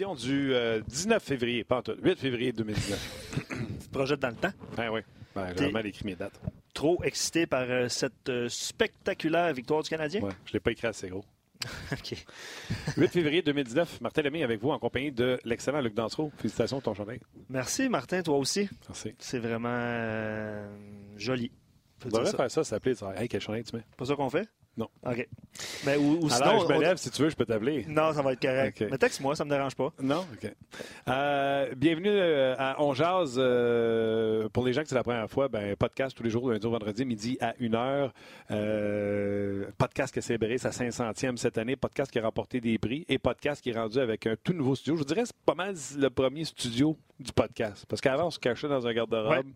[0.00, 3.36] édition du euh, 19 février, pas en tout, 8 février 2019.
[3.80, 4.52] Tu te projettes dans le temps?
[4.76, 5.00] ben oui,
[5.34, 6.40] ben, j'ai vraiment écrit mes dates.
[6.72, 10.22] Trop excité par euh, cette euh, spectaculaire victoire du Canadien?
[10.22, 11.24] Ouais, je ne l'ai pas écrit assez gros.
[11.92, 12.24] OK.
[12.96, 16.32] 8 février 2019, Martin Lemay avec vous en compagnie de l'excellent Luc Dansereau.
[16.38, 17.20] Félicitations pour ton chandail.
[17.50, 18.68] Merci, Martin, toi aussi.
[18.88, 19.14] Merci.
[19.18, 20.66] C'est vraiment euh,
[21.16, 21.52] joli.
[22.06, 22.36] On devrait ça.
[22.38, 23.84] faire ça, s'appeler, Hey, quel chandail tu mets?
[23.98, 24.48] Pas ça qu'on fait?
[24.76, 24.88] Non.
[25.04, 25.28] OK.
[25.84, 27.84] Mais, ou, ou Alors, sinon, je me on- lève, si tu veux, je peux t'appeler.
[27.88, 28.84] Non, ça va être correct.
[28.90, 29.92] Mais texte-moi, ça me dérange pas.
[30.00, 30.24] Non?
[30.32, 30.50] OK.
[31.08, 33.34] Euh, bienvenue euh, à On Jazz.
[33.36, 36.66] euh, pour les gens que c'est la première fois, ben, podcast tous les jours, lundi
[36.66, 38.10] au vendredi, midi à 1h.
[38.52, 41.76] Euh, podcast qui a célébré sa 500e cette année.
[41.76, 43.04] Podcast qui a remporté des prix.
[43.08, 44.94] Et podcast qui est rendu avec un tout nouveau studio.
[44.94, 47.84] Je vous dirais que c'est pas mal le premier studio du podcast.
[47.88, 49.50] Parce qu'avant, on se cachait dans un garde-robe.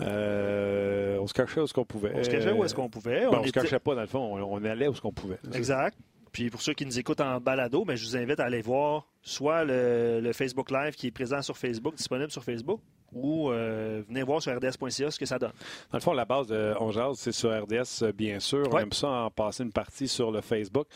[0.00, 2.12] Euh, on se cachait où ce qu'on pouvait.
[2.14, 3.20] On se cachait où est-ce qu'on pouvait.
[3.30, 4.18] Ben, on se était- cachait pas, dans le fond.
[4.38, 5.38] On, on allait où ce qu'on pouvait.
[5.54, 5.96] Exact.
[6.32, 9.06] Puis pour ceux qui nous écoutent en balado, ben, je vous invite à aller voir
[9.22, 12.80] soit le, le Facebook Live qui est présent sur Facebook, disponible sur Facebook,
[13.12, 15.52] ou euh, venez voir sur rds.ca ce que ça donne.
[15.90, 18.62] Dans le fond, la base de On Jase, c'est sur RDS, bien sûr.
[18.72, 20.86] On aime ça en passer une partie sur le Facebook.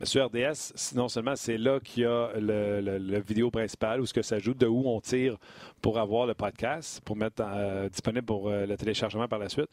[0.00, 4.00] Mais sur RDS, non seulement c'est là qu'il y a le, le- le vidéo principal
[4.00, 5.36] où ce que ça joue, de où on tire
[5.80, 9.68] pour avoir le podcast, pour mettre euh, disponible pour euh, le téléchargement par la suite.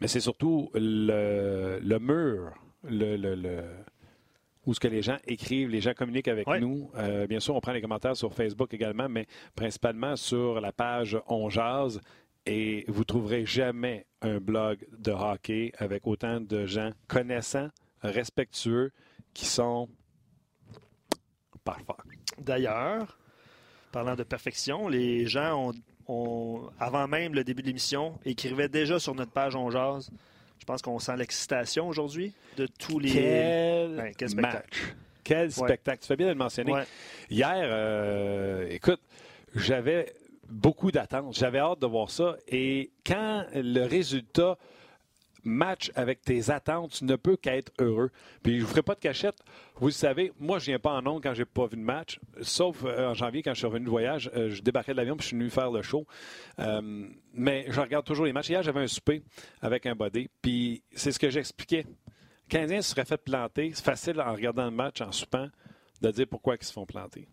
[0.00, 2.52] Mais c'est surtout le, le mur,
[2.88, 3.16] le-
[4.66, 6.60] où ce que les gens écrivent, les gens communiquent avec Ouais.
[6.60, 6.90] nous.
[6.96, 11.16] Euh, bien sûr, on prend les commentaires sur Facebook également, mais principalement sur la page
[11.28, 12.00] On Jase.
[12.48, 17.68] Et vous trouverez jamais un blog de hockey avec autant de gens connaissants,
[18.02, 18.92] respectueux,
[19.34, 19.88] qui sont
[21.64, 21.86] parfaits.
[22.38, 23.18] D'ailleurs,
[23.92, 25.72] parlant de perfection, les gens ont,
[26.06, 30.10] ont, avant même le début de l'émission, écrivaient déjà sur notre page On Jase.
[30.66, 33.08] Je pense qu'on sent l'excitation aujourd'hui de tous les.
[33.12, 34.56] Quel, Ouais, quel spectacle.
[34.56, 34.94] match!
[35.22, 36.00] Quel spectacle!
[36.00, 36.72] Tu fais bien de le mentionner.
[36.72, 36.82] Ouais.
[37.30, 38.98] Hier, euh, écoute,
[39.54, 40.12] j'avais
[40.48, 41.36] beaucoup d'attentes.
[41.38, 42.34] J'avais hâte de voir ça.
[42.48, 44.58] Et quand le résultat
[45.48, 48.10] match avec tes attentes, tu ne peux qu'être heureux.
[48.42, 49.36] Puis je ne vous ferai pas de cachette.
[49.76, 52.20] Vous savez, moi, je viens pas en ondes quand j'ai pas vu de match.
[52.40, 55.16] Sauf euh, en janvier, quand je suis revenu de voyage, euh, je débarquais de l'avion
[55.16, 56.06] puis je suis venu faire le show.
[56.58, 58.50] Euh, mais je regarde toujours les matchs.
[58.50, 59.22] Hier, j'avais un souper
[59.60, 60.28] avec un body.
[60.42, 61.84] Puis c'est ce que j'expliquais.
[61.86, 63.72] Le Canadien se serait fait planter.
[63.74, 65.48] C'est facile en regardant le match, en soupant,
[66.00, 67.28] de dire pourquoi ils se font planter.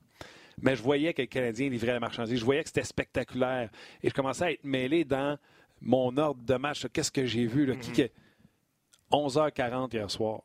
[0.62, 2.40] Mais je voyais que le Canadien livrait la marchandise.
[2.40, 3.70] Je voyais que c'était spectaculaire.
[4.02, 5.38] Et je commençais à être mêlé dans
[5.84, 6.88] mon ordre de match.
[6.92, 7.66] Qu'est-ce que j'ai vu?
[7.66, 7.76] Là?
[7.76, 8.10] Qui que-
[9.12, 10.42] 11h40 hier soir,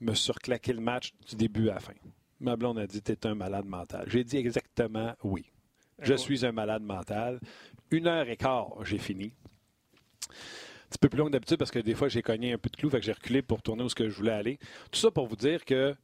[0.00, 1.92] me suis reclaqué le match du début à la fin.
[2.40, 4.04] Ma blonde a dit T'es un malade mental.
[4.08, 5.50] J'ai dit exactement oui.
[6.00, 6.18] Je Ouais.
[6.18, 7.40] suis un malade mental.
[7.90, 9.32] Une heure et quart, j'ai fini.
[10.28, 12.68] Un petit peu plus long que d'habitude parce que des fois, j'ai cogné un peu
[12.68, 14.58] de clou, fait que j'ai reculé pour tourner où ce que je voulais aller.
[14.90, 15.94] Tout ça pour vous dire que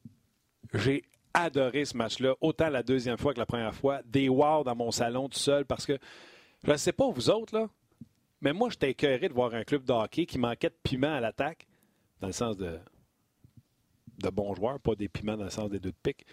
[0.73, 4.01] j'ai adoré ce match-là, autant la deuxième fois que la première fois.
[4.05, 5.97] Des wow dans mon salon tout seul parce que
[6.63, 7.69] je ne sais pas vous autres, là,
[8.43, 11.19] mais moi, j'étais écœuré de voir un club de hockey qui manquait de piment à
[11.21, 11.65] l'attaque,
[12.19, 12.77] dans le sens de,
[14.21, 16.25] de bons joueurs, pas des piments dans le sens des deux de pique,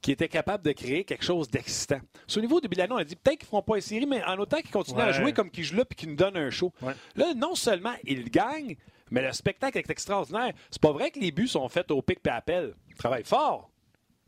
[0.00, 2.00] qui était capable de créer quelque chose d'excitant.
[2.26, 4.06] Sur le niveau de Bilano, on a dit peut-être qu'ils ne feront pas une série,
[4.06, 6.36] mais en autant qu'ils continuent à jouer comme qu'ils jouent là puis qu'ils nous donnent
[6.36, 6.72] un show.
[6.82, 6.94] Ouais.
[7.14, 8.76] Là, non seulement ils gagnent,
[9.10, 10.52] mais le spectacle est extraordinaire.
[10.70, 12.74] C'est pas vrai que les buts sont faits au pic et appel.
[12.88, 13.70] Ils travaillent fort.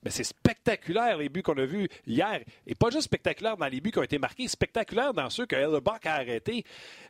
[0.02, 2.40] Mais c'est spectaculaire, les buts qu'on a vus hier.
[2.66, 5.56] Et pas juste spectaculaire dans les buts qui ont été marqués, spectaculaire dans ceux que
[5.56, 6.64] Hellebuck a arrêtés.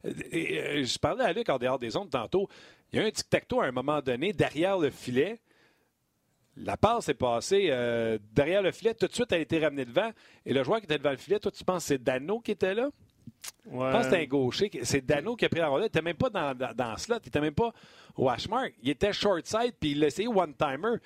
[0.05, 2.49] Euh, euh, je parlais à Luc en dehors des ondes tantôt.
[2.93, 5.41] Il y a un tic-tac-toe à un moment donné derrière le filet.
[6.57, 8.95] La passe est passée euh, derrière le filet.
[8.95, 10.11] Tout de suite, elle a été ramenée devant.
[10.47, 12.53] Et le joueur qui était devant le filet, toi, tu penses que c'est Dano qui
[12.53, 12.89] était là?
[13.65, 14.71] Je pense que c'était un gaucher.
[14.85, 15.85] C'est Dano qui a pris la rondelle.
[15.85, 17.17] Il n'était même pas dans, dans, dans le slot.
[17.23, 17.73] Il n'était même pas
[18.17, 18.73] au hash mark.
[18.83, 20.97] Il était short side, puis il l'a essayé one-timer.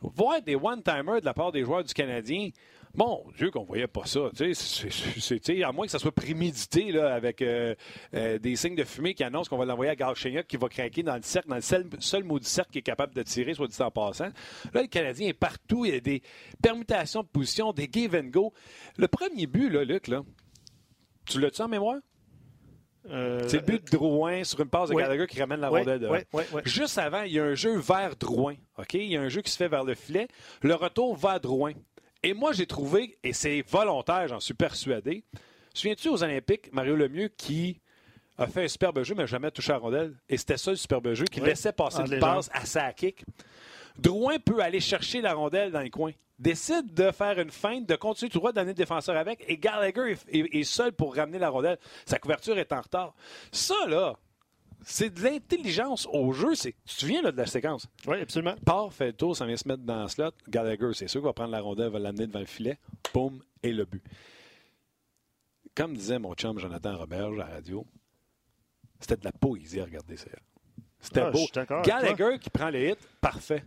[0.00, 2.50] Voir des one-timers de la part des joueurs du Canadien,
[2.94, 4.30] mon Dieu, qu'on voyait pas ça.
[4.34, 7.74] C'est- c'est- c'est- à moins que ça soit prémédité là, avec euh,
[8.14, 11.02] euh, des signes de fumée qui annoncent qu'on va l'envoyer à Galchenyuk qui va craquer
[11.02, 13.54] dans le cercle, dans le seul, seul mot du cercle qui est capable de tirer,
[13.54, 14.28] soit dit en passant.
[14.72, 15.84] Là, le Canadien est partout.
[15.84, 16.22] Il y a des
[16.62, 18.52] permutations de position, des give and go.
[18.96, 20.22] Le premier but, là, Luc, là,
[21.28, 21.98] tu l'as-tu en mémoire?
[23.10, 25.02] Euh, C'est le but de Drouin sur une passe de oui.
[25.02, 26.12] Gallagher qui ramène la ouais, rondelle devant.
[26.12, 26.62] ouais, ouais, ouais.
[26.66, 28.54] Juste avant, il y a un jeu vers Drouin.
[28.76, 28.94] OK?
[28.94, 30.28] Il y a un jeu qui se fait vers le filet.
[30.62, 31.72] Le retour va Drouin.
[32.22, 35.24] Et moi, j'ai trouvé, et c'est volontaire, j'en suis persuadé.
[35.72, 37.80] Souviens-tu aux Olympiques, Mario Lemieux, qui
[38.36, 40.14] a fait un superbe jeu, mais jamais touché à la rondelle?
[40.28, 43.24] Et c'était ça, le superbe jeu, qui laissait passer une passe à sa kick.
[43.98, 46.12] Drouin peut aller chercher la rondelle dans les coins.
[46.38, 50.12] Décide de faire une feinte, de continuer tout droit, d'amener le défenseur avec, et Gallagher
[50.12, 51.78] est, est- est seul pour ramener la rondelle.
[52.06, 53.14] Sa couverture est en retard.
[53.50, 54.16] Ça, là,
[54.84, 56.54] C'est de l'intelligence au jeu.
[56.54, 57.88] Tu te souviens là, de la séquence?
[58.06, 58.54] Oui, absolument.
[58.64, 60.30] Part, fait le tour, ça vient se mettre dans le slot.
[60.48, 62.78] Gallagher, c'est sûr qu'il va prendre la rondelle, va l'amener devant le filet.
[63.12, 64.02] Boum, et le but.
[65.74, 67.84] Comme disait mon chum Jonathan Roberge à la radio,
[69.00, 70.26] c'était de la poésie à regarder ça.
[71.00, 71.46] C'était Ah, beau.
[71.84, 73.64] Gallagher qui prend le hit, parfait.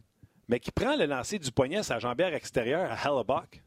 [0.51, 3.63] Mais qui prend le lancer du poignet à sa jambière extérieure à Hellebuck,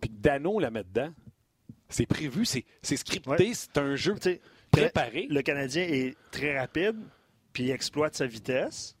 [0.00, 1.12] puis Dano la met dedans.
[1.88, 3.54] C'est prévu, c'est scripté, Ouais.
[3.54, 4.16] c'est un jeu
[4.72, 5.28] préparé.
[5.30, 6.96] Le Canadien est très rapide,
[7.52, 8.96] puis il exploite sa vitesse,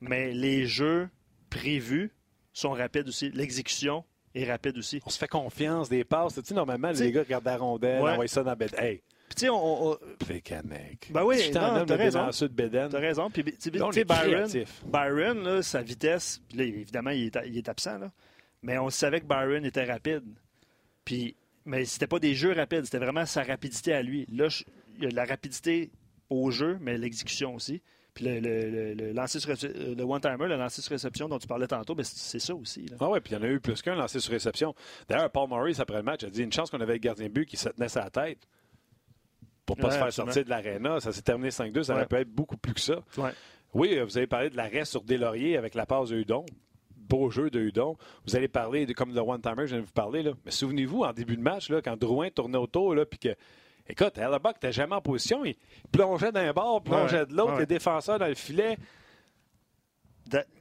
[0.00, 1.08] mais les jeux
[1.50, 2.10] prévus
[2.52, 3.30] sont rapides aussi.
[3.30, 4.04] L'exécution
[4.34, 5.00] est rapide aussi.
[5.06, 6.34] On se fait confiance, des passes.
[6.34, 8.10] Tu sais, normalement, T'sais- les gars regardent la rondelle, Ouais.
[8.10, 8.74] envoient ça dans la bed.
[8.76, 11.08] Hey, Puis tu sais, on, on- Pécanec.
[11.10, 12.20] Ben oui, t'as de raison.
[12.90, 13.30] T'as raison.
[13.30, 14.48] Puis, tu sais, Byron.
[14.86, 18.10] Byron là, sa vitesse, puis là, évidemment, il est, il est absent, là.
[18.62, 20.24] mais on savait que Byron était rapide.
[21.04, 24.26] Puis, mais c'était pas des jeux rapides, c'était vraiment sa rapidité à lui.
[24.32, 24.64] Là, je-
[24.96, 25.90] il y a de la rapidité
[26.30, 27.82] au jeu, mais l'exécution aussi.
[28.14, 31.46] Puis le, le, le, le lancer sur, le one-timer, le lancer sur réception dont tu
[31.46, 32.86] parlais tantôt, ben, c'est ça aussi.
[32.86, 32.96] là.
[32.98, 34.74] Ah ouais, puis il y en a eu plus qu'un lancé sur réception.
[35.06, 37.32] D'ailleurs, Paul Maurice, après le match, a dit une chance qu'on avait le gardien de
[37.32, 38.38] but qui se tenait sa tête
[39.66, 40.32] pour ne pas Ouais, se faire absolument.
[40.32, 41.00] sortir de l'aréna.
[41.00, 41.82] Ça s'est terminé 5-2.
[41.82, 43.02] Ça aurait pu être beaucoup plus que ça.
[43.74, 46.46] Oui, euh, vous avez parlé de l'arrêt sur Deslauriers avec la passe de Hudon.
[46.96, 47.96] Beau jeu de Hudon.
[48.26, 50.22] Vous allez parler de comme le one-timer, je viens de vous parler.
[50.22, 50.32] Là.
[50.44, 53.34] Mais souvenez-vous, en début de match, là, quand Drouin tournait autour, puis que.
[53.88, 55.44] Écoute, Hellebuck n'était jamais en position.
[55.44, 55.54] Il
[55.92, 57.60] plongeait d'un bord, plongeait Ouais, de l'autre, ouais.
[57.60, 58.76] les défenseurs dans le filet.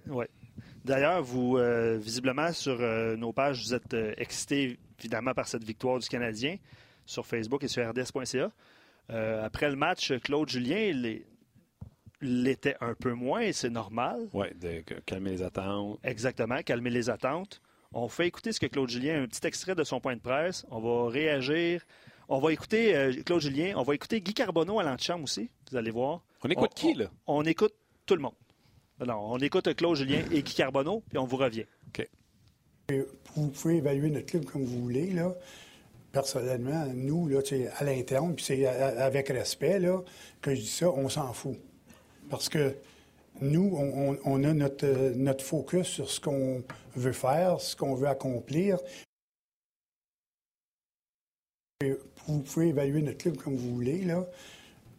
[0.08, 0.30] Ouais.
[0.84, 5.64] D'ailleurs, vous, euh, visiblement, sur euh, nos pages, vous êtes euh, excités, évidemment, par cette
[5.64, 6.58] victoire du Canadien
[7.08, 8.52] sur Facebook et sur rds.ca.
[9.12, 10.92] Euh, après le match, Claude Julien
[12.22, 14.28] l'était un peu moins, et c'est normal.
[14.34, 16.00] Oui, de calmer les attentes.
[16.04, 17.62] Exactement, calmer les attentes.
[17.94, 20.66] On fait écouter ce que Claude Julien, un petit extrait de son point de presse.
[20.70, 21.82] On va réagir.
[22.28, 23.74] On va écouter euh, Claude Julien.
[23.78, 25.50] On va écouter Guy Carbonneau à l'antichambre aussi.
[25.72, 26.22] Vous allez voir.
[26.44, 27.06] On écoute On- qui, là?
[27.28, 27.74] On écoute
[28.06, 28.34] tout le monde.
[29.06, 31.66] Non, on écoute Claude Julien et Guy Carbonneau, puis on vous revient.
[33.36, 35.12] Vous pouvez évaluer notre club comme vous voulez.
[35.12, 35.34] Là.
[36.16, 37.42] Personnellement, nous, là,
[37.78, 40.02] à l'interne, puis c'est avec respect là,
[40.42, 41.58] que je dis ça, on s'en fout.
[42.30, 42.74] Parce que
[43.42, 46.64] nous, on, on- a notre, notre focus sur ce qu'on
[46.96, 48.78] veut faire, ce qu'on veut accomplir.
[52.28, 54.06] Vous pouvez évaluer notre club comme vous voulez.
[54.06, 54.26] Là.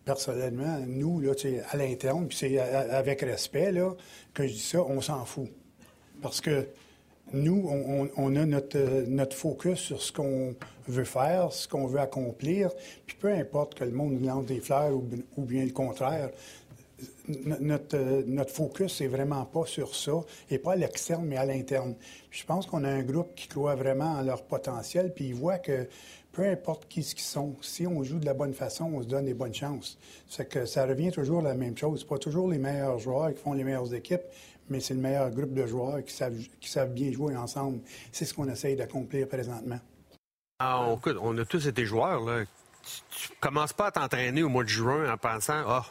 [0.05, 1.33] Personnellement, nous, là,
[1.71, 3.95] à l'interne, puis c'est avec respect là,
[4.35, 5.49] que je dis ça, on s'en fout.
[6.21, 6.69] Parce que
[7.33, 10.55] nous, on, on- a notre, notre focus sur ce qu'on
[10.89, 12.71] veut faire, ce qu'on veut accomplir,
[13.07, 16.31] puis peu importe que le monde nous lance des fleurs ou, bien le contraire,
[17.29, 21.45] no- notre, notre focus, c'est vraiment pas sur ça, et pas à l'externe, mais à
[21.45, 21.95] l'interne.
[22.31, 25.59] Je pense qu'on a un groupe qui croit vraiment en leur potentiel, puis ils voient
[25.59, 25.87] que
[26.33, 29.09] peu importe qui ce qu'ils sont, si on joue de la bonne façon, on se
[29.09, 29.99] donne des bonnes chances.
[30.29, 32.05] C'est que ça revient toujours à la même chose.
[32.05, 34.21] Pas toujours les meilleurs joueurs qui font les meilleures équipes,
[34.69, 37.81] mais c'est le meilleur groupe de joueurs qui savent, qui savent bien jouer ensemble.
[38.13, 39.79] C'est ce qu'on essaye d'accomplir présentement.
[40.59, 42.21] Ah, on, écoute, on a tous été joueurs.
[42.21, 42.45] Là.
[42.83, 45.85] Tu, tu commences pas à t'entraîner au mois de juin en pensant Ah,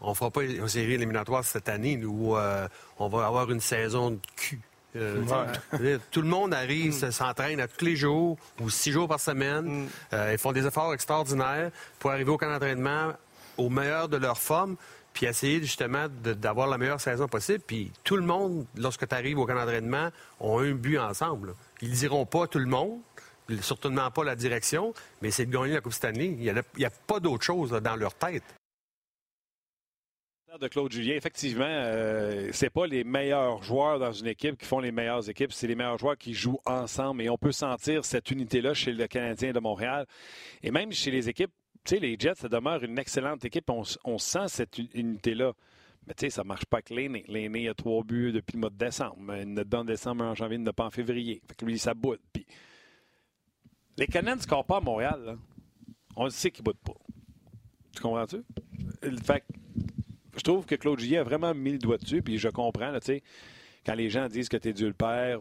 [0.00, 2.68] on fera pas une série éliminatoire cette année ou euh,
[2.98, 4.60] on va avoir une saison de cul.
[4.94, 9.20] Euh, Tout le monde arrive, se- s'entraîne à tous les jours ou six jours par
[9.20, 9.88] semaine.
[10.14, 13.12] Euh, ils font des efforts extraordinaires pour arriver au camp d'entraînement
[13.58, 14.76] au meilleur de leur forme,
[15.12, 17.60] puis essayer justement d'avoir la meilleure saison possible.
[17.66, 20.08] Puis tout le monde, lorsque tu arrives au camp d'entraînement,
[20.40, 21.48] ont un but ensemble.
[21.48, 21.52] là.
[21.82, 22.98] Ils diront pas tout le monde,
[23.60, 26.36] certainement pas la direction, mais c'est de gagner la Coupe Stanley.
[26.38, 28.44] Il n'y a, pas d'autre chose dans leur tête.
[30.60, 34.80] de Claude Julien, effectivement, euh, c'est pas les meilleurs joueurs dans une équipe qui font
[34.80, 38.30] les meilleures équipes, c'est les meilleurs joueurs qui jouent ensemble et on peut sentir cette
[38.30, 40.06] unité-là chez le Canadien de Montréal
[40.62, 41.52] et même chez les équipes.
[41.84, 43.70] Tu sais, les Jets, ça demeure une excellente équipe.
[43.70, 45.52] On, sent cette unité-là.
[46.06, 47.24] Mais tu sais, ça marche pas avec L'aîné.
[47.28, 49.36] L'aîné a trois buts depuis le mois de décembre.
[49.36, 51.40] Il ne en décembre, en janvier, il ne pas en février.
[51.56, 52.18] Que ça boude.
[52.32, 52.44] Puis
[53.96, 55.22] les Canadiens ne scorent pas à Montréal.
[55.24, 55.36] là.
[56.16, 56.94] On le sait qu'ils ne boutent pas.
[57.94, 58.42] Tu comprends-tu?
[59.24, 59.46] Fait que
[60.36, 63.06] je trouve que Claude Gillet a vraiment mis le doigt dessus, puis je comprends, tu
[63.06, 63.22] sais,
[63.84, 65.40] quand les gens disent que tu es Dieu le Père,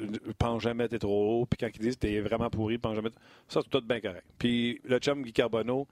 [0.00, 0.06] euh,
[0.38, 3.10] pense jamais t'es trop haut, puis quand ils disent que t'es vraiment pourri, pense jamais.
[3.48, 4.24] Ça, c'est tout bien correct.
[4.38, 5.86] Puis le chum Guy Carbonneau,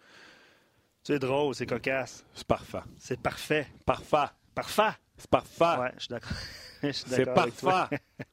[1.02, 2.24] C'est drôle, c'est cocasse.
[2.34, 2.82] c'est parfait.
[2.98, 3.66] C'est parfait.
[3.84, 4.32] Parfait.
[4.54, 4.92] Parfait.
[5.16, 5.80] C'est parfait.
[5.80, 6.36] Ouais, je suis d'accord.
[6.92, 7.98] C'est parfait.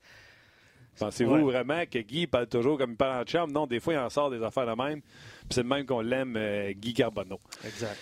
[0.99, 1.41] Pensez-vous Ouais.
[1.43, 3.51] vraiment que Guy parle toujours comme il parle en chum?
[3.51, 5.01] Non, des fois, il en sort des affaires de même.
[5.01, 7.39] Puis c'est de même qu'on l'aime, euh, Guy Carbonneau.
[7.65, 7.97] Exact.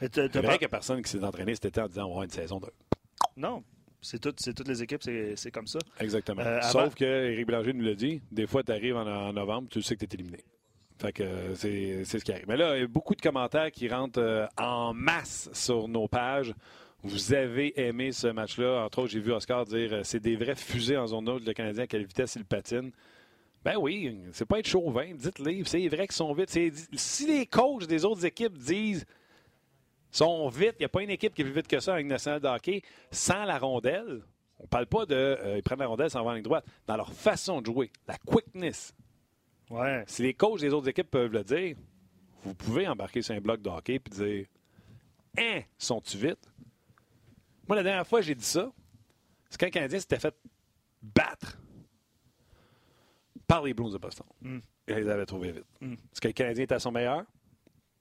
[0.00, 2.06] C'est vrai pas- qu'il n'y a personne qui s'est entraîné cet été en disant on
[2.06, 2.68] va avoir une saison 2.
[3.36, 3.62] Non,
[4.02, 5.78] c'est tout- c'est toutes les équipes, c'est comme ça.
[6.00, 6.42] Exactement.
[6.42, 9.32] Euh, avant- Sauf que Éric Blanger nous l'a dit, des fois, tu arrives en, en
[9.32, 10.38] novembre, tu sais que tu es éliminé.
[11.00, 12.44] Fait que c'est ce qui arrive.
[12.46, 16.06] Mais là, il y a beaucoup de commentaires qui rentrent euh, en masse sur nos
[16.06, 16.54] pages.
[17.04, 18.86] Vous avez aimé ce match-là.
[18.86, 21.52] Entre autres, j'ai vu Oscar dire euh, c'est des vrais fusées en zone neutre, le
[21.52, 22.92] Canadien, à quelle vitesse il patine?
[23.62, 25.64] Ben oui, c'est pas être chauvin, dites-le.
[25.64, 26.50] C'est vrai qu'ils sont vite.
[26.94, 29.04] Si les coachs des autres équipes disent
[30.10, 32.06] sont vite, il n'y a pas une équipe qui est plus vite que ça avec
[32.06, 32.80] national de hockey
[33.10, 34.22] sans la rondelle.
[34.58, 36.64] On parle pas de euh, ils prennent la rondelle sans avoir la ligne droite.
[36.86, 38.94] Dans leur façon de jouer, la quickness.
[39.68, 40.04] Ouais.
[40.06, 41.76] Si les coachs des autres équipes peuvent le dire,
[42.44, 44.46] vous pouvez embarquer sur un bloc de hockey et dire
[45.36, 46.50] Hein, sont-tu vite?
[47.68, 48.70] Moi, la dernière fois que j'ai dit ça,
[49.48, 50.34] c'est quand le Canadien s'était fait
[51.02, 51.58] battre
[53.46, 54.26] par les Blues de Boston.
[54.40, 54.58] Mm.
[54.88, 55.66] Et ils avaient trouvé vite.
[55.80, 55.92] Mm.
[55.92, 57.24] Est-ce que le Canadien était à son meilleur?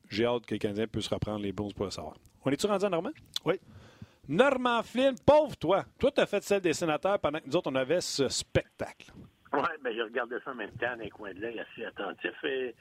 [0.10, 2.16] J'ai hâte que le Canadien puisse reprendre les Blues pour le savoir.
[2.46, 3.12] On est-tu rendu à Normand?
[3.46, 3.60] Oui.
[4.28, 5.86] Normand Flynn, pauvre toi.
[6.00, 9.12] Toi, tu as fait celle des sénateurs pendant que nous autres, on avait ce spectacle.
[9.54, 12.32] Oui, ben, je regardais ça en même temps dans les coins de l'œil, assez attentif.
[12.44, 12.76] Et...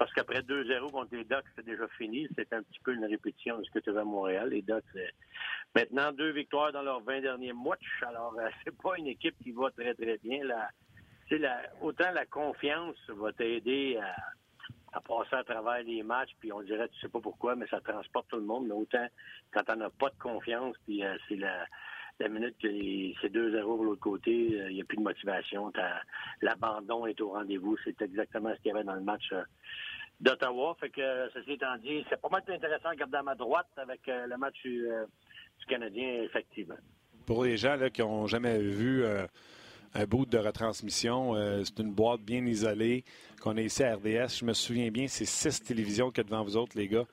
[0.00, 2.26] Parce qu'après 2-0 contre les Ducks, c'était déjà fini.
[2.34, 4.48] C'était un petit peu une répétition de ce que tu avais à Montréal.
[4.48, 5.06] Les Ducks, euh,
[5.76, 8.02] maintenant, deux victoires dans leurs 20 derniers matchs.
[8.08, 10.42] Alors, euh, c'est pas une équipe qui va très, très bien.
[10.42, 10.70] La...
[11.82, 14.00] Autant la confiance va t'aider
[14.92, 17.80] à passer à travers les matchs, puis on dirait, tu sais pas pourquoi, mais ça
[17.82, 18.68] transporte tout le monde.
[18.68, 19.06] Mais autant,
[19.52, 21.66] quand t'en as pas de confiance, puis euh, c'est la,
[22.20, 22.68] la minute que
[23.20, 25.70] c'est 2-0 de l'autre côté, il n'y a plus de motivation.
[26.42, 27.76] L'abandon est au rendez-vous.
[27.84, 29.32] C'est exactement ce qu'il y avait dans le match
[30.20, 30.76] d'Ottawa.
[30.78, 34.00] Fait que, ceci étant dit, c'est pas mal intéressant à regarder à ma droite avec
[34.06, 34.86] le match du,
[35.68, 36.76] Canadien, effectivement.
[37.26, 39.04] Pour les gens là, qui n'ont jamais vu
[39.94, 41.34] un bout de retransmission.
[41.34, 43.04] Euh, c'est une boîte bien isolée
[43.40, 44.38] qu'on a ici à RDS.
[44.38, 47.06] Je me souviens bien, c'est six télévisions qu'il y a devant vous autres, les gars.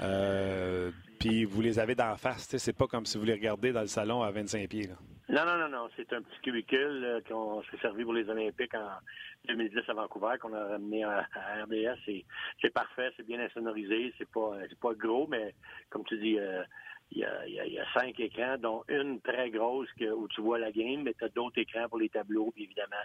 [0.00, 2.48] Euh, puis vous les avez d'en face.
[2.56, 4.88] C'est pas comme si vous les regardez dans le salon à 25 pieds.
[5.32, 5.88] Non, non, non, non.
[5.96, 8.98] C'est un petit cubicule euh, qu'on s'est servi pour les Olympiques en
[9.48, 11.26] 2010 à Vancouver, qu'on a ramené à,
[11.64, 11.98] RDS.
[12.60, 14.12] C'est parfait, c'est bien insonorisé.
[14.18, 15.54] C'est pas, pas gros, mais
[15.88, 16.38] comme tu dis,
[17.14, 21.14] il y, a, cinq écrans, dont une très grosse où tu vois la game, mais
[21.14, 22.50] tu as d'autres écrans pour les tableaux.
[22.54, 22.96] Puis évidemment,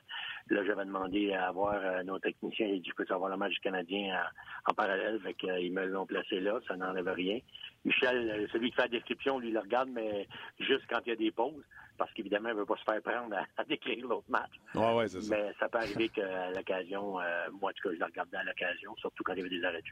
[0.50, 2.68] là, j'avais demandé à avoir euh, nos techniciens.
[2.68, 4.22] Il dit, je peux savoir le match du Canadien
[4.66, 5.20] en, parallèle.
[5.22, 6.60] Fait qu'ils me l'ont placé là.
[6.68, 7.40] Ça n'enlève rien.
[7.84, 10.28] Michel, euh, celui qui fait la description, lui, il le regarde, mais
[10.60, 11.66] juste quand il y a des pauses.
[11.98, 14.52] Parce qu'évidemment, il ne veut pas se faire prendre à, décrire l'autre match.
[14.76, 15.20] Ouais, ouais, ça.
[15.30, 18.44] Mais ça peut arriver qu'à l'occasion, euh, moi, en tout cas, je le regardais à
[18.44, 19.84] l'occasion, surtout quand il y avait des arrêts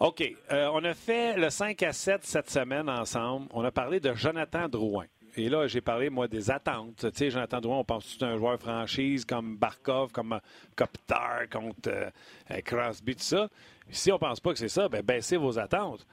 [0.00, 0.24] OK.
[0.50, 3.46] Euh, on a fait le 5 à 7 cette semaine ensemble.
[3.52, 5.06] On a parlé de Jonathan Drouin.
[5.36, 6.96] Et là, j'ai parlé, moi, des attentes.
[6.96, 10.38] Tu sais, Jonathan Drouin, on pense tout un joueur franchise comme Barkov, comme
[10.76, 13.48] Kopitar contre euh, Crosby, tout ça?
[13.90, 16.06] Si on pense pas que c'est ça, ben baissez vos attentes.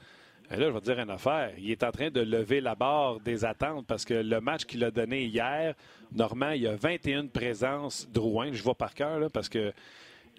[0.51, 1.53] Et là, je vais te dire une affaire.
[1.57, 4.83] Il est en train de lever la barre des attentes parce que le match qu'il
[4.83, 5.75] a donné hier,
[6.13, 8.51] Normand, il y a 21 présences Drouin.
[8.51, 9.71] Je vois par cœur, parce que.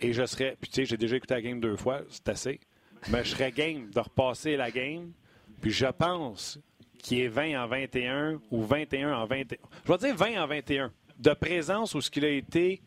[0.00, 0.57] Et je serais.
[0.61, 2.00] Puis, tu sais, j'ai déjà écouté la game deux fois.
[2.09, 2.61] C'est assez.
[3.11, 5.12] Mais je serais game de repasser la game.
[5.61, 6.59] Puis je pense
[6.99, 9.59] qu'il est 20 en 21 ou 21 en 21.
[9.85, 10.92] Je vais dire 20 en 21.
[11.19, 12.83] De présence où ce qu'il a été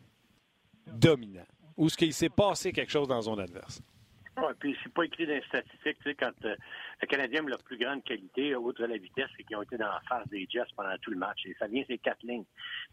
[0.86, 1.46] dominant.
[1.76, 3.80] Où ce qu'il s'est passé quelque chose dans son adverse.
[4.60, 6.54] Puis c'est pas écrit dans les statistiques, tu sais, quand euh,
[7.00, 9.86] le Canadien a leur plus grande qualité, outre la vitesse, c'est qu'ils ont été dans
[9.86, 11.40] la face des Jets pendant tout le match.
[11.46, 12.44] Et ça vient, c'est quatre lignes.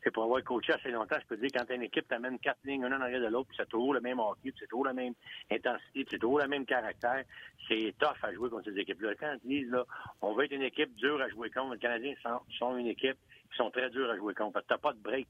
[0.04, 2.84] C'est pour avoir coaché assez longtemps, je peux dire, quand une équipe t'amène quatre lignes,
[2.84, 5.14] une en arrière de l'autre, puis c'est toujours le même hockey, c'est toujours la même
[5.52, 7.24] intensité, c'est toujours le même caractère,
[7.68, 9.16] c'est tough à jouer contre ces équipes-là.
[9.20, 9.84] Quand ils disent, là,
[10.22, 13.18] on veut être une équipe dure à jouer contre, les Canadiens sont, sont une équipe
[13.52, 14.54] qui sont très durs à jouer contre.
[14.54, 15.28] Parce que t'as pas de break.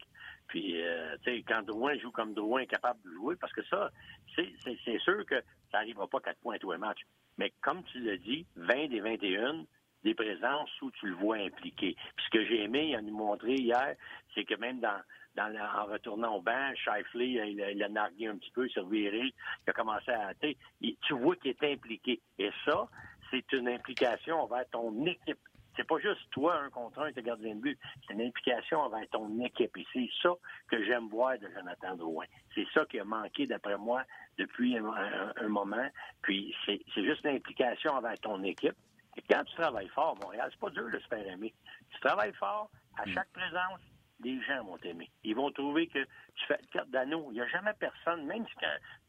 [0.47, 3.63] Puis, euh, tu sais, quand Drouin joue comme Drouin est capable de jouer, parce que
[3.63, 3.91] ça,
[4.35, 5.41] c'est sûr que
[5.73, 7.01] ça n'arrivera pas quatre points à tous les matchs.
[7.37, 9.65] Mais comme tu l'as dit, 20 des 21,
[10.03, 11.95] des présences où tu le vois impliqué.
[12.15, 13.95] Puis ce que j'ai aimé, il a nous montré hier,
[14.35, 15.01] c'est que même dans,
[15.37, 19.33] en retournant au banc, Shifley, il, il, a nargué un petit peu, il s'est reviré,
[19.65, 20.33] il a commencé à...
[20.35, 22.21] Tu vois qu'il est impliqué.
[22.37, 22.87] Et ça,
[23.31, 25.39] c'est une implication envers ton équipe.
[25.75, 27.79] C'est pas juste toi, un contre un, tes gardien de but.
[28.05, 29.75] C'est une implication envers ton équipe.
[29.75, 30.29] Et c'est ça
[30.69, 32.25] que j'aime voir de Jonathan Drouin.
[32.53, 34.03] C'est ça qui a manqué, d'après moi,
[34.37, 35.89] depuis un, moment.
[36.21, 38.75] Puis c'est juste l'implication envers ton équipe.
[39.15, 41.53] Et quand tu travailles fort, Montréal, c'est pas dur de se faire aimer.
[41.91, 43.79] Tu travailles fort, à chaque présence,
[44.23, 45.11] les gens vont t'aimer.
[45.23, 47.27] Ils vont trouver que tu fais Dano.
[47.29, 48.53] Il n'y a jamais personne, même si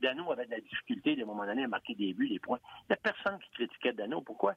[0.01, 2.59] Dano avait de la difficulté, à un moment donné, à marquer des buts, des points,
[2.83, 4.21] il n'y a personne qui critiquait Dano.
[4.21, 4.55] Pourquoi?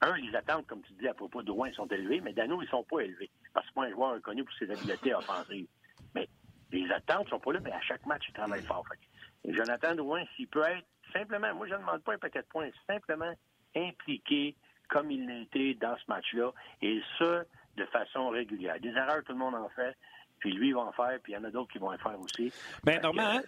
[0.00, 2.68] un, les attentes, comme tu dis, à propos de Rouen, sont élevées, mais Dano, ils
[2.68, 3.30] sont pas élevés.
[3.52, 5.68] Parce que c'est pas un joueur pour ses habiletés offensives.
[6.14, 6.28] Mais
[6.72, 8.84] les attentes sont pas là, mais à chaque match, il travaille fort.
[8.92, 8.98] Et
[9.46, 12.68] Jonathan Drouin, s'il peut être simplement, moi je ne demande pas un paquet de points,
[12.86, 13.32] simplement
[13.76, 14.54] impliqué
[14.88, 17.44] comme il l'a été dans ce match-là, et ce,
[17.76, 18.78] de façon régulière.
[18.80, 19.96] Des erreurs, tout le monde en fait,
[20.38, 21.98] Puis lui, il va en faire, puis il y en a d'autres qui vont en
[21.98, 22.52] faire aussi.
[22.84, 23.40] Mais Normand,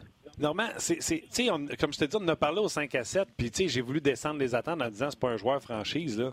[0.65, 0.75] hein?
[0.79, 1.47] c'est, c'est,
[1.79, 4.41] comme je te dis, on a parlé au 5 à 7, puis j'ai voulu descendre
[4.41, 6.19] les attentes en disant c'est pas un joueur franchise.
[6.19, 6.33] Là.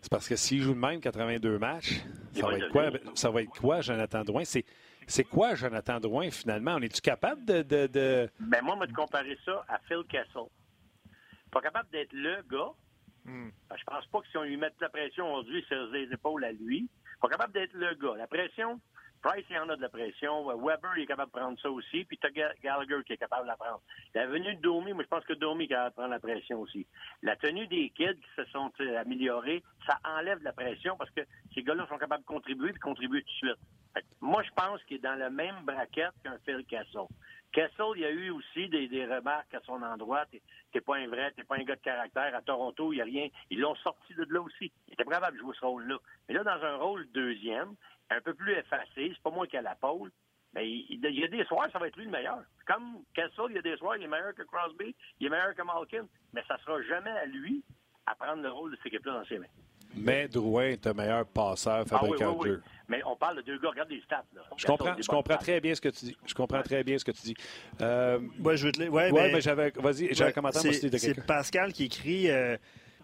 [0.00, 2.00] C'est parce que s'il joue le même 82 matchs,
[2.32, 4.44] ça va, être quoi, ça va être quoi, Jonathan Drouin?
[4.44, 4.64] C'est,
[5.06, 6.76] c'est quoi, Jonathan Drouin, finalement?
[6.76, 7.62] On est-tu capable de.
[7.62, 8.30] de, de...
[8.40, 10.42] Ben moi, je vais te comparer ça à Phil Kessel.
[11.50, 12.72] Pas capable d'être le gars.
[13.24, 13.50] Hmm.
[13.68, 16.12] Ben, je pense pas que si on lui met de la pression aujourd'hui, c'est les
[16.12, 16.88] épaules à lui.
[17.20, 18.16] Pas capable d'être le gars.
[18.16, 18.80] La pression,
[19.22, 20.46] Price, il y en a de la pression.
[20.46, 22.04] Weber, il est capable de prendre ça aussi.
[22.04, 23.80] Puis tu as Gallagher qui est capable de la prendre.
[24.14, 26.60] La venue de Domi, moi, je pense que Domi est capable de prendre la pression
[26.60, 26.86] aussi.
[27.22, 31.22] La tenue des kids qui se sont améliorés, ça enlève de la pression parce que
[31.54, 34.04] ces gars-là sont capables de contribuer et contribuer tout de suite.
[34.20, 37.06] moi, je pense qu'il est dans la même braquette qu'un Phil Kessel.
[37.52, 40.24] Kessel, il y a eu aussi des, remarques à son endroit.
[40.72, 42.34] T'es pas un vrai, t'es pas un gars de caractère.
[42.34, 43.28] À Toronto, il n'y a rien.
[43.50, 44.70] Ils l'ont sorti de là aussi.
[44.86, 45.96] Il était capable de jouer ce rôle-là.
[46.28, 47.74] Mais là, dans un rôle deuxième,
[48.10, 50.10] un peu plus effacé, c'est pas moi qui ai la pôle,
[50.54, 52.38] mais il, y a des soirs, ça va être lui le meilleur.
[52.66, 55.54] Comme Kessel, il y a des soirs, il est meilleur que Crosby, il est meilleur
[55.54, 57.62] que Malkin, mais ça sera jamais à lui
[58.06, 59.46] à prendre le rôle de cette équipe-là dans ses mains.
[59.94, 62.62] Mais Drouin est un meilleur passeur, ah fabricant de jeu.
[62.88, 64.24] Mais on parle de deux gars, regarde les stats.
[64.34, 64.42] Là.
[64.56, 66.16] Je comprends, je comprends très bien ce que tu dis.
[66.26, 67.36] Je comprends très bien ce que tu dis.
[67.80, 68.18] Euh...
[68.54, 72.30] je veux te ouais, mais, j'avais, vas-y, j'avais un commentaire C'est Pascal qui écrit.
[72.30, 72.56] Euh,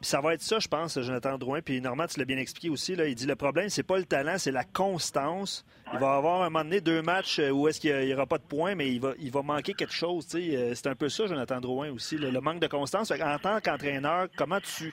[0.02, 1.60] ça va être ça, je pense, Jonathan Drouin.
[1.62, 2.92] Puis Normand, tu l'as bien expliqué aussi.
[2.92, 5.64] Il dit le problème, c'est pas le talent, c'est la constance.
[5.92, 8.38] Il va avoir un moment donné deux matchs euh, où est-ce qu'il n'y aura pas
[8.38, 10.26] de points, mais il va, il va manquer quelque chose.
[10.34, 13.10] Euh, c'est un peu ça, Jonathan Drouin aussi, le, manque de constance.
[13.10, 14.92] En tant qu'entraîneur, comment tu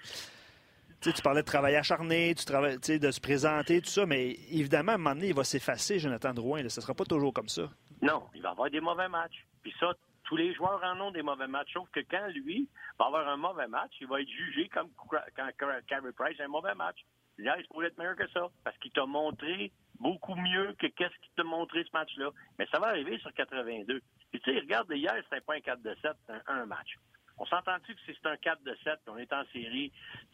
[1.01, 4.95] tu parlais de travail acharné, tu travailles, de se présenter, tout ça, mais évidemment, à
[4.95, 6.59] un moment donné, il va s'effacer, Jonathan Drouin.
[6.59, 7.69] Ce ne sera pas toujours comme ça.
[8.01, 9.45] Non, il va avoir des mauvais matchs.
[9.61, 9.93] Puis ça,
[10.29, 13.35] tous les joueurs en ont des mauvais matchs, sauf que quand lui va avoir un
[13.35, 14.92] mauvais match, il va être jugé comme
[15.35, 15.50] quand
[15.87, 17.00] Carey Price a un mauvais match.
[17.39, 21.18] Là, il pourrait être meilleur que ça, parce qu'il t'a montré beaucoup mieux que qu'est-ce
[21.18, 22.29] qu'il t'a montré ce match-là.
[22.59, 24.01] Mais ça va arriver sur 82.
[24.29, 27.00] Puis tu sais, regarde, hier, c'était pas un 4 de 7, c'était un, match.
[27.39, 29.92] On s'entend-tu que si c'est un 4 de 7, on est en série,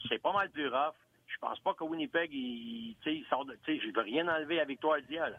[0.10, 0.96] c'est pas mal plus rough.
[1.28, 4.60] Je pense pas que Winnipeg, il, il sort de, tu sais, je veux rien enlever
[4.60, 5.32] à victoire d'hier,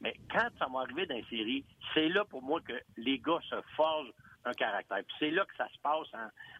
[0.00, 3.40] mais quand ça va arriver dans les séries, c'est là pour moi que les gars
[3.48, 4.12] se forgent
[4.44, 5.02] un caractère.
[5.04, 6.08] Puis c'est là que ça se passe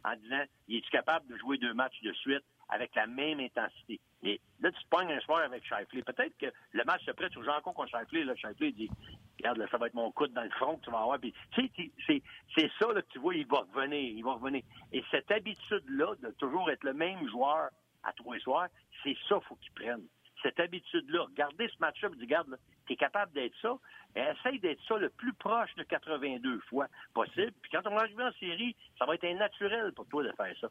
[0.04, 4.00] en, disant, il est capable de jouer deux matchs de suite avec la même intensité?
[4.22, 6.02] Et là, tu te pognes un soir avec Shifley.
[6.02, 8.24] Peut-être que le match se prête, joues encore contre Shifley.
[8.24, 8.90] Là, dit,
[9.38, 11.18] regarde, là, ça va être mon coude dans le front que tu vas avoir.
[11.18, 11.70] Puis, tu
[12.06, 12.22] sais,
[12.54, 14.62] c'est ça là, que tu vois, il va revenir, revenir.
[14.92, 17.68] Et cette habitude-là de toujours être le même joueur
[18.02, 18.68] à les soirs,
[19.02, 20.02] c'est ça qu'il faut qu'il prenne.
[20.42, 21.24] Cette habitude-là.
[21.24, 23.76] Regardez ce match-là, dis, regarde, tu es capable d'être ça,
[24.16, 27.52] essaye d'être ça le plus proche de 82 fois possible.
[27.62, 30.32] Puis quand on va arriver en série, ça va être un naturel pour toi de
[30.32, 30.68] faire ça.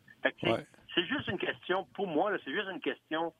[0.95, 3.34] c'est juste une question, pour moi, c'est juste une question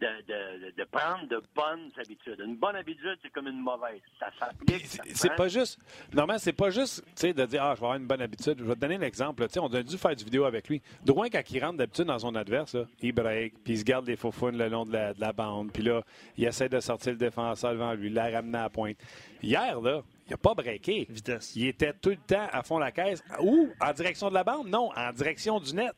[0.00, 2.40] de, prendre de bonnes habitudes.
[2.44, 4.00] Une bonne habitude, c'est comme une mauvaise.
[4.18, 4.86] Ça s'applique.
[5.14, 5.78] C'est pas juste.
[6.12, 8.58] Normalement, c'est pas juste de dire Ah, je vais avoir une bonne habitude.
[8.58, 9.46] Je vais te donner un exemple.
[9.60, 10.82] on a dû faire du vidéo avec lui.
[11.04, 14.16] Drouin, quand il rentre d'habitude dans son adverse, il break, puis il se garde les
[14.16, 15.72] faux le long de la, bande.
[15.72, 16.02] Puis là,
[16.36, 18.96] il essaie de sortir le défenseur devant lui, la ramener à pointe.
[19.42, 21.06] Hier, là, il n'a pas breaké.
[21.08, 21.54] Vitesse.
[21.56, 23.22] Il était tout le temps à fond la caisse.
[23.40, 24.68] Ou en direction de la bande?
[24.68, 25.94] Non, en direction du net.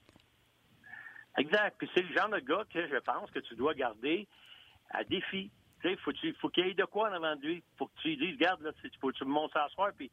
[1.39, 1.77] Exact.
[1.79, 4.27] Puis c'est le genre de gars que je pense que tu dois garder
[4.91, 5.51] à défi.
[5.83, 7.63] Tu sais, faut, faut qu'il y ait de quoi en avant de lui.
[7.77, 9.91] Faut que tu lui dises, regarde, là, tu, faut que tu me montres à soir,
[9.97, 10.11] puis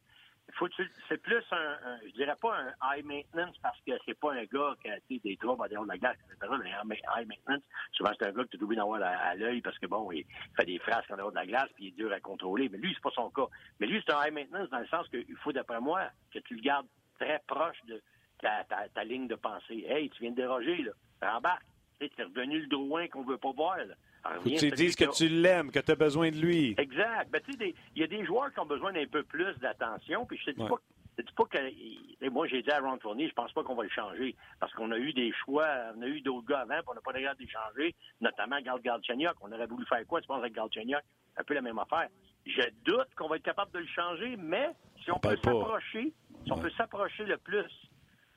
[0.52, 0.68] faut
[1.08, 4.74] c'est plus un, je dirais pas un high maintenance parce que c'est pas un gars
[4.82, 6.52] qui a des troubles à de la glace, etc.
[6.84, 9.86] Mais high maintenance, souvent c'est un gars que tu dois avoir à, l'œil parce que
[9.86, 10.24] bon, il
[10.56, 12.68] fait des phrases en dehors de la glace puis il est dur à contrôler.
[12.68, 13.46] Mais lui, c'est pas son cas.
[13.80, 16.54] Mais lui, c'est un high maintenance dans le sens qu'il faut, d'après moi, que tu
[16.54, 16.86] le gardes
[17.18, 18.02] très proche de
[18.40, 19.86] ta, ta, ligne de pensée.
[19.88, 20.92] Hey, tu viens de déroger, là
[21.24, 21.64] rembarque.
[22.00, 23.76] Tu es revenu le Drouin qu'on veut pas voir.
[23.76, 23.94] Là.
[24.40, 26.74] Faut que tu dises que, tu l'aimes, que tu as besoin de lui.
[26.78, 27.30] Exact.
[27.30, 30.26] Ben, il y a des joueurs qui ont besoin d'un peu plus d'attention.
[30.26, 30.78] Puis je te dis pas
[31.22, 32.28] dis pas que.
[32.30, 34.34] Moi, j'ai dit à Ron Fournier, je pense pas qu'on va le changer.
[34.58, 37.00] Parce qu'on a eu des choix, on a eu d'autres gars avant, puis on n'a
[37.00, 39.34] pas de de les changer, notamment Gal Galchenyuk.
[39.40, 41.02] On aurait voulu faire quoi, tu penses, avec Galchenyuk?
[41.36, 42.08] Un peu la même affaire.
[42.46, 44.70] Je doute qu'on va être capable de le changer, mais
[45.02, 46.12] si on, peut s'approcher,
[46.44, 47.70] si on peut s'approcher le plus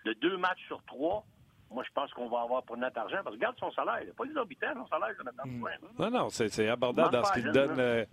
[0.05, 1.25] de deux matchs sur trois,
[1.71, 3.17] moi, je pense qu'on va avoir pour notre argent.
[3.23, 3.99] Parce que regarde son salaire.
[4.01, 5.67] Il n'a pas des habitants, son salaire, Jonathan mm.
[5.99, 7.79] Non, non, c'est abordable dans ce qu'il donne.
[7.79, 8.05] Euh,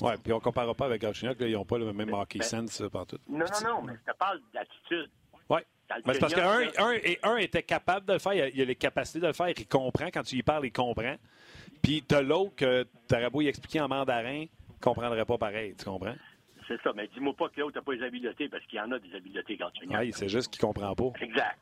[0.00, 1.36] oui, puis on ne comparera pas avec Galchenyuk.
[1.40, 3.18] Ils n'ont pas le même hockey sense partout.
[3.28, 5.10] Non, non, non, mais je te parle d'attitude.
[5.50, 5.60] Oui.
[6.06, 8.34] Mais c'est parce qu'un un, un était capable de le faire.
[8.34, 9.48] Il a, a, les capacités de le faire.
[9.48, 10.06] Il comprend.
[10.06, 11.16] Quand tu lui parles, il comprend.
[11.82, 15.24] Puis tu as l'autre que tu aurais beau y expliquer en mandarin, il ne comprendrait
[15.24, 15.74] pas pareil.
[15.76, 16.14] Tu comprends?
[16.66, 16.92] C'est ça.
[16.94, 19.14] Mais dis-moi pas que l'autre n'a pas les habiletés parce qu'il y en a des
[19.14, 19.98] habiletés, Galchenyuk.
[19.98, 21.18] Oui, c'est juste qu'il ne comprend pas.
[21.20, 21.58] Exact.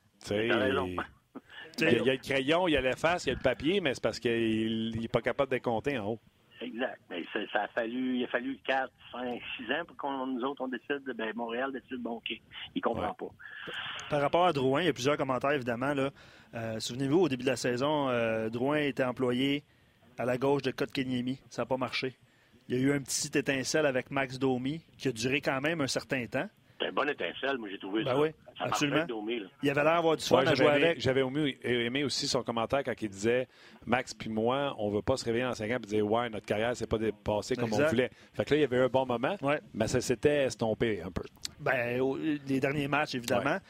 [1.79, 3.95] Il y, a, le crayon, il y a l'efface, il y a le papier, mais
[3.95, 6.21] c'est parce qu'il n'est pas capable de compter en haut.
[6.61, 6.99] Exact.
[7.11, 10.63] Mais ça a fallu, il a fallu 4, 5, 6 ans pour qu'on nous autres,
[10.63, 12.33] on décide, ben, Montréal décide, bon, OK,
[12.75, 13.29] il comprend pas.
[14.09, 15.93] Par rapport à Drouin, il y a plusieurs commentaires, évidemment.
[15.93, 16.11] Là.
[16.55, 19.65] Euh, souvenez-vous, au début de la saison, euh, Drouin était employé
[20.19, 21.39] à la gauche de Kotkaniemi.
[21.51, 22.15] Ça n'a pas marché.
[22.69, 25.81] Il y a eu un petit étincelle avec Max Domi qui a duré quand même
[25.81, 26.49] un certain temps.
[26.79, 28.21] C'est un bon étincelle, moi j'ai trouvé ben ça.
[28.21, 29.05] Oui, ça absolument.
[29.07, 31.01] Domi, il avait l'air d'avoir du fun ouais, à jouer aimé, avec.
[31.01, 31.23] J'avais
[31.63, 33.49] aimé, aussi son commentaire quand il disait
[33.87, 36.29] Max puis moi, on ne veut pas se réveiller dans 5 ans et dire Ouais,
[36.29, 37.85] notre carrière s'est pas dépassée comme exact.
[37.85, 38.11] on voulait.
[38.35, 39.61] Fait que là, il y avait eu un bon moment, ouais.
[39.73, 41.23] mais ça s'était estompé un peu.
[41.61, 41.99] Ben,
[42.47, 43.53] les derniers matchs, évidemment.
[43.53, 43.61] Ouais.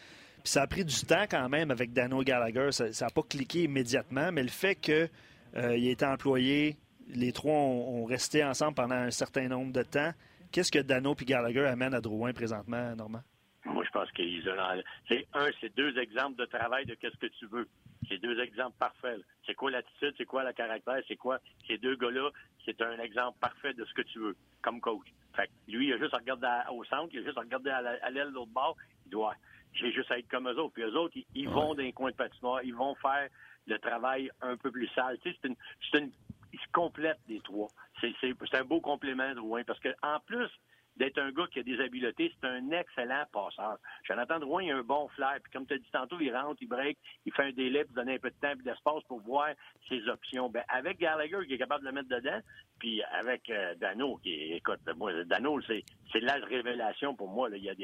[0.43, 2.71] Puis ça a pris du temps quand même avec Dano Gallagher.
[2.73, 5.11] Ça n'a pas cliqué immédiatement, mais le fait qu'il
[5.57, 6.77] euh, ait été employé,
[7.09, 10.13] les trois ont, ont, resté ensemble pendant un certain nombre de temps.
[10.53, 13.23] Qu'est-ce que Dano et Gallagher amènent à Drouin présentement, Normand?
[13.65, 14.83] Moi, je pense qu'ils ont.
[15.09, 17.69] C'est un, c'est deux exemples de travail de qu'est-ce que tu veux.
[18.09, 19.21] C'est deux exemples parfaits.
[19.45, 21.39] C'est quoi l'attitude, c'est quoi le caractère, c'est quoi?
[21.67, 22.31] Ces deux gars-là.
[22.65, 25.07] C'est un exemple parfait de ce que tu veux comme coach.
[25.35, 27.41] Fait que lui, il a juste à regarder à, au centre, il a juste à
[27.41, 28.77] regarder à l'aile de l'autre bord.
[29.05, 29.35] Il doit.
[29.73, 30.75] J'ai juste à être comme eux autres.
[30.75, 31.55] Puis eux autres, ils, ils ouais.
[31.55, 33.29] vont dans les coins de patinoire, ils vont faire
[33.67, 35.19] le travail un peu plus sale.
[35.23, 35.57] Tu sais, c'est une,
[35.91, 36.11] c'est une,
[36.57, 37.69] ils se complètent les trois.
[38.01, 38.15] C'est,
[38.55, 40.51] un beau complément, Drouin, parce que en plus
[40.97, 43.77] d'être un gars qui a des habiletés, c'est un excellent passeur.
[44.05, 45.37] Jonathan Drouin, il a un bon flair.
[45.43, 47.97] Puis comme tu as dit tantôt, il rentre, il break, il fait un délai pour
[47.97, 49.51] donner un peu de temps et d'espace pour voir
[49.91, 50.49] ses options.
[50.49, 52.41] Ben, avec Gallagher, qui est capable de le mettre dedans,
[52.79, 57.51] puis avec euh, Dano, qui écoute, moi, Dano, c'est, c'est la révélation pour moi.
[57.53, 57.75] Il, y a,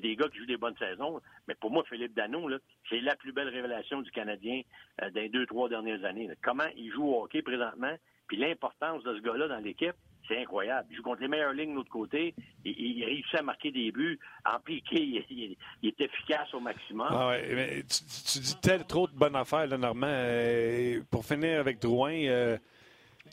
[0.00, 2.56] des gars qui jouent des bonnes saisons, mais pour moi, Philippe Dano, là,
[2.88, 4.62] c'est la plus belle révélation du Canadien
[5.02, 6.30] euh, les deux, trois dernières années.
[6.42, 7.94] Comment il joue au hockey présentement,
[8.32, 9.94] puis l'importance de ce gars-là dans l'équipe,
[10.26, 10.88] c'est incroyable.
[10.90, 12.34] Il joue contre les meilleures lignes de l'autre côté.
[12.64, 14.18] Il, il, réussit à marquer des buts.
[14.50, 17.08] En piqué, il, il, il est efficace au maximum.
[17.10, 20.06] Ah ouais, mais tu, tu, dis tel, trop de bonnes affaires, là, Normand.
[20.08, 22.56] Euh, pour finir avec Drouin, euh,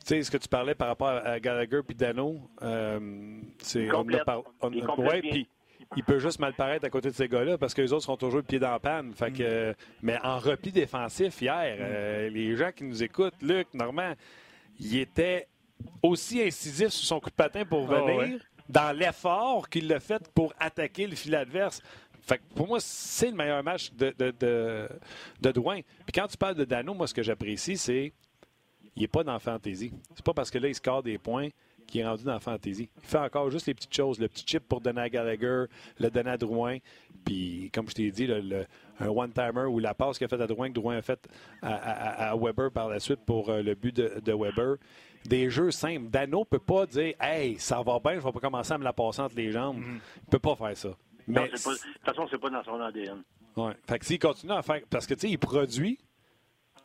[0.04, 3.90] sais, ce que tu parlais par rapport à Gallagher puis Dano, euh, c'est...
[3.94, 5.48] On a par, on, ouais, puis
[5.96, 8.18] il peut juste mal paraître à côté de ces gars-là parce que les autres sont
[8.18, 9.14] toujours le pied dans la panne.
[9.14, 9.74] Fait que, mm.
[10.02, 12.34] Mais en repli défensif, hier, mm.
[12.34, 14.12] les gens qui nous écoutent, Luc, Normand,
[14.80, 15.46] il était
[16.02, 18.38] aussi incisif sur son coup de patin pour venir, oh, ouais.
[18.68, 21.82] dans l'effort qu'il l'a fait pour attaquer le fil adverse.
[22.22, 24.88] Fait que pour moi, c'est le meilleur match de, de, de,
[25.40, 25.80] de Douin.
[26.06, 28.12] Puis quand tu parles de Dano, moi, ce que j'apprécie, c'est
[28.96, 29.92] il n'est pas dans la fantaisie.
[30.14, 31.48] C'est pas parce que là, il score des points
[31.90, 32.88] qu'il est rendu dans la fantaisie.
[33.02, 34.18] Il fait encore juste les petites choses.
[34.18, 35.64] Le petit chip pour donner à Gallagher,
[35.98, 36.78] le donner à Drouin.
[37.24, 38.66] Puis, comme je t'ai dit, le, le,
[39.00, 41.28] un one-timer ou la passe qu'il a faite à Drouin, que Drouin a faite
[41.62, 44.76] à, à, à, Weber par la suite pour euh, le but de, de Weber
[45.26, 46.08] des jeux simples.
[46.08, 48.92] Dano peut pas dire Hey, ça va bien, je vais pas commencer à me la
[48.92, 49.78] passer entre les jambes.
[49.78, 50.00] Mm -hmm.
[50.22, 50.88] Il peut pas faire ça.
[51.26, 53.22] Mais pas, de toute façon, c'est pas dans son ADN.
[53.56, 53.72] Ouais.
[53.86, 54.80] Fait que s'il continue à faire.
[54.88, 55.98] Parce que tu sais, il produit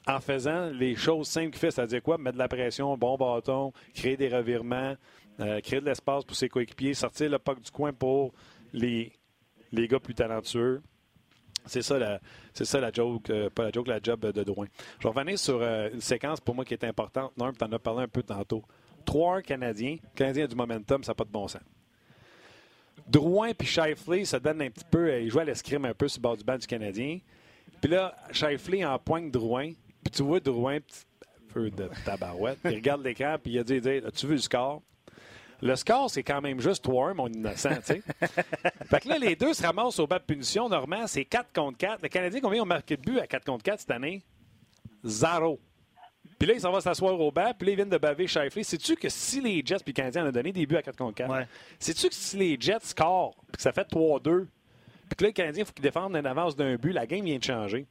[0.07, 2.17] en faisant les choses simples qu'il fait, c'est-à-dire quoi?
[2.17, 4.95] Mettre de la pression, bon bâton, créer des revirements,
[5.39, 8.33] euh, créer de l'espace pour ses coéquipiers, sortir le puck du coin pour
[8.73, 9.11] les,
[9.71, 10.81] les gars plus talentueux.
[11.65, 12.19] C'est ça, la,
[12.53, 14.67] c'est ça la joke, euh, pas la joke, la job de Drouin.
[14.99, 17.35] Je vais revenir sur euh, une séquence pour moi qui est importante.
[17.37, 18.63] Norm, tu en as parlé un peu tantôt.
[19.03, 21.61] Trois Canadiens, Canadiens du momentum, ça n'a pas de bon sens.
[23.07, 26.19] Drouin puis Shifley se donnent un petit peu, ils jouent à l'escrime un peu sur
[26.19, 27.19] le bord du banc du Canadien.
[27.81, 29.73] Puis là, Shifley en pointe Drouin,
[30.15, 31.05] tu vois Drouin, petit
[31.53, 34.81] peu de tabarouette, il regarde l'écran, puis il a dit, as-tu vu le score?
[35.61, 38.03] Le score, c'est quand même juste 3-1, mon innocent, tu sais.
[38.85, 40.67] fait que là, les deux se ramassent au bas de punition.
[40.67, 42.03] Normand, c'est 4 contre 4.
[42.03, 44.21] Les Canadiens, combien ont marqué de but à 4 contre 4 cette année?
[45.03, 45.59] Zéro.
[46.37, 48.63] Puis là, ils s'en vont s'asseoir au banc, puis là, ils viennent de baver Shifley.
[48.63, 51.15] Sais-tu que si les Jets puis les Canadiens ont donné des buts à 4 contre
[51.15, 51.47] 4, ouais.
[51.79, 54.47] sais-tu que si les Jets scorent, puis que ça fait 3-2,
[55.07, 57.23] puis que là, les Canadiens, il faut qu'ils défendent une avance d'un but, la game
[57.23, 57.87] vient de changer.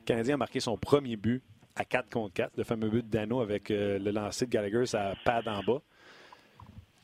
[0.00, 1.42] Le Canadien a marqué son premier but
[1.76, 4.86] à 4 contre 4, le fameux but de Dano avec euh, le lancer de Gallagher,
[4.86, 5.82] ça pad en bas.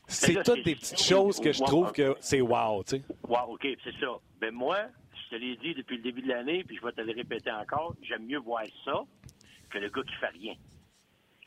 [0.07, 3.03] C'est toutes des petites choses que je trouve que c'est wow, tu sais.
[3.27, 4.17] Wow, OK, c'est ça.
[4.39, 4.77] Ben moi,
[5.13, 7.51] je te l'ai dit depuis le début de l'année, puis je vais te le répéter
[7.51, 9.03] encore, j'aime mieux voir ça
[9.69, 10.55] que le gars qui fait rien.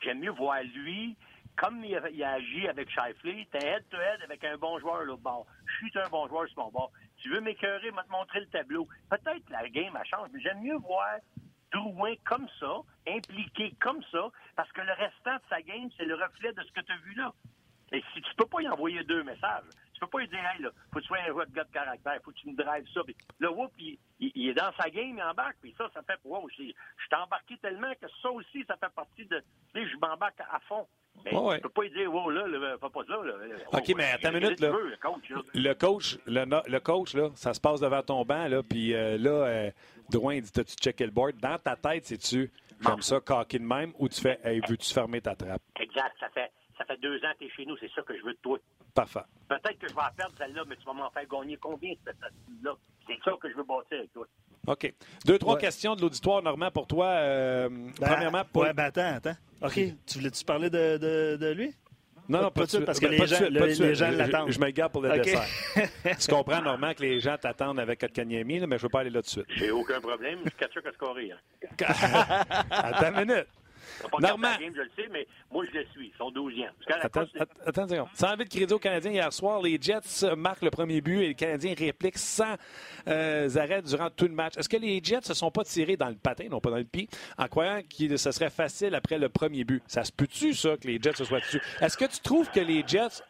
[0.01, 1.15] J'aime mieux voir lui,
[1.55, 5.15] comme il a, il a agi avec Shifley, t'es head-to-head avec un bon joueur là
[5.15, 5.45] bord.
[5.65, 6.91] Je suis un bon joueur sur mon bord.
[7.17, 8.87] Tu veux m'écœurer, va te montrer le tableau.
[9.09, 11.17] Peut-être la game, elle change, mais j'aime mieux voir
[11.75, 16.15] Drouin comme ça, impliqué comme ça, parce que le restant de sa game, c'est le
[16.15, 17.33] reflet de ce que tu as vu là.
[17.91, 20.61] Et si tu peux pas y envoyer deux messages, tu peux pas lui dire, hey,
[20.61, 22.55] là, faut que tu sois un joueur de gars de caractère, faut que tu me
[22.55, 23.03] drives ça.
[23.03, 26.19] Puis là, whoop, il, il, est dans sa game, il embarque, puis ça, ça fait,
[26.23, 26.75] wow, je suis
[27.11, 30.87] embarqué tellement que ça aussi, ça fait partie de, tu sais, je m'embarque à fond.
[31.23, 31.55] Mais oh, ouais.
[31.55, 33.33] tu peux pas lui dire, wow, là, là fais pas ça, là.
[33.73, 34.71] OK, oh, mais attends une minute, là.
[34.71, 35.37] Veux, le coach, là.
[35.53, 39.17] Le coach, le, le, coach, là, ça se passe devant ton banc, là, puis euh,
[39.17, 39.71] là, euh,
[40.09, 41.37] Drouin, il dit, t'as-tu checké le board?
[41.41, 42.51] Dans ta tête, c'est-tu,
[42.81, 45.61] j'aime ça, coquille de même, ou tu fais, hey, veux-tu fermer ta trappe?
[45.79, 48.17] Exact, ça fait, ça fait deux ans que tu es chez nous, c'est ça que
[48.17, 48.57] je veux de toi.
[48.93, 49.19] Parfait.
[49.47, 52.15] Peut-être que je vais en perdre celle-là, mais tu vas m'en faire gagner combien cette
[52.63, 52.73] là
[53.07, 54.25] C'est ça que je veux bâtir avec toi.
[54.67, 54.93] OK.
[55.25, 55.61] Deux, trois Ouais.
[55.61, 57.05] questions de l'auditoire, Normand, pour toi.
[57.07, 58.63] Euh, Ben, premièrement, pour...
[58.63, 59.35] Ouais, ben attends, attends.
[59.61, 59.73] OK,
[60.05, 61.73] tu voulais-tu parler de, de, de lui?
[62.27, 64.51] non, non, pas pas, de suite, parce que Ben, les gens- le- les Je- l'attendent.
[64.51, 65.45] Je me garde pour le dessert.
[66.19, 69.11] tu comprends, Normand, que les gens t'attendent avec Kotkaniemi, mais je ne veux pas aller
[69.11, 69.45] là tout de suite.
[69.49, 70.39] J'ai aucun problème.
[70.57, 71.31] Kachuk a scoré.
[71.31, 71.37] Hein.
[72.71, 73.47] Attends une minute.
[74.01, 76.11] Pas regardé la game, je le sais, mais moi, je le suis.
[76.13, 76.65] Ils sont 12e.
[76.65, 78.07] Parce qu'à la Attends, attends une seconde.
[78.13, 81.27] Sans envie de crédit aux Canadiens hier soir, les Jets marquent le premier but et
[81.27, 82.55] les Canadiens répliquent sans
[83.07, 84.57] euh, arrêt durant tout le match.
[84.57, 86.83] Est-ce que les Jets se sont pas tirés dans le patin, non pas dans le
[86.83, 89.83] pied, en croyant que ce serait facile après le premier but?
[89.87, 91.61] Ça se peut-tu, ça, que les Jets se soient dessus?
[91.81, 93.21] Est-ce que tu trouves que les Jets.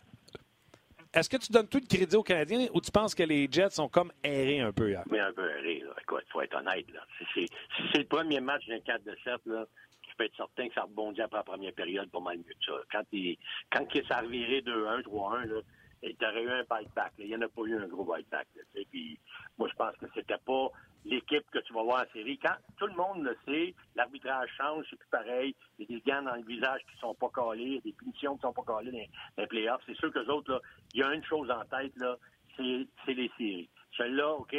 [1.13, 3.69] Est-ce que tu donnes tout le crédit aux Canadiens ou tu penses que les Jets
[3.69, 5.03] sont comme errés un peu hier?
[5.09, 5.93] Mais un peu rire, là.
[6.01, 6.99] Écoute, faut être honnête, là.
[7.17, 7.47] Si c'est,
[7.77, 9.65] si c'est le premier match d'un 4 de 7, là,
[10.15, 12.65] tu peux être certain que ça rebondit après la première période pas mal mieux que
[12.65, 12.73] ça.
[12.91, 13.37] Quand il,
[13.71, 15.61] quand il s'est reviré 2-1, 3-1, là,
[16.03, 17.13] il t'aurait eu un bite-back.
[17.17, 18.47] Il n'y en a pas eu un gros bite-back,
[19.57, 20.69] moi, je pense que c'était pas
[21.05, 22.37] l'équipe que tu vas voir en série.
[22.37, 25.55] Quand tout le monde le sait, l'arbitrage change, c'est plus pareil.
[25.79, 28.41] Il y a des gants dans le visage qui sont pas a des punitions qui
[28.41, 29.81] sont pas calées dans, les playoffs.
[29.85, 30.61] C'est sûr que autres, là,
[30.93, 32.17] il y a une chose en tête, là,
[32.57, 33.69] c'est les séries.
[33.97, 34.55] Celle-là, OK,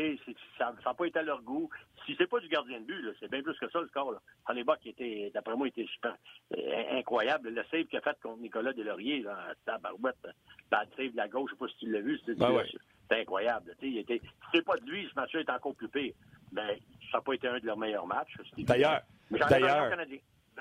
[0.59, 1.69] ça n'a pas été à leur goût.
[2.07, 4.13] Si c'est pas du gardien de but, c'est bien plus que ça, le score.
[4.13, 4.21] Là.
[4.49, 6.17] Honeybach, qui était, d'après moi, était super
[6.57, 7.51] euh, incroyable.
[7.51, 10.27] Le save qu'il a fait contre Nicolas Delaurier, là, à Barouette,
[10.71, 12.65] bad save de la gauche, je sais pas si tu l'as vu, c'était Ben ouais.
[13.11, 13.75] incroyable.
[13.83, 16.15] Il était, si c'est pas de lui, ce match-là est encore plus pire.
[16.53, 16.79] Mais
[17.11, 18.37] ça n'a pas été un de leurs meilleurs matchs.
[18.59, 19.03] D'ailleurs,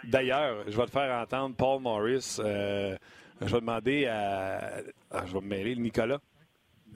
[0.03, 2.37] d'ailleurs, je vais te faire entendre Paul Morris.
[2.39, 2.97] euh,
[3.41, 4.81] je vais demander à.
[5.11, 6.19] ah, je vais me mêler, Nicolas.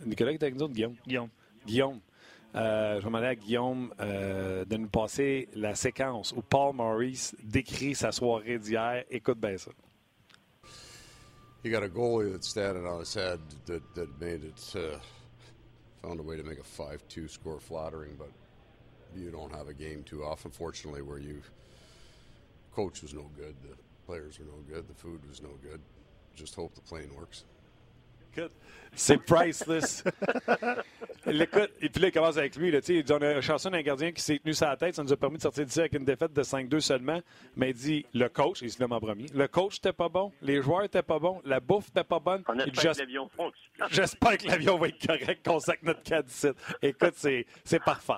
[0.05, 0.95] Nicolas qui est avec nous autres, Guillaume.
[1.05, 1.29] Guillaume.
[1.69, 1.99] Guillaume.
[2.55, 7.31] Euh, je vais demander à Guillaume euh, de nous passer la séquence où Paul Morris
[7.43, 9.05] décrit sa soirée d'hier.
[9.11, 9.69] Écoute bien ça.
[11.63, 14.97] You got a goalie that standing on his head that, that made it, uh,
[16.01, 18.31] found a way to make a 5 2 score flattering, but
[19.13, 21.41] you don't have a game too often, fortunately, where you.
[22.73, 23.75] Coach was no good, the
[24.07, 25.81] players were no good, the food was no good.
[26.35, 27.43] Just hope the plane works.
[28.35, 28.51] Écoute,
[28.93, 30.03] c'est priceless.
[31.25, 32.71] L'écoute, et puis là, il commence avec lui.
[32.71, 34.75] Là, tu sais, il dit on a un chanceux d'un gardien qui s'est tenu sa
[34.77, 34.95] tête.
[34.95, 37.19] Ça nous a permis de sortir d'ici avec une défaite de 5-2 seulement.
[37.55, 39.25] Mais il dit le coach, il se nomme en premier.
[39.33, 42.43] Le coach n'était pas bon, les joueurs n'étaient pas bons, la bouffe n'était pas bonne.
[42.47, 43.87] On Il dit, espère J'es- que l'avion fonctionne.
[43.91, 46.47] J'espère que l'avion va être correct, qu'on sac notre cas d'ici.
[46.81, 48.13] Écoute, c'est c'est parfait.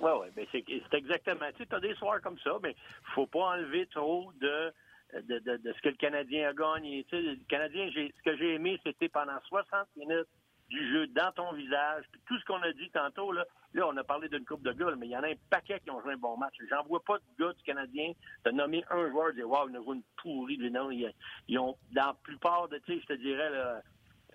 [0.00, 0.64] Oui, oui, mais c'est
[0.96, 1.46] exactement.
[1.56, 2.74] Tu sais, as des soirs comme ça, mais
[3.14, 4.72] faut pas enlever trop de,
[5.12, 7.04] de, de, de ce que le Canadien a gagné.
[7.04, 10.28] Tu sais, le Canadien, ce que j'ai aimé, c'était pendant 60 minutes
[10.68, 12.04] du jeu dans ton visage.
[12.10, 13.44] Puis tout ce qu'on a dit tantôt, là,
[13.74, 15.78] là, on a parlé d'une coupe de gars, mais il y en a un paquet
[15.80, 16.54] qui ont joué un bon match.
[16.70, 18.12] J'en vois pas de gars du Canadien
[18.44, 20.58] de nommer un joueur et dire Waouh, il a joué une pourrie.
[20.70, 21.12] Non, ils,
[21.48, 23.82] ils ont, dans la plupart de, tu sais, je te dirais, là,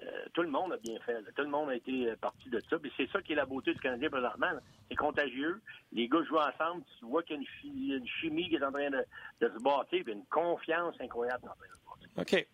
[0.03, 1.17] euh, tout le monde a bien fait.
[1.35, 2.77] Tout le monde a été euh, parti de ça.
[2.79, 4.51] Puis c'est ça qui est la beauté du Canadien présentement.
[4.89, 5.59] C'est contagieux.
[5.91, 6.83] Les gars jouent ensemble.
[6.99, 9.03] Tu vois qu'il y a une, chi- une chimie qui est en train de,
[9.41, 10.03] se bâtir.
[10.03, 12.21] Puis une confiance incroyable en train de.
[12.21, 12.47] OK.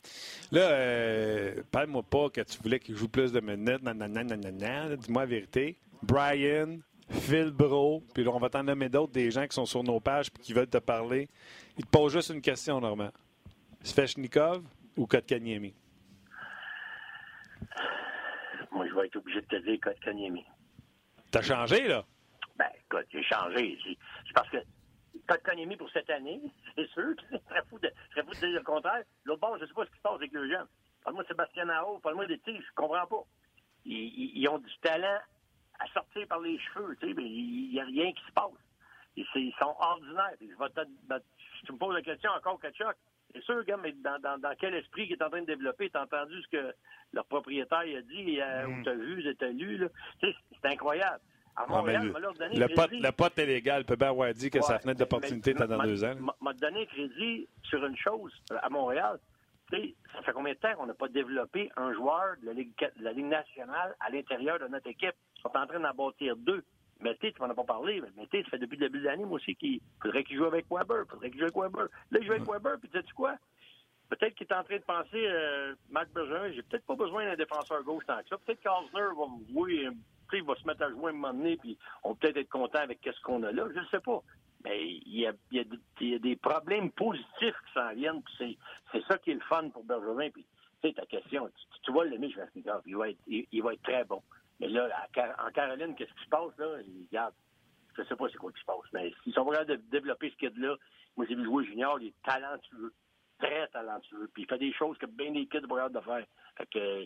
[0.51, 3.81] Là, euh, parle-moi pas que tu voulais qu'il joue plus de minutes.
[3.83, 4.95] Nanana, nanana.
[4.95, 5.77] Dis-moi la vérité.
[6.01, 6.79] Brian,
[7.09, 9.99] Phil Bro, puis là, on va t'en nommer d'autres, des gens qui sont sur nos
[9.99, 11.29] pages puis qui veulent te parler.
[11.77, 13.11] Ils te posent juste une question, Normand.
[13.83, 14.63] Svechnikov
[14.97, 15.73] ou Kotkaniemi?
[18.71, 20.45] Moi, je vais être obligé de te dire Kotkaniemi.
[21.31, 22.03] T'as changé, là?
[22.57, 23.77] Ben, écoute, j'ai changé.
[23.83, 24.57] C'est c'est parce que
[25.27, 26.41] Kotkaniemi pour cette année,
[26.75, 27.13] c'est sûr.
[27.31, 29.03] Je serais fou de, fou dire le contraire.
[29.25, 30.67] L'autre bord, je sais pas ce qui se passe avec le jeune.
[31.03, 33.23] Parle-moi de Sébastien Nao, parle-moi des tirs, je comprends pas.
[33.85, 35.19] Ils, ont du talent
[35.79, 38.51] à sortir par les cheveux, tu sais, mais il n'y a rien qui se passe.
[39.17, 40.31] Ils sont ordinaires.
[40.39, 41.19] Je vais te-
[41.59, 42.95] si tu me poses la question encore, Kachuk,
[43.33, 45.89] c'est sûr, gars, mais dans, dans, dans quel esprit qu'il est en train de développer?
[45.89, 46.73] T'as entendu ce que
[47.13, 49.87] leur propriétaire a dit, euh, ou t'as vu, t'as lu,
[50.21, 51.19] c'est incroyable.
[51.55, 52.73] À Ah, Montréal, le, donné le crédit.
[52.73, 53.85] pote, le pote est légal.
[53.85, 56.15] peut bien avoir dit que sa fenêtre d'opportunité était dans deux ans.
[56.41, 59.19] m'a- donné crédit sur une chose à Montréal.
[59.71, 63.03] Ça fait combien de temps qu'on n'a pas développé un joueur de la Ligue, de
[63.03, 65.13] la Ligue nationale à l'intérieur de notre équipe?
[65.45, 66.63] On est en train d'en bâtir deux.
[67.03, 68.99] Mais tu sais, tu m'en as pas parlé, mais sais, ça fait depuis le début
[68.99, 71.05] de l'année, moi aussi, qu'il faudrait qu'il joue avec Weber.
[71.09, 71.87] faudrait qu'il joue avec Weber.
[72.11, 73.35] Là, il joue avec Weber, puis tu sais quoi?
[74.09, 77.35] Peut-être qu'il est en train de penser, euh, Marc Bergeron, j'ai peut-être pas besoin d'un
[77.35, 78.37] défenseur gauche tant que ça.
[78.37, 79.91] Peut-être qu'Osner va me jouer, euh,
[80.33, 82.49] il va se mettre à jouer à un moment donné, puis on va peut-être être
[82.49, 83.65] content avec ce qu'on a là.
[83.73, 84.21] Je ne sais pas.
[84.63, 87.73] Mais il y a, il y a des- il y a des problèmes positifs qui
[87.73, 88.57] s'en viennent, puis c'est,
[88.91, 90.29] c'est ça qui est le fun pour Bergeron.
[90.31, 90.45] Puis,
[90.81, 93.73] tu sais, ta question, tu, tu vas l'aimer, Schwarzenegger, il va être, il, il va
[93.73, 94.21] être très bon.
[94.59, 94.87] Mais là,
[95.39, 96.77] en Caroline, qu'est-ce qui se passe, là?
[97.09, 97.33] Regarde,
[97.97, 98.91] je sais pas c'est quoi qui se passe.
[98.93, 100.75] Mais s'ils sont vraiment de développer ce qu'il y a de là,
[101.15, 102.93] moi j'ai vu jouer junior, il est talentueux.
[103.39, 104.29] très talentueux.
[104.33, 106.25] Puis il fait des choses que bien des kids vont de faire.
[106.57, 107.05] Fait que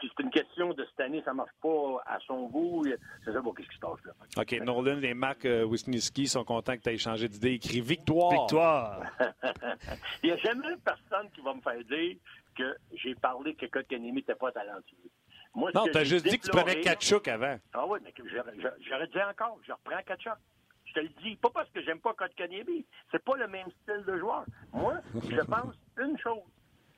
[0.00, 2.84] si c'est une question de cette année, ça marche pas à son goût,
[3.24, 4.12] c'est ça, bon, qu'est-ce qui se passe là?
[4.36, 7.54] OK, Nolan et Marc euh, Wisniewski sont contents que tu aies changé d'idée.
[7.54, 8.32] Écrit victoire.
[8.32, 9.02] Victoire.
[10.22, 12.16] il n'y a jamais personne qui va me faire dire
[12.56, 15.10] que j'ai parlé que Kotkaniemi n'était pas talentueux.
[15.58, 17.58] Moi, non, tu as juste dit que tu prenais Kachuk avant.
[17.72, 20.38] Ah oui, mais j'aurais dit encore, je reprends Kachuk.
[20.84, 22.86] Je te le dis, pas parce que j'aime pas Kotkaniemi.
[23.10, 24.44] C'est pas le même style de joueur.
[24.72, 24.94] Moi,
[25.28, 26.44] je pense une chose.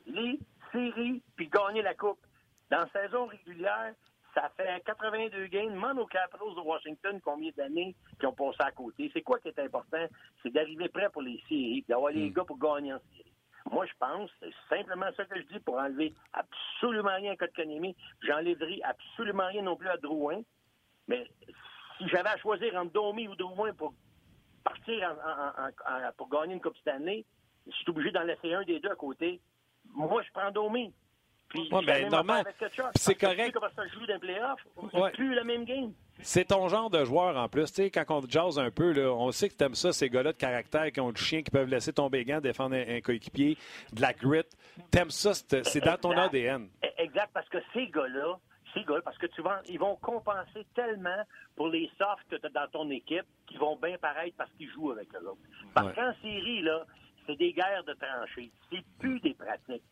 [0.07, 0.39] Les
[0.71, 2.21] séries, puis gagner la Coupe.
[2.71, 3.95] Dans la saison régulière,
[4.35, 5.73] ça fait 82 games.
[5.73, 9.11] Demande aux Capitals de Washington combien d'années qui ont passé à côté.
[9.15, 10.07] C'est quoi qui est important?
[10.43, 12.35] C'est d'arriver prêt pour les séries, d'avoir les hmm.
[12.35, 13.33] gars pour gagner en série.
[13.71, 17.97] Moi, je pense, c'est simplement ça que je dis pour enlever absolument rien à Kotkaniemi.
[18.23, 20.43] J'enlèverai absolument rien non plus à Drouin.
[21.09, 21.27] Mais
[21.99, 23.93] si j'avais à choisir entre Domi ou Drouin pour
[24.65, 25.15] partir
[26.17, 27.25] pour gagner une Coupe Stanley,
[27.67, 29.41] je suis obligé d'en laisser un des deux à côté.
[29.93, 30.93] Moi, je prends Domi.
[31.49, 32.45] Puis, ouais, ben, normal.
[32.95, 33.53] C'est correct.
[33.53, 34.65] Comment ça joue d'un playoff?
[34.93, 35.93] C'est plus le même game.
[36.23, 37.73] C'est ton genre de joueur en plus.
[37.73, 40.09] Tu sais, quand on jase un peu, là, on sait que tu aimes ça, ces
[40.09, 43.57] gars-là de caractère qui ont du chien, qui peuvent laisser tomber gants, défendre un, coéquipier,
[43.93, 44.43] de la grit.
[44.91, 46.69] T'aimes ça, c'est dans ton ADN.
[46.99, 48.39] Exact, parce que ces gars-là,
[48.75, 51.23] ces gars parce que tu vas, ils vont compenser tellement
[51.57, 54.71] pour les softs que tu as dans ton équipe qu'ils vont bien paraître parce qu'ils
[54.71, 55.41] jouent avec eux autres.
[55.75, 56.85] Parce qu'en série, là,
[57.27, 58.51] c'est des guerres de tranchées.
[58.71, 59.83] C'est plus des pratiques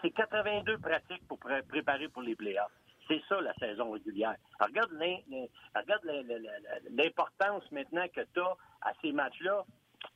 [0.00, 2.72] c'est 82 pratiques pour préparer pour les playoffs.
[3.08, 4.36] C'est ça, la saison régulière.
[4.60, 4.92] regarde
[6.90, 9.64] l'importance maintenant que tu as à ces matchs-là.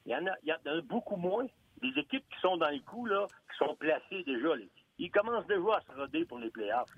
[0.04, 1.46] Il y en a, il y a beaucoup moins.
[1.82, 4.54] Les équipes qui sont dans le coup, là, qui sont placées déjà,
[4.98, 6.88] ils commencent déjà à se roder pour les playoffs.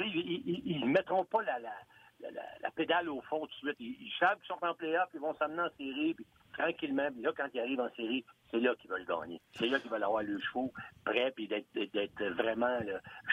[0.00, 3.76] Ils ne mettront pas la, la, pédale au fond tout de suite.
[3.80, 6.16] Ils, savent qu'ils sont en playoff, ils vont s'amener en série,
[6.56, 9.40] tranquillement, là, quand ils arrivent en série, c'est là qu'ils veulent gagner.
[9.54, 10.72] C'est là qu'ils veulent avoir le chevaux
[11.04, 12.78] prêt, puis d'être vraiment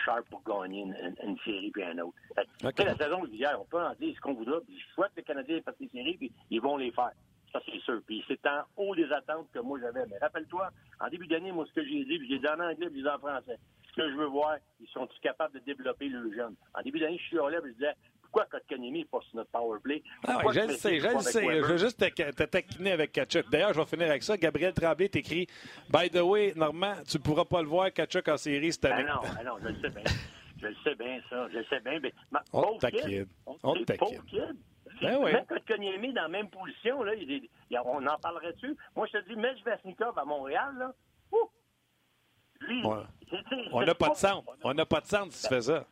[0.04, 2.18] sharp pour gagner une, série puis un autre.
[2.64, 2.86] Okay.
[2.86, 5.24] La saison d'hier, on peut en dire ce qu'on voudra, puis je souhaite que les
[5.24, 7.12] Canadiens fassent des séries, puis ils vont les faire.
[7.52, 8.02] Ça, c'est sûr.
[8.06, 10.06] Puis c'est en haut des attentes que moi j'avais.
[10.08, 12.88] Mais rappelle-toi, en début d'année, moi, ce que j'ai dit, puis j'ai dit en anglais,
[12.88, 13.58] puis j'ai dit en français.
[13.90, 16.56] Ce que je veux voir, ils sont-ils capables de développer le jeune?
[16.74, 17.94] En début d'année, je suis là, puis je disais,
[18.32, 20.02] pourquoi Kotkaniemi n'est pas sur notre power play?
[20.26, 21.44] Ah oui, je le sais, je le sais.
[21.44, 23.50] Je veux juste te, taquiner avec Kachuk.
[23.50, 24.38] D'ailleurs, je vais finir avec ça.
[24.38, 25.48] Gabriel Tremblay t'écrit
[25.89, 29.06] By the way, Normand, tu ne pourras pas le voir, Kachuk en série cette année.
[29.10, 30.04] Ah non, ah non, je le sais bien.
[30.62, 31.50] Je le sais bien, ça.
[31.50, 32.00] Je le sais bien.
[32.02, 32.13] Mais,
[32.54, 33.28] on taquine.
[33.46, 34.22] On taquine.
[35.02, 35.34] Ben oui.
[35.34, 37.50] Même Kotkaniemi dans la même position, là, il,
[37.84, 38.78] on en parlerait-tu?
[38.96, 40.94] Moi, je te dis, Mitch Vasnikov à Montréal, là,
[42.62, 42.84] lui,
[43.72, 44.56] on n'a pas, de centre.
[44.63, 45.86] On n'a pas de centre si tu fais ça.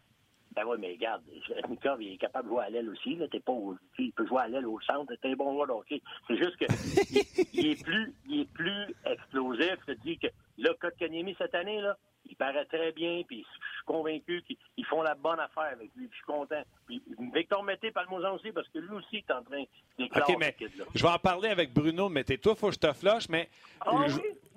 [0.56, 1.22] Ben oui, mais regarde,
[1.70, 3.16] Nikov, il est capable de jouer à l'aile aussi.
[3.16, 3.28] Là.
[3.28, 3.54] T'es pas
[3.98, 5.14] il peut jouer à l'aile au centre.
[5.22, 6.66] T'es un bon joueur de C'est juste que
[7.54, 9.76] il, est plus, il est plus explosif.
[9.88, 13.76] Je te dis que là, Kotkaniemi cette année, là, il paraît très bien, puis je
[13.76, 16.62] suis convaincu qu'ils font la bonne affaire avec lui, puis je suis content.
[16.86, 17.02] Puis
[17.34, 19.64] Victor Mété, parle-moi aussi, parce que lui aussi est en train
[19.98, 20.34] d'éclater.
[20.34, 20.56] OK, mais
[20.94, 22.38] je vais en parler avec Bruno Mété.
[22.38, 23.50] Toi, il faut que je te flush, mais
[23.82, 24.06] ah,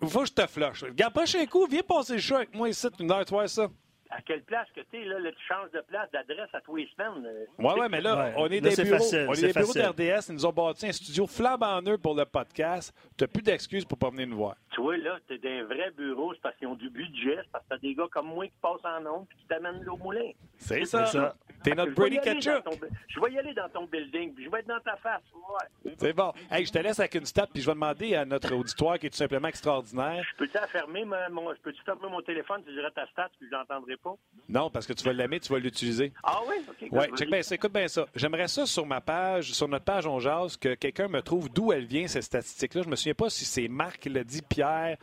[0.03, 0.85] il faut que je te flush.
[0.85, 3.49] Regarde pas chez coup, viens passer le show avec moi ici une heure, tu vois
[3.49, 3.69] ça
[4.13, 6.89] à quelle place que tu es, là, tu changes de place, d'adresse à tous les
[6.89, 7.25] semaines.
[7.59, 10.35] Oui, euh, oui, mais là, on est des bureaux, on est, des bureaux d'RDS, ils
[10.35, 12.95] nous ont bâti un studio flambant neuf pour le podcast.
[13.17, 14.57] Tu n'as plus d'excuses pour pas venir nous voir.
[14.71, 17.51] Tu vois, là, tu es des vrais bureaux, c'est parce qu'ils ont du budget, c'est
[17.51, 19.83] parce que tu as des gars comme moi qui passent en ondes et qui t'amènent
[19.83, 20.31] l'eau moulin.
[20.59, 21.07] C'est ça.
[21.07, 21.35] ça.
[21.63, 22.69] T'es notre Brady Ketchup.
[23.09, 25.23] Je vais y aller dans ton building, puis je vais être dans ta face.
[25.35, 25.95] Ouais.
[25.99, 26.33] C'est bon.
[26.51, 29.07] Hey, je te laisse avec une stat, puis je vais demander à notre auditoire qui
[29.07, 30.25] est tout simplement extraordinaire.
[30.33, 33.57] Je peux-tu fermer mon, je peux fermer mon téléphone, tu dirais ta stat, puis je
[33.57, 34.02] l'entendrai pas?
[34.49, 36.13] Non, parce que tu vas l'aimer, tu vas l'utiliser.
[36.23, 36.57] Ah oui?
[36.69, 36.93] OK.
[36.93, 38.07] Ouais, check bien écoute bien ça.
[38.15, 41.73] J'aimerais ça sur ma page, sur notre page On Jase, que quelqu'un me trouve d'où
[41.73, 42.83] elle vient, cette statistique-là.
[42.83, 44.99] Je me souviens pas si c'est Marc qui l'a dit, Pierre,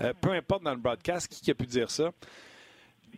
[0.00, 2.10] euh, peu importe dans le broadcast, qui a pu dire ça.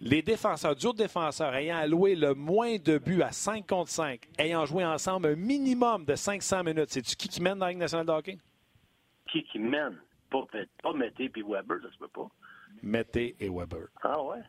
[0.01, 4.65] Les défenseurs, de défenseurs ayant alloué le moins de buts à 5 contre 5, ayant
[4.67, 8.07] joué ensemble un minimum de 500 minutes, c'est-tu qui qui mène dans la Ligue nationale
[8.07, 8.39] de hockey?
[9.31, 9.97] Qui qui mène?
[10.31, 10.47] Pas,
[10.83, 12.29] pas Mété et Weber, ça se peut pas.
[12.83, 13.89] Mété et Weber.
[14.03, 14.41] Ah ouais?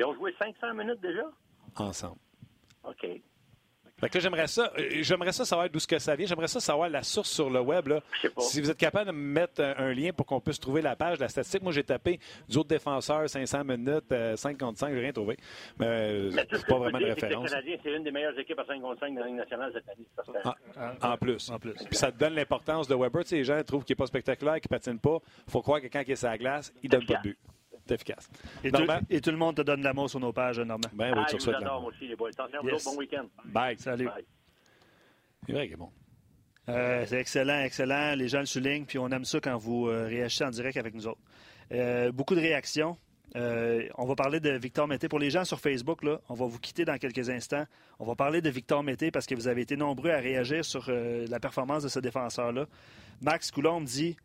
[0.00, 1.24] Ils ont joué 500 minutes déjà?
[1.76, 2.16] Ensemble.
[2.84, 3.06] OK.
[3.98, 6.26] Fait que j'aimerais ça, euh, j'aimerais ça savoir d'où ce que ça vient.
[6.26, 7.86] J'aimerais ça savoir la source sur le web.
[7.86, 8.00] Là.
[8.38, 11.18] Si vous êtes capable de me mettre un, lien pour qu'on puisse trouver la page,
[11.18, 11.62] la statistique.
[11.62, 15.36] Moi, j'ai tapé du autre défenseur, 500 minutes, 5 contre 5, j'ai rien trouvé.
[15.78, 17.50] Mais, euh, c'est pas vraiment de référence.
[17.50, 20.06] c'est une des meilleures équipes à 5 contre 5 de la Ligue nationale cette année.
[20.78, 21.50] Ah, en, plus.
[21.50, 21.74] En plus.
[21.74, 23.22] Puis ça te donne l'importance de Weber.
[23.24, 25.18] Tu sais, les gens trouvent qu'il n'est pas spectaculaire, qu'il ne patine pas.
[25.46, 27.22] Il faut croire que quand il est sur la glace, il ne donne pas de
[27.22, 27.38] but
[27.92, 28.30] efficace.
[28.64, 30.88] Et tout, et tout, le monde te donne l'amour sur nos pages, Normand.
[30.92, 32.30] Ben oui, ah, tu moi aussi, les boys.
[32.30, 33.26] Attention, bon week-end.
[33.44, 33.78] Bye.
[33.78, 34.08] Salut.
[35.46, 35.90] C'est vrai qu'il est bon.
[36.68, 38.14] Euh, c'est excellent, excellent.
[38.14, 40.94] Les gens le soulignent, puis on aime ça quand vous euh, réagissez en direct avec
[40.94, 41.20] nous autres.
[41.72, 42.96] Euh, beaucoup de réactions.
[43.36, 45.08] Euh, on va parler de Victor Mété.
[45.08, 47.64] Pour les gens sur Facebook, là, on va vous quitter dans quelques instants.
[47.98, 50.86] On va parler de Victor Mété parce que vous avez été nombreux à réagir sur
[50.88, 52.66] euh, la performance de ce défenseur-là.
[53.20, 54.16] Max Coulombe dit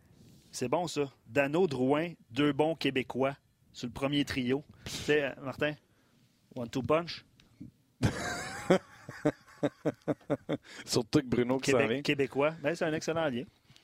[0.51, 1.11] c'est bon ça.
[1.27, 3.35] Dano Drouin, deux bons Québécois
[3.75, 4.63] sur le premier trio.
[4.85, 5.73] Tu sais, Martin,
[6.55, 7.25] one-two punch.
[10.85, 12.03] Surtout que Bruno qui Québec-.
[12.03, 12.51] Québécois.
[12.63, 13.43] Ben, c'est un excellent lien.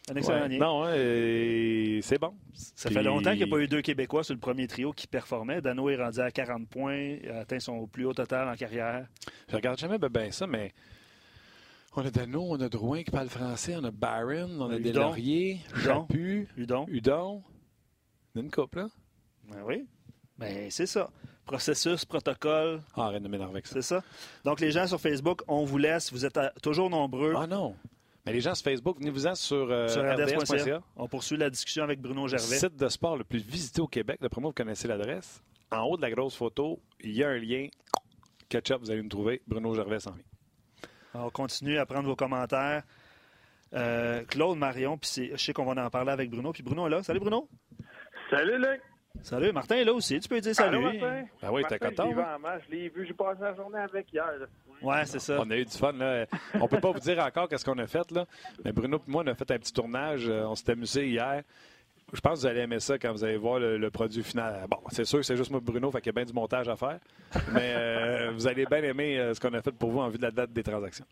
[0.10, 0.48] Un excellent Ouais.
[0.50, 0.58] lien.
[0.60, 2.34] Non, hein, c'est bon.
[2.54, 4.94] Ça Puis- fait longtemps qu'il n'y a pas eu deux Québécois sur le premier trio
[4.94, 5.62] qui performaient.
[5.62, 9.08] Dano est rendu à 40 points, a atteint son plus haut total en carrière.
[9.50, 10.72] Je regarde jamais ben, ben ça, mais
[11.96, 14.89] on a Dano, on a Drouin qui parle français, on a Barron, on a Hudon.
[14.89, 15.82] Deslauriers, Hudon.
[16.08, 16.86] Chaput, Udon.
[16.88, 17.44] Udon.
[18.34, 18.88] Il y en a une couple, là.
[19.50, 19.86] Ben oui.
[20.38, 21.10] Ben, c'est ça.
[21.46, 23.74] Processus, protocole, Ah, arrête de m'énerver avec ça.
[23.74, 24.04] c'est ça.
[24.46, 26.12] Donc, les gens sur Facebook, on vous laisse.
[26.12, 27.76] Vous êtes à- toujours nombreux Ah non.
[28.26, 30.38] Mais les gens sur Facebook, venez-vous-en sur, euh, sur RDS.ca.
[30.38, 30.82] RDS.ca.
[30.96, 32.58] On poursuit la discussion avec Bruno Gervais.
[32.58, 34.20] site de sport le plus visité au Québec.
[34.22, 35.42] D'après moi, vous connaissez l'adresse.
[35.72, 37.68] En haut de la grosse photo, il y a un lien.
[38.48, 39.42] Ketchup, vous allez me trouver.
[39.48, 40.24] Bruno Gervais s'en vient.
[41.14, 42.84] On continue à prendre vos commentaires.
[43.74, 46.52] Euh, Claude, Marion, puis c'est- je sais qu'on va en parler avec Bruno.
[46.52, 47.04] Puis Bruno est là.
[47.04, 47.50] Salut Bruno.
[48.30, 48.82] Salut, Luc.
[49.24, 49.51] Salut.
[49.51, 50.20] Martin est là aussi.
[50.20, 50.78] Tu peux dire salut.
[50.78, 51.26] Allô, Martin?
[51.41, 52.59] Ben oui, t'es content, Je l'ai vu hein?
[52.68, 53.05] je l'ai vu.
[53.05, 54.26] J'ai passé la journée avec hier.
[54.39, 54.45] là.
[54.82, 55.38] Ouais, c'est ça.
[55.39, 55.91] On a eu du fun.
[55.93, 56.26] Là.
[56.59, 58.09] On peut pas vous dire encore qu'est-ce qu'on a fait.
[58.12, 58.26] Là.
[58.66, 60.28] Mais Bruno et moi, on a fait un petit tournage.
[60.28, 61.43] Euh, On s'est amusé hier.
[62.14, 64.66] Je pense que vous allez aimer ça quand vous allez voir le, le produit final.
[64.70, 66.34] Bon, c'est sûr que c'est juste moi et Bruno, fait qu'il y a bien du
[66.34, 66.99] montage à faire.
[67.53, 70.18] Mais euh, vous allez bien aimer euh, ce qu'on a fait pour vous en vue
[70.18, 71.05] de la date des transactions.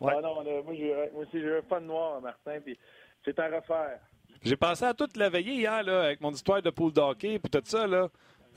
[0.00, 0.12] Ouais.
[0.18, 2.76] Ah non, on a- moi, j'ai- moi aussi, j'ai eu un fun noir, Martin, puis
[3.24, 3.98] c'est à refaire.
[4.44, 7.40] J'ai pensé à toute la veillée hier là, avec mon histoire de pool d'hockey et
[7.40, 7.86] tout ça.
[7.86, 8.08] Là.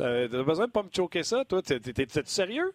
[0.02, 1.62] Euh, T'as besoin de pas me choquer ça, toi?
[1.62, 1.80] T'es-
[2.26, 2.74] sérieux?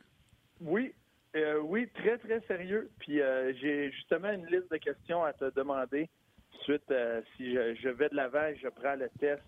[0.61, 0.95] Oui,
[1.37, 2.91] euh, oui, très, très sérieux.
[2.99, 6.09] Puis euh, j'ai justement une liste de questions à te demander.
[6.65, 9.43] Suite, euh, si je, je vais de l'avant je prends le test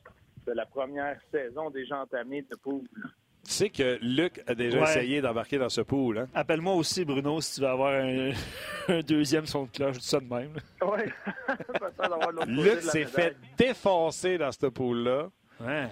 [0.46, 2.82] de la première saison déjà entamée de pool.
[3.44, 4.84] Tu sais que Luc a déjà Ouais.
[4.90, 6.18] essayé d'embarquer dans ce pool.
[6.18, 6.28] Hein?
[6.34, 8.30] Appelle-moi aussi, Bruno, si tu veux avoir un,
[8.88, 9.96] un deuxième son de cloche.
[9.96, 10.52] Je dis ça de même.
[10.82, 11.00] Oui,
[12.46, 15.28] Luc s'est fait défoncer dans ce pool-là.
[15.60, 15.88] Ouais.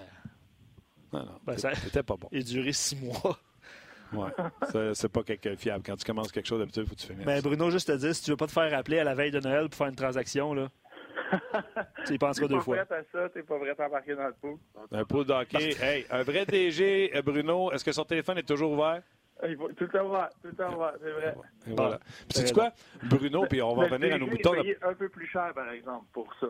[1.11, 2.27] Non, non, Ben, ça- c'était pas bon.
[2.31, 3.37] Il a duré six mois.
[4.13, 4.31] Ouais.
[4.93, 5.83] C'est pas quelque fiable.
[5.85, 7.25] Quand tu commences quelque chose d'habitude, il faut que tu finisses.
[7.25, 9.31] Ben, Bruno, juste te dire, si tu veux pas te faire appeler à la veille
[9.31, 10.69] de Noël pour faire une transaction, là,
[12.05, 12.85] tu y penseras T'es deux pas fois.
[12.85, 14.57] prêt à ça, t'es pas prêt à embarquer dans le pool.
[14.91, 15.75] un pool d'hockey.
[15.81, 19.01] Hey, un vrai DG, euh, Bruno, est-ce que son téléphone est toujours ouvert?
[19.47, 21.35] Il faut tout le temps voir, tout le temps voir, c'est vrai.
[21.67, 21.99] Et voilà.
[22.29, 22.71] Puis, sais-tu quoi?
[23.03, 24.53] Bruno, puis on va revenir à nos boutons.
[24.53, 26.47] payé un peu plus cher, par exemple, pour ça.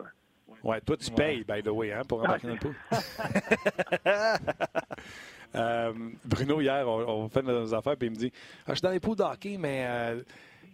[0.62, 2.74] Ouais, toi, tu payes, by the way, hein, pour embarquer dans le pool.
[5.56, 5.92] Euh,
[6.24, 8.32] Bruno, hier, on, on fait nos affaires, puis il me dit
[8.66, 10.24] ah, Je suis dans les poules d'hockey, mais euh, sais,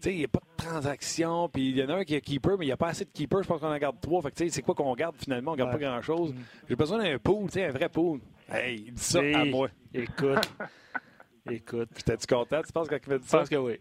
[0.06, 1.48] il n'y a pas de transaction.
[1.48, 3.04] Puis il y en a un qui est keeper, mais il n'y a pas assez
[3.04, 3.42] de keeper.
[3.42, 4.22] Je pense qu'on en garde trois.
[4.22, 5.52] Fait que tu sais, c'est quoi qu'on garde finalement?
[5.52, 5.78] On garde Ouais.
[5.78, 6.34] pas grand-chose.
[6.68, 8.20] J'ai besoin d'un pool, tu sais, un vrai pool.
[8.48, 9.68] Hey, il dit ça à moi.
[9.94, 10.38] Écoute.
[11.50, 11.88] Écoute.
[11.96, 13.38] J'étais-tu content, tu penses, quand il m'a dit Je ça?
[13.38, 13.78] pense que oui.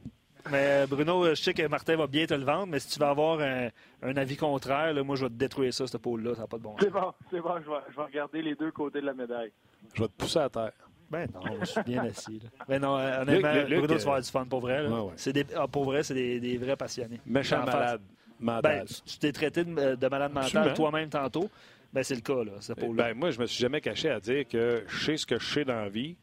[0.50, 2.88] Mais euh, Bruno, euh, je sais que Martin va bien te le vendre, mais si
[2.90, 3.68] tu veux avoir un,
[4.02, 6.34] un avis contraire, là, moi, je vais te détruire ça, ce pôle-là.
[6.36, 6.80] Ça n'a pas de bon sens.
[6.82, 9.52] C'est bon, c'est bon, je vais, je vais regarder les deux côtés de la médaille.
[9.94, 10.72] Je vais te pousser à terre.
[11.12, 12.40] Ben non, je suis bien assis.
[12.44, 12.66] Là.
[12.68, 14.84] Ben non, euh, honnêtement, Luc, Luc, Bruno, euh, tu vas avoir du fun pour vrai.
[14.84, 14.90] là.
[14.90, 15.14] ouais, ouais.
[15.16, 17.20] C'est des, ah, pour vrai, c'est des, des vrais passionnés.
[17.26, 18.02] Méchant malade.
[18.40, 18.88] Ben, Mental.
[19.06, 21.50] tu t'es traité de, de malade mental toi-même tantôt.
[21.92, 22.74] Ben, c'est le cas, là, ce.
[22.74, 25.46] Ben, moi, je me suis jamais caché à dire que je sais ce que je
[25.46, 26.16] sais dans la vie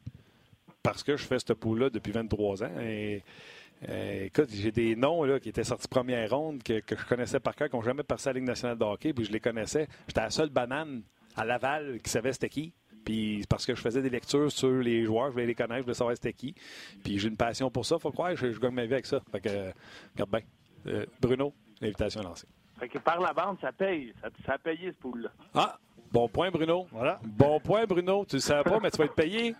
[0.82, 2.70] parce que je fais ce pool-là depuis 23 ans.
[2.80, 3.22] Et,
[3.88, 7.40] euh, écoute, j'ai des noms là, qui étaient sortis première ronde que, que je connaissais
[7.40, 9.40] par cœur, qui n'ont jamais passé à la Ligue nationale de hockey, puis je les
[9.40, 9.88] connaissais.
[10.06, 11.02] J'étais la seule banane
[11.36, 12.72] à Laval qui savait c'était qui.
[13.06, 15.78] Puis c'est parce que je faisais des lectures sur les joueurs, je voulais les connaître,
[15.78, 16.54] je voulais savoir c'était qui.
[17.04, 19.20] Puis j'ai une passion pour ça, faut croire, je, je gagne ma vie avec ça.
[19.30, 19.72] Fait que, euh,
[20.14, 20.40] regarde bien.
[20.88, 22.48] Euh, Bruno, l'invitation est lancée.
[22.78, 24.12] Fait que par la bande, ça paye.
[24.20, 25.30] Ça, ça a payé ce pool-là.
[25.54, 25.78] Ah,
[26.10, 26.86] bon point, Bruno.
[26.90, 27.20] Voilà.
[27.24, 28.24] Bon point, Bruno.
[28.24, 29.54] Tu le savais pas, mais tu vas être payé.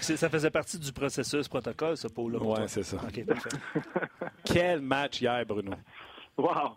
[0.00, 2.38] Ça faisait partie du processus protocole, ce pôle-là.
[2.38, 2.68] toi.
[2.68, 2.96] c'est ça.
[2.96, 3.48] OK, parfait.
[4.44, 5.72] Quel match hier, Bruno.
[6.36, 6.76] Wow!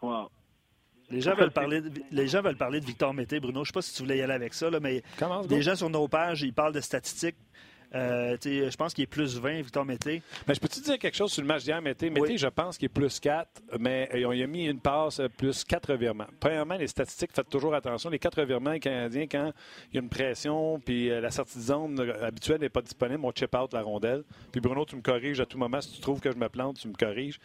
[0.00, 0.30] Wow!
[1.10, 3.56] Les gens, veulent parler de, les gens veulent parler de Victor Mété, Bruno.
[3.56, 5.62] Je ne sais pas si tu voulais y aller avec ça, là, mais Commence, des
[5.62, 7.36] gens sur nos pages, ils parlent de statistiques.
[7.94, 10.20] Euh, je pense qu'il est plus 20, Victor Mété.
[10.46, 12.10] Mais je peux-tu dire quelque chose sur le match d'hier, Mété?
[12.10, 12.36] Mété, Oui.
[12.38, 13.48] je pense qu'il est plus 4,
[13.80, 16.26] mais euh, on y a mis une passe euh, plus 4 revirements.
[16.38, 18.10] Premièrement, les statistiques, faites toujours attention.
[18.10, 19.52] Les 4 revirements les Canadiens, quand
[19.90, 22.82] il y a une pression, puis euh, la sortie de zone euh, habituelle n'est pas
[22.82, 24.22] disponible, on chip out la rondelle.
[24.52, 25.80] Puis Bruno, tu me corriges à tout moment.
[25.80, 27.40] Si tu trouves que je me plante, tu me corriges.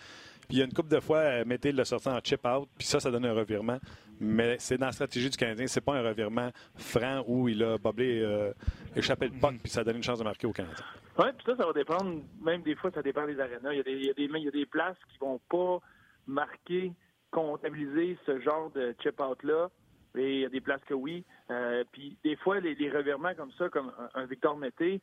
[0.48, 2.68] Puis il y a une couple de fois, euh, Mété l'a sorti en chip out,
[2.78, 3.80] puis ça, ça donne un revirement.
[4.20, 7.78] Mais c'est dans la stratégie du Canadien, c'est pas un revirement franc où il a
[7.78, 8.54] boblé, euh,
[8.96, 10.86] échappé le puck, puis ça donne une chance de marquer au Canadien.
[11.18, 13.72] Oui, puis ça, ça va dépendre, même des fois, ça dépend des arénas.
[13.72, 15.40] Il y a des, il y a des, il y a des places qui vont
[15.50, 15.80] pas
[16.28, 16.92] marquer,
[17.32, 19.70] comptabiliser ce genre de chip-out-là
[20.16, 21.24] Et il y a des places que oui.
[21.50, 25.02] Euh, puis des fois, les, revirements comme ça, comme un, Victor Mété,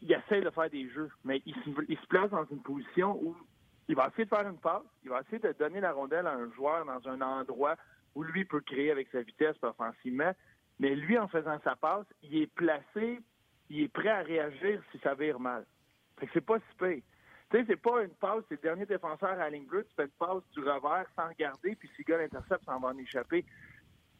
[0.00, 1.54] il essaie de faire des jeux, mais il,
[1.88, 3.36] il, se place dans une position où
[3.92, 6.32] il va essayer de faire une passe, il va essayer de donner la rondelle à
[6.32, 7.76] un joueur dans un endroit
[8.14, 10.32] où lui peut créer avec sa vitesse offensivement.
[10.78, 13.20] Mais lui, en faisant sa passe, il est placé,
[13.68, 15.66] il est prêt à réagir si ça vire mal.
[16.18, 17.02] Fait que c'est pas si pire.
[17.50, 19.94] Tu sais, c'est pas une passe, c'est le dernier défenseur à la ligne bleue, tu
[19.94, 22.96] fais une passe du revers sans regarder, puis si le gars l'intercepte, ça va en
[22.96, 23.44] échapper.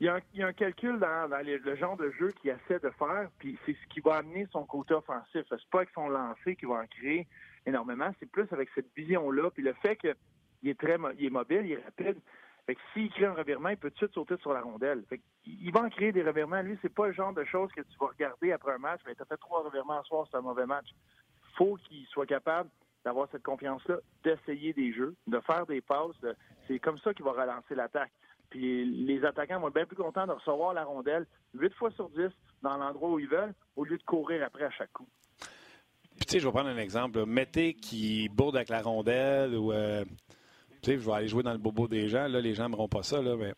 [0.00, 3.58] Il y, a un, calcul dans, le genre de jeu qu'il essaie de faire, puis
[3.64, 5.46] c'est ce qui va amener son côté offensif.
[5.48, 7.26] C'est pas avec son lancer qu'il va en créer
[7.66, 10.14] énormément, c'est plus avec cette vision-là, puis le fait qu'il
[10.64, 12.18] est très il est mobile, il est rapide.
[12.66, 15.02] Fait que s'il crée un revirement, il peut tout de suite sauter sur la rondelle.
[15.08, 16.62] Fait il va en créer des revirements.
[16.62, 19.00] Lui, c'est pas le genre de choses que tu vas regarder après un match.
[19.04, 20.86] Mais tu as fait trois revirements en soir, c'est un mauvais match.
[21.56, 22.70] faut qu'il soit capable
[23.04, 26.14] d'avoir cette confiance-là, d'essayer des jeux, de faire des passes.
[26.68, 28.12] C'est comme ça qu'il va relancer l'attaque.
[28.50, 32.10] Puis les attaquants vont être bien plus contents de recevoir la rondelle 8 fois sur
[32.10, 32.28] 10
[32.62, 35.08] dans l'endroit où ils veulent, au lieu de courir après à chaque coup.
[36.22, 37.26] Puis tu sais, je vais prendre un exemple.
[37.26, 40.04] Mettez qui bourde avec la rondelle ou euh,
[40.80, 42.28] tu sais, je vais aller jouer dans le bobo des gens.
[42.28, 43.54] Là, les gens n'aimeront pas ça, mais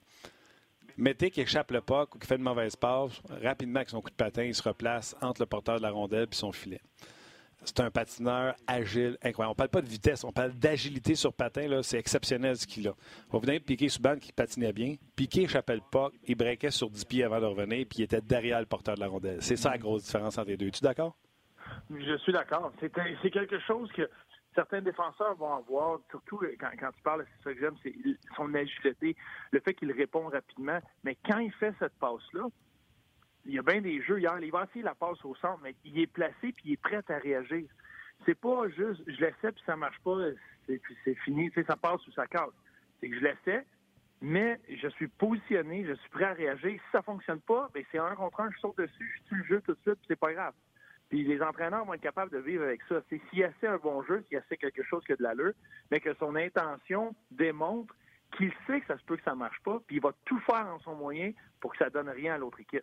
[0.97, 4.09] mettez qui échappe le puck ou qui fait une mauvaise passe, rapidement avec son coup
[4.09, 6.81] de patin, il se replace entre le porteur de la rondelle et son filet.
[7.67, 9.51] C'est un patineur agile, incroyable.
[9.51, 11.83] On ne parle pas de vitesse, on parle d'agilité sur patin.
[11.83, 12.95] C'est exceptionnel ce qu'il a.
[13.31, 14.95] On va venir Piqué Subban qui patinait bien.
[15.17, 18.23] Piqué échappait le puck, il breakait sur 10 pieds avant de revenir, puis il était
[18.23, 19.43] derrière le porteur de la rondelle.
[19.43, 20.69] C'est ça la grosse différence entre les deux.
[20.69, 21.15] Es-tu d'accord?
[21.91, 22.73] Je suis d'accord.
[22.81, 22.91] C'est
[23.31, 24.09] quelque chose que
[24.55, 27.95] certains défenseurs vont avoir, surtout quand, tu parles, c'est ça que j'aime, c'est
[28.37, 29.17] son agilité,
[29.51, 30.79] le fait qu'il répond rapidement.
[31.03, 32.47] Mais quand il fait cette passe-là,
[33.47, 35.75] il y a bien des jeux hier, il va essayer la passe au centre, mais
[35.85, 37.69] il est placé puis il est prêt à réagir.
[38.25, 40.17] C'est pas juste je l'essaie puis ça marche pas,
[40.67, 42.55] puis c'est fini, ça passe ou ça casse.
[43.01, 43.67] C'est que je l'essaie,
[44.23, 46.71] mais je suis positionné, je suis prêt à réagir.
[46.71, 49.45] Si ça fonctionne pas, ben c'est un contre un, je saute dessus, je tue le
[49.45, 50.55] jeu tout de suite, c'est pas grave.
[51.15, 52.97] Puis les entraîneurs vont être capables de vivre avec ça.
[53.09, 55.53] C'est s'il essaie un bon jeu, s'il essaie quelque chose qui a de l'allure,
[55.93, 57.95] mais que son intention démontre
[58.37, 60.67] qu'il sait que ça se peut que ça marche pas, puis il va tout faire
[60.67, 62.83] en son moyen pour que ça donne rien à l'autre équipe.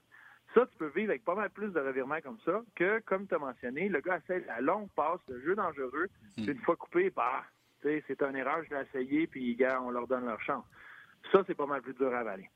[0.53, 3.35] Ça, tu peux vivre avec pas mal plus de revirements comme ça que, comme tu
[3.35, 6.07] as mentionné, le gars essaie la longue passe, le jeu dangereux,
[6.37, 6.51] puis hmm.
[6.51, 7.43] une fois coupé, bah,
[7.83, 10.63] c'est une erreur, je l'ai essayé, puis gars, on leur donne leur chance.
[11.33, 12.49] Ça, c'est pas mal plus dur à avaler.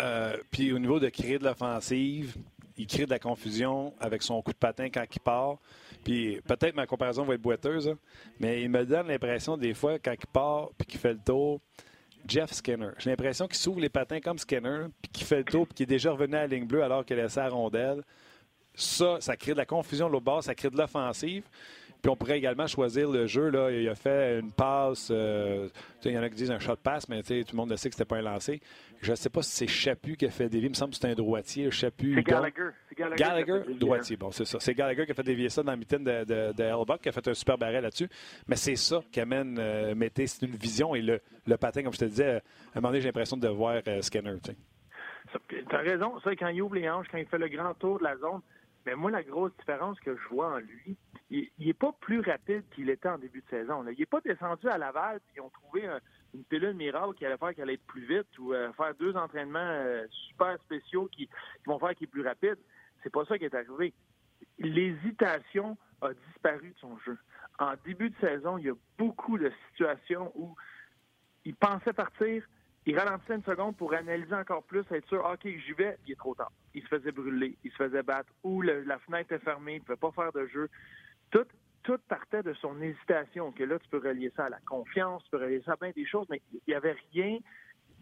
[0.00, 2.34] Euh, puis au niveau de créer de l'offensive,
[2.76, 5.58] il crée de la confusion avec son coup de patin quand il part.
[6.04, 7.98] Puis peut-être ma comparaison va être boiteuse, hein,
[8.38, 11.60] mais il me donne l'impression des fois quand il part puis qu'il fait le tour.
[12.28, 12.90] Jeff Skinner.
[12.98, 15.84] J'ai l'impression qu'il s'ouvre les patins comme Skinner, puis qu'il fait le tour, puis qu'il
[15.84, 18.02] est déjà revenu à la ligne bleue alors qu'il laissé la rondelle.
[18.74, 21.44] Ça, ça crée de la confusion au bas, ça crée de l'offensive.
[22.02, 23.48] Puis on pourrait également choisir le jeu.
[23.50, 23.70] Là.
[23.70, 25.08] Il a fait une passe.
[25.10, 25.68] Euh,
[26.04, 27.88] il y en a qui disent un shot pass, mais tout le monde le sait
[27.88, 28.60] que c'était pas un lancé.
[29.00, 30.66] Je ne sais pas si c'est Chaput qui a fait dévier.
[30.66, 31.70] Il me semble que c'est un droitier.
[31.70, 32.14] Chaput.
[32.14, 32.70] C'est Gallagher.
[32.96, 34.16] Gallagher, Gallagher droitier.
[34.16, 34.58] Bon, c'est ça.
[34.60, 37.12] C'est Gallagher qui a fait dévier ça dans la mitaine de, de, de qui a
[37.12, 38.08] fait un super barrel là-dessus.
[38.46, 40.26] Mais c'est ça qu'amène euh, Mété.
[40.26, 40.94] C'est une vision.
[40.94, 42.40] Et le, le, patin, comme je te disais, à
[42.74, 44.36] un moment donné, j'ai l'impression de voir euh, Scanner.
[45.48, 46.18] Tu as raison.
[46.20, 48.40] Ça, quand il ouvre les hanches, quand il fait le grand tour de la zone,
[48.86, 50.96] mais moi, la grosse différence que je vois en lui,
[51.28, 53.84] il n'est pas plus rapide qu'il était en début de saison.
[53.88, 55.88] Il n'est pas descendu à Laval et ils ont trouvé
[56.32, 59.16] une pilule miracle qui allait faire qu'il allait être plus vite ou euh, faire deux
[59.16, 61.28] entraînements euh, super spéciaux qui,
[61.66, 62.58] vont faire qu'il est plus rapide.
[63.02, 63.92] C'est pas ça qui est arrivé.
[64.60, 67.18] L'hésitation a disparu de son jeu.
[67.58, 70.54] En début de saison, il y a beaucoup de situations où
[71.44, 72.44] il pensait partir,
[72.86, 76.16] il ralentissait une seconde pour analyser encore plus, être sûr, OK, j'y vais, il est
[76.16, 76.52] trop tard.
[76.72, 79.84] Il se faisait brûler, il se faisait battre, ou la fenêtre est fermée, il ne
[79.84, 80.68] pouvait pas faire de jeu.
[81.32, 81.46] Tout,
[81.82, 85.30] tout partait de son hésitation, que là, tu peux relier ça à la confiance, tu
[85.30, 87.38] peux relier ça à bien des choses, mais il n'y avait rien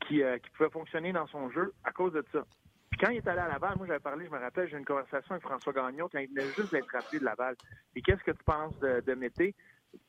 [0.06, 2.44] qui, euh, qui, pouvait fonctionner dans son jeu à cause de ça.
[2.90, 4.78] Puis quand il est allé à Laval, moi j'avais parlé, je me rappelle, j'ai eu
[4.78, 7.56] une conversation avec François Gagnon quand il venait juste d'être rappelé de Laval.
[7.96, 9.54] Et qu'est-ce que tu penses de, de Mété?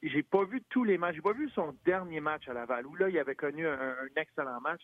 [0.02, 1.16] J'ai pas vu tous les matchs.
[1.16, 4.62] J'ai pas vu son dernier match à Laval, où là, il avait connu un, excellent
[4.62, 4.82] match.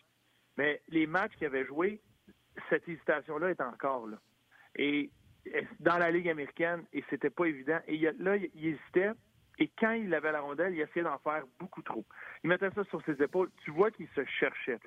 [0.56, 2.00] Mais les matchs qu'il avait joués,
[2.68, 4.18] cette hésitation-là est encore là.
[4.76, 5.10] Et
[5.80, 7.80] dans la Ligue américaine, et c'était pas évident.
[7.86, 9.10] Et là, il hésitait.
[9.58, 12.04] Et quand il avait la rondelle, il essayait d'en faire beaucoup trop.
[12.42, 13.50] Il mettait ça sur ses épaules.
[13.64, 14.78] Tu vois qu'il se cherchait.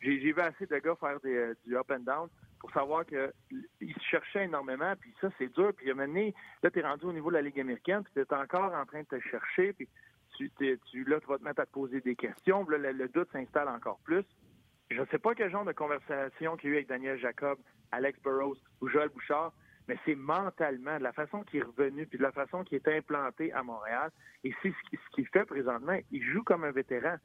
[0.00, 2.28] J'ai vu assez de gars faire des, du up and down
[2.58, 3.32] pour savoir qu'il
[3.80, 5.72] se cherchait énormément, puis ça, c'est dur.
[5.76, 8.02] Puis à un moment donné, là, tu es rendu au niveau de la Ligue américaine,
[8.04, 9.88] puis tu es encore en train de te chercher, puis
[10.36, 13.08] tu, tu, là, tu vas te mettre à te poser des questions, puis là, le,
[13.08, 14.24] doute s'installe encore plus.
[14.90, 17.58] Je ne sais pas quel genre de conversation qu'il y a eu avec Daniel Jacob,
[17.92, 19.52] Alex Burrows ou Joël Bouchard,
[19.88, 22.88] mais c'est mentalement, de la façon qu'il est revenu, puis de la façon qu'il est
[22.88, 24.10] implanté à Montréal.
[24.44, 25.98] Et c'est ce qu'il fait présentement.
[26.10, 27.16] Il joue comme un vétéran.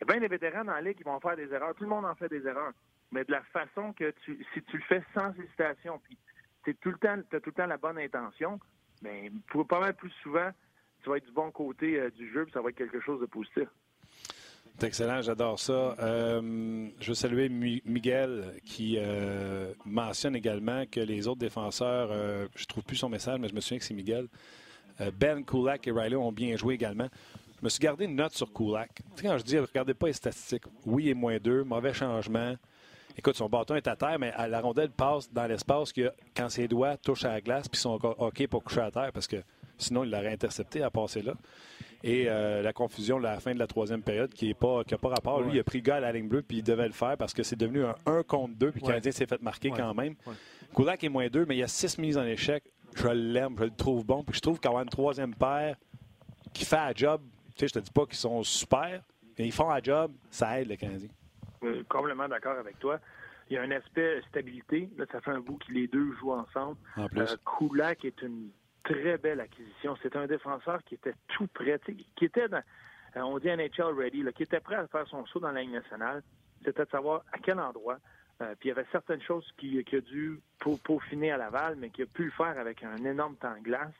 [0.00, 1.74] Il bien des vétérans dans la Ligue vont faire des erreurs.
[1.74, 2.72] Tout le monde en fait des erreurs.
[3.10, 6.16] mais de la façon que tu, si tu le fais sans hésitation, puis
[6.64, 8.60] tu tout le temps, as tout le temps la bonne intention,
[9.02, 10.50] mais pour pas mal plus souvent,
[11.02, 13.20] tu vas être du bon côté euh, du jeu, puis ça va être quelque chose
[13.20, 13.68] de positif.
[14.78, 15.96] C'est excellent, j'adore ça.
[15.98, 22.12] Euh, je veux saluer Miguel qui euh, mentionne également que les autres défenseurs,
[22.54, 24.28] je ne trouve plus son message, mais je me souviens que c'est Miguel.
[25.14, 27.08] ben Kulak et Riley ont bien joué également.
[27.60, 28.90] Je me suis gardé une note sur Kulak.
[28.94, 31.92] Tu sais, quand je dis, regardez pas les statistiques, oui, il est moins deux, mauvais
[31.92, 32.54] changement.
[33.16, 35.92] Écoute, son bâton est à terre, mais la rondelle passe dans l'espace
[36.36, 39.26] quand ses doigts touchent à la glace, puis sont OK pour coucher à terre, parce
[39.26, 39.42] que
[39.76, 41.34] sinon, il l'aurait intercepté à passer là.
[42.04, 45.08] Et euh, la confusion de la fin de la troisième période qui n'a pas, pas
[45.08, 45.40] rapport.
[45.42, 47.16] Lui, il a pris le gars à la ligne bleue, puis il devait le faire
[47.16, 49.94] parce que c'est devenu un 1 contre 2, puis le Canadien s'est fait marquer quand
[49.94, 50.14] même.
[50.76, 52.62] Kulak est moins 2, mais il y a 6 mises en échec.
[52.94, 54.22] Je l'aime, je le trouve bon.
[54.22, 55.76] Puis je trouve qu'avoir une troisième paire
[56.52, 57.20] qui fait un job,
[57.58, 59.02] tu sais, je te dis pas qu'ils sont super,
[59.36, 61.08] mais ils font un job, ça aide le Canadien.
[61.64, 63.00] Euh, complètement d'accord avec toi.
[63.50, 64.88] Il y a un aspect stabilité.
[64.96, 66.76] Là, ça fait un bout que les deux jouent ensemble.
[66.96, 67.20] En plus.
[67.22, 68.50] Euh, est une
[68.84, 69.96] très belle acquisition.
[70.02, 71.80] C'est un défenseur qui était tout prêt,
[72.16, 72.62] qui était dans,
[73.16, 75.72] euh, on dit NHL ready, qui était prêt à faire son saut dans la Ligue
[75.72, 76.22] nationale.
[76.64, 77.98] C'était de savoir à quel endroit.
[78.40, 80.40] Euh, puis il y avait certaines choses qui, qui a dû
[80.84, 83.94] peaufiner à Laval, mais qui a pu le faire avec un énorme temps de glace.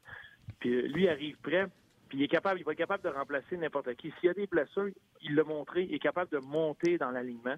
[0.60, 1.66] Puis lui arrive prêt,
[2.08, 4.12] puis il est capable, il va être capable de remplacer n'importe qui.
[4.18, 4.88] S'il y a des blessures,
[5.22, 7.56] il l'a montré, il est capable de monter dans l'alignement.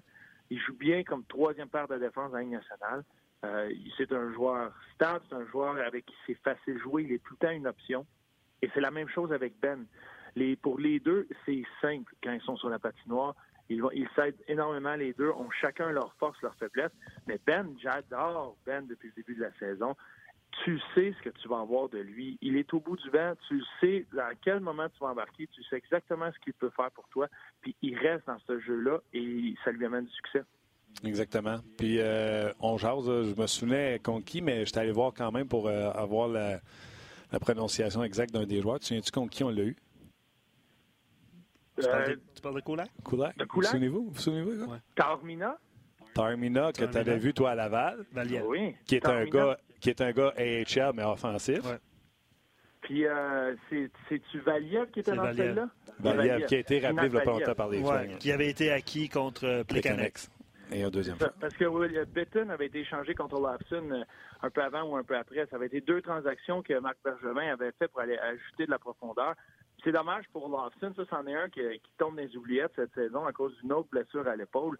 [0.49, 3.03] Il joue bien comme troisième paire de défense dans la Ligue nationale.
[3.43, 7.13] Euh, c'est un joueur stable, c'est un joueur avec qui c'est facile de jouer, il
[7.13, 8.05] est tout le temps une option.
[8.61, 9.85] Et c'est la même chose avec Ben.
[10.61, 13.35] Pour les deux, c'est simple quand ils sont sur la patinoire.
[13.69, 16.91] Ils, ils s'aident énormément les deux, ont chacun leur force, leur faiblesse.
[17.25, 19.95] Mais Ben, j'adore Ben depuis le début de la saison
[20.63, 22.37] tu sais ce que tu vas avoir de lui.
[22.41, 25.63] Il est au bout du vent, tu sais dans quel moment tu vas embarquer, tu
[25.63, 27.27] sais exactement ce qu'il peut faire pour toi,
[27.61, 30.43] puis il reste dans ce jeu-là et ça lui amène du succès.
[31.03, 31.59] Exactement.
[31.77, 35.47] Puis euh, on jase, je me souvenais contre qui, mais j'étais allé voir quand même
[35.47, 36.59] pour euh, avoir la,
[37.39, 38.79] prononciation exacte d'un des joueurs.
[38.79, 39.77] Tu souviens-tu contre qui on l'a eu?
[41.79, 43.45] Tu, parles de, tu parles de.
[43.53, 44.09] Vous souvenez-vous?
[44.11, 44.65] Vous souvenez-vous?
[44.65, 44.77] Ouais.
[44.93, 45.57] Tarmina?
[46.13, 48.05] Tarmina, que tu avais vu, toi, à Laval.
[48.45, 48.75] Oui.
[48.85, 51.61] Qui est un gars qui est un gars AHL, mais offensif.
[52.81, 55.69] Puis, euh, c'est-tu Valiev qui était dans celle-là?
[55.99, 59.09] Valiev, qui a été rappelé il pas longtemps par les ouais, Qui avait été acquis
[59.09, 60.29] contre euh, Plekanex.
[60.71, 61.33] Et un deuxième fois.
[61.39, 64.03] Parce que oui, Betton avait été échangé contre Olafson euh,
[64.41, 65.45] un peu avant ou un peu après.
[65.47, 68.79] Ça avait été deux transactions que Marc Bergevin avait fait pour aller ajouter de la
[68.79, 69.35] profondeur.
[69.83, 70.93] C'est dommage pour Olafson.
[70.95, 73.73] Ça, c'en est un qui, qui tombe dans les oubliettes cette saison à cause d'une
[73.73, 74.77] autre blessure à l'épaule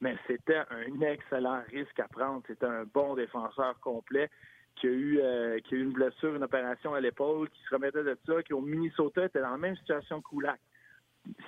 [0.00, 2.42] mais c'était un excellent risque à prendre.
[2.46, 4.30] C'était un bon défenseur complet
[4.76, 7.74] qui a eu euh, qui a eu une blessure, une opération à l'épaule, qui se
[7.74, 10.60] remettait de ça, qui au Minnesota était dans la même situation que Kulak.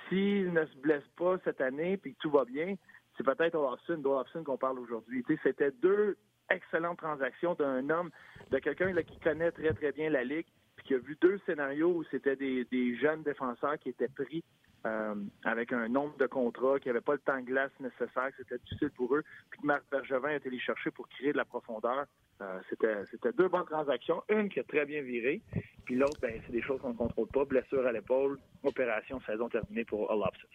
[0.07, 2.75] S'il ne se blesse pas cette année puis que tout va bien,
[3.17, 5.25] c'est peut-être Olafson, d'Olafson qu'on parle aujourd'hui.
[5.41, 6.15] C'était deux
[6.49, 8.11] excellentes transactions d'un homme,
[8.51, 10.45] de quelqu'un qui connaît très très bien la ligue,
[10.75, 14.43] puis qui a vu deux scénarios où c'était des, des jeunes défenseurs qui étaient pris
[14.85, 15.15] euh,
[15.45, 18.57] avec un nombre de contrats, qui n'avaient pas le temps de glace nécessaire, que c'était
[18.57, 21.45] difficile pour eux, puis que Marc Bergevin a été les chercher pour créer de la
[21.45, 22.05] profondeur.
[22.41, 24.21] Euh, c'était deux bonnes transactions.
[24.27, 25.41] Une qui a très bien viré,
[25.85, 27.45] puis l'autre, ben, c'est des choses qu'on ne contrôle pas.
[27.45, 30.47] Blessure à l'épaule, opération, saison terminée pour Olofsson.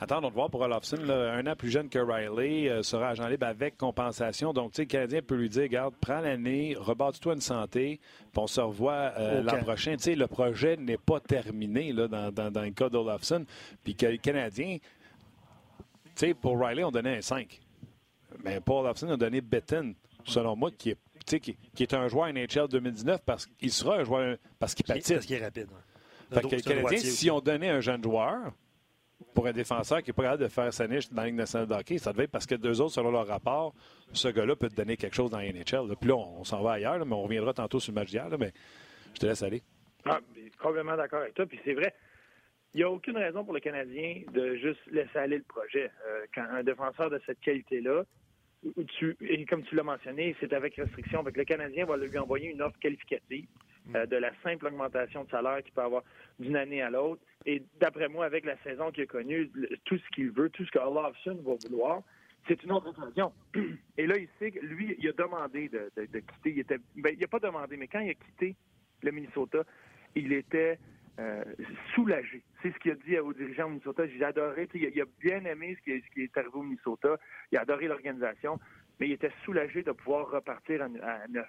[0.00, 1.08] Attendons de voir pour Olofsson.
[1.08, 4.52] un an plus jeune que Riley euh, sera agent libre avec compensation.
[4.52, 8.00] Donc, tu sais, le Canadien peut lui dire, garde, prends l'année, rebâtis-toi une santé,
[8.32, 9.12] puis on se revoit
[9.42, 9.92] l'an prochain.
[9.92, 13.44] Tu sais, le projet n'est pas terminé là, dans, dans, dans le cas d'Olofsson.
[13.84, 17.60] Puis que les Canadiens, tu sais, pour Riley, on donnait un 5.
[18.44, 19.94] Mais Paul Hobson a donné Betton,
[20.24, 24.36] selon moi, qui est, qui, est un joueur NHL 2019 parce qu'il sera un joueur
[24.58, 25.16] parce qu'il patine.
[25.16, 25.68] Parce qu'il est rapide.
[26.32, 28.52] Fait que les Canadiens, si on donnait un jeune joueur
[29.34, 31.66] pour un défenseur qui n'est pas capable de faire sa niche dans la Ligue nationale
[31.66, 33.74] de hockey, ça devait être parce que deux autres, selon leur rapport,
[34.12, 35.96] ce gars-là peut te donner quelque chose dans la NHL.
[35.98, 38.28] Puis là, on, s'en va ailleurs, mais on reviendra tantôt sur le match d'hier.
[38.38, 38.52] Mais
[39.14, 39.62] je te laisse aller.
[40.04, 40.20] Ah,
[40.60, 41.46] complètement d'accord avec toi.
[41.46, 41.94] Puis c'est vrai,
[42.74, 45.90] il n'y a aucune raison pour le Canadien de juste laisser aller le projet.
[46.06, 48.04] Euh, quand un défenseur de cette qualité-là,
[48.98, 51.24] tu, et comme tu l'as mentionné, c'est avec restriction.
[51.24, 53.46] Le Canadien va lui envoyer une offre qualificative
[53.94, 56.02] euh, de la simple augmentation de salaire qu'il peut avoir
[56.38, 57.22] d'une année à l'autre.
[57.46, 59.50] Et d'après moi, avec la saison qu'il a connue,
[59.84, 62.02] tout ce qu'il veut, tout ce que Olafson va vouloir,
[62.46, 63.32] c'est une autre occasion.
[63.96, 66.50] Et là, il sait que lui, il a demandé de, quitter.
[66.50, 68.56] Il était, ben, il n'a pas demandé, mais quand il a quitté
[69.02, 69.64] le Minnesota,
[70.14, 70.78] il était
[71.18, 71.42] euh,
[71.94, 72.42] soulagé.
[72.62, 74.06] C'est ce qu'il a dit aux dirigeants au Minnesota.
[74.06, 77.16] J'ai adoré, il a, bien aimé ce qui, ce qui, est arrivé au Minnesota.
[77.50, 78.60] Il a adoré l'organisation,
[79.00, 81.48] mais il était soulagé de pouvoir repartir à, neuf.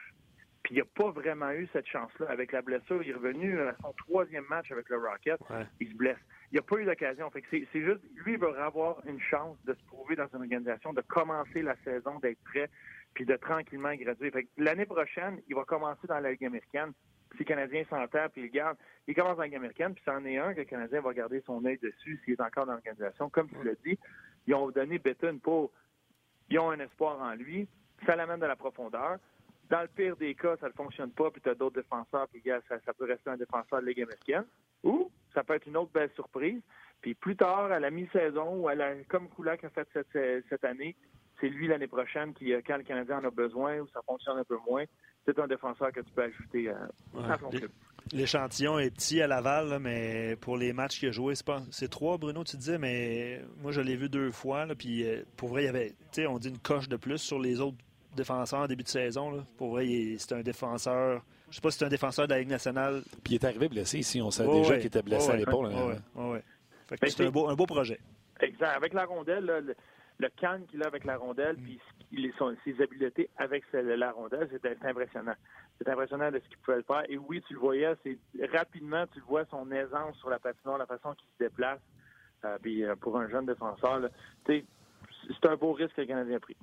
[0.64, 2.28] Puis il n'a pas vraiment eu cette chance-là.
[2.30, 5.40] Avec la blessure, il est revenu à son troisième match avec le Rocket.
[5.80, 6.18] Il se blesse.
[6.52, 7.30] Il n'a pas eu d'occasion.
[7.30, 10.42] Fait que c'est juste, lui, il va avoir une chance de se prouver dans une
[10.42, 12.70] organisation, de commencer la saison, d'être prêt,
[13.14, 14.32] puis de tranquillement graduer.
[14.32, 16.92] Fait que l'année prochaine, il va commencer dans la Ligue américaine.
[17.34, 18.78] Si le Canadien s'entend puis il garde,
[19.08, 21.42] il commence dans la Ligue américaine, puis c'en est un que le Canadien va garder
[21.46, 23.30] son œil dessus s'il est encore dans l'organisation.
[23.30, 23.98] Comme tu l'as dit,
[24.48, 25.72] ils ont donné Betton pour.
[26.50, 27.68] Ils ont un espoir en lui.
[28.06, 29.18] Ça l'amène de la profondeur.
[29.70, 32.42] Dans le pire des cas, ça ne fonctionne pas, puis tu as d'autres défenseurs, puis
[32.68, 34.46] ça, ça peut rester un défenseur de Ligue américaine.
[34.84, 36.62] Ou ça peut être une autre belle surprise.
[37.02, 40.64] Puis plus tard, à la mi-saison, ou à la, comme Koulak a fait cette, cette
[40.66, 40.96] année,
[41.40, 44.44] c'est lui l'année prochaine qui, quand le Canadien en a besoin ou ça fonctionne un
[44.44, 44.86] peu moins,
[45.26, 47.70] c'est un défenseur que tu peux ajouter à, ton club.
[48.12, 51.90] L'échantillon est petit à Laval, mais pour les matchs qu'il a joué, c'est pas c'est
[51.90, 54.66] trois, Bruno, tu disais, mais moi je l'ai vu deux fois.
[54.78, 55.94] puis euh, pour vrai, il y avait,
[56.28, 57.78] on dit une coche de plus sur les autres
[58.16, 59.46] défenseur en début de saison.
[59.58, 59.86] Pour vrai,
[60.18, 61.24] c'est un défenseur.
[61.50, 63.02] Je sais pas si c'est un défenseur de la Ligue nationale.
[63.24, 64.22] Puis il est arrivé blessé ici.
[64.22, 65.70] On savait déjà qu'il était blessé à l'épaule.
[66.16, 66.40] Oui,
[67.08, 68.00] c'est un beau, un beau projet.
[68.42, 68.76] Exact.
[68.76, 69.76] Avec la rondelle, le,
[70.20, 71.64] le calme qu'il a avec la rondelle, mm.
[71.64, 71.80] puis
[72.66, 75.36] ses habiletés avec la rondelle, c'est impressionnant.
[75.78, 77.04] C'est impressionnant de ce qu'il pouvait faire.
[77.08, 78.18] Et oui, tu le voyais, c'est
[78.54, 81.80] rapidement, tu le vois, son aisance sur la patinoire, la façon qu'il se déplace.
[82.46, 84.10] Euh, puis euh, pour un jeune défenseur,
[84.46, 84.66] c'est
[85.44, 86.56] un beau risque que le Canadien a pris.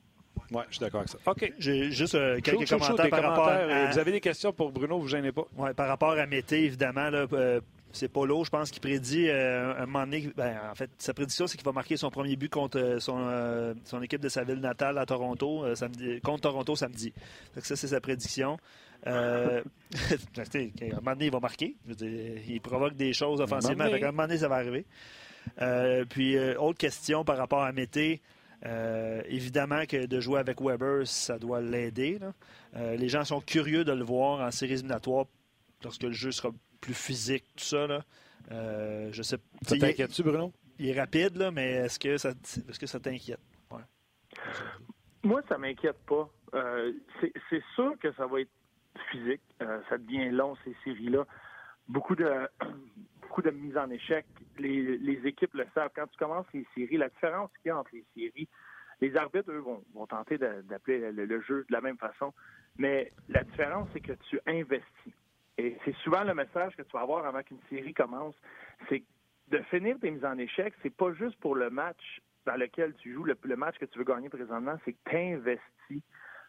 [0.52, 1.18] Oui, je suis d'accord avec ça.
[1.26, 1.52] OK.
[1.58, 3.86] J'ai juste euh, quelques commentaires par rapport à...
[3.90, 5.44] Vous avez des questions pour Bruno, vous gênez pas?
[5.56, 7.60] Oui, par rapport à Mété, évidemment, là, euh,
[7.96, 10.30] c'est Polo, je pense, qui prédit euh, un moment donné.
[10.36, 14.02] Ben, en fait, sa prédiction, c'est qu'il va marquer son premier but contre son, son
[14.02, 17.12] équipe de sa ville natale à Toronto, samedi, contre Toronto samedi.
[17.54, 18.58] Donc, ça, c'est sa prédiction.
[19.06, 19.62] Euh,
[20.36, 21.76] à un moment donné, il va marquer.
[22.00, 23.84] il provoque des choses offensivement.
[23.84, 24.84] À un moment donné, ça va arriver.
[26.08, 28.20] puis, autre question par rapport à Mété.
[28.64, 32.18] Euh, évidemment que de jouer avec Weber, ça doit l'aider.
[32.74, 35.26] Euh, les gens sont curieux de le voir en séries éliminatoires
[35.84, 36.50] lorsque le jeu sera
[36.80, 37.86] plus physique, tout ça.
[37.86, 38.04] Là.
[38.50, 39.36] Euh, je sais.
[39.62, 40.52] Ça t'inquiète-tu, Bruno?
[40.78, 43.40] Il est rapide, là, mais est-ce que ça, est-ce que ça t'inquiète?
[45.22, 46.28] Moi, ça m'inquiète pas.
[47.20, 48.50] c'est sûr que ça va être
[49.10, 49.40] physique.
[49.58, 51.26] ça devient long, ces séries-là.
[51.88, 52.48] Beaucoup de
[53.26, 54.24] beaucoup de mise en échec.
[54.58, 55.90] Les, équipes le savent.
[55.94, 58.48] Quand tu commences les séries, la différence qu'il y a entre les séries,
[59.00, 59.58] les arbitres, eux,
[59.94, 62.32] vont, tenter d'appeler le, jeu de la même façon.
[62.78, 65.12] Mais la différence, c'est que tu investis.
[65.58, 68.34] Et c'est souvent le message que tu vas avoir avant qu'une série commence.
[68.88, 69.02] C'est
[69.48, 73.12] de finir tes mises en échec, c'est pas juste pour le match dans lequel tu
[73.12, 76.02] joues, le, match que tu veux gagner présentement, c'est que tu investis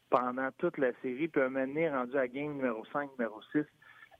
[0.09, 1.27] pendant toute la série.
[1.27, 3.63] Puis un moment rendu à game numéro 5, numéro 6,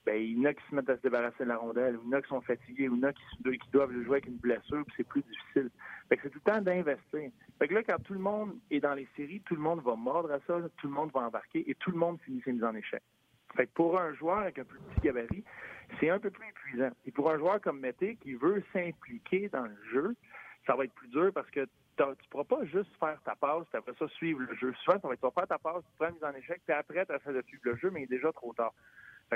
[0.05, 2.09] ben, il y en a qui se mettent à se débarrasser de la rondelle, il
[2.09, 4.38] y en a qui sont fatigués, il y en a qui, doivent jouer avec une
[4.38, 5.69] blessure, puis c'est plus difficile.
[6.07, 7.29] Fait que c'est tout le temps d'investir.
[7.59, 9.95] Fait que là, quand tout le monde est dans les séries, tout le monde va
[9.95, 12.63] mordre à ça, tout le monde va embarquer et tout le monde finit ses mises
[12.63, 13.03] en échec.
[13.58, 15.43] Fait que pour un joueur avec un plus petit gabarit,
[15.99, 16.91] c'est un peu plus épuisant.
[17.05, 20.16] Et pour un joueur comme Mété qui veut s'impliquer dans le jeu,
[20.66, 21.66] ça va être plus dur parce que
[21.97, 24.74] tu ne pourras pas juste faire ta passe, puis après ça, suivre le jeu.
[24.84, 27.14] Souvent, tu vas faire ta passe, tu prends la mise en échec, puis après, tu
[27.14, 28.74] essaies de suivre le jeu, mais il est déjà trop tard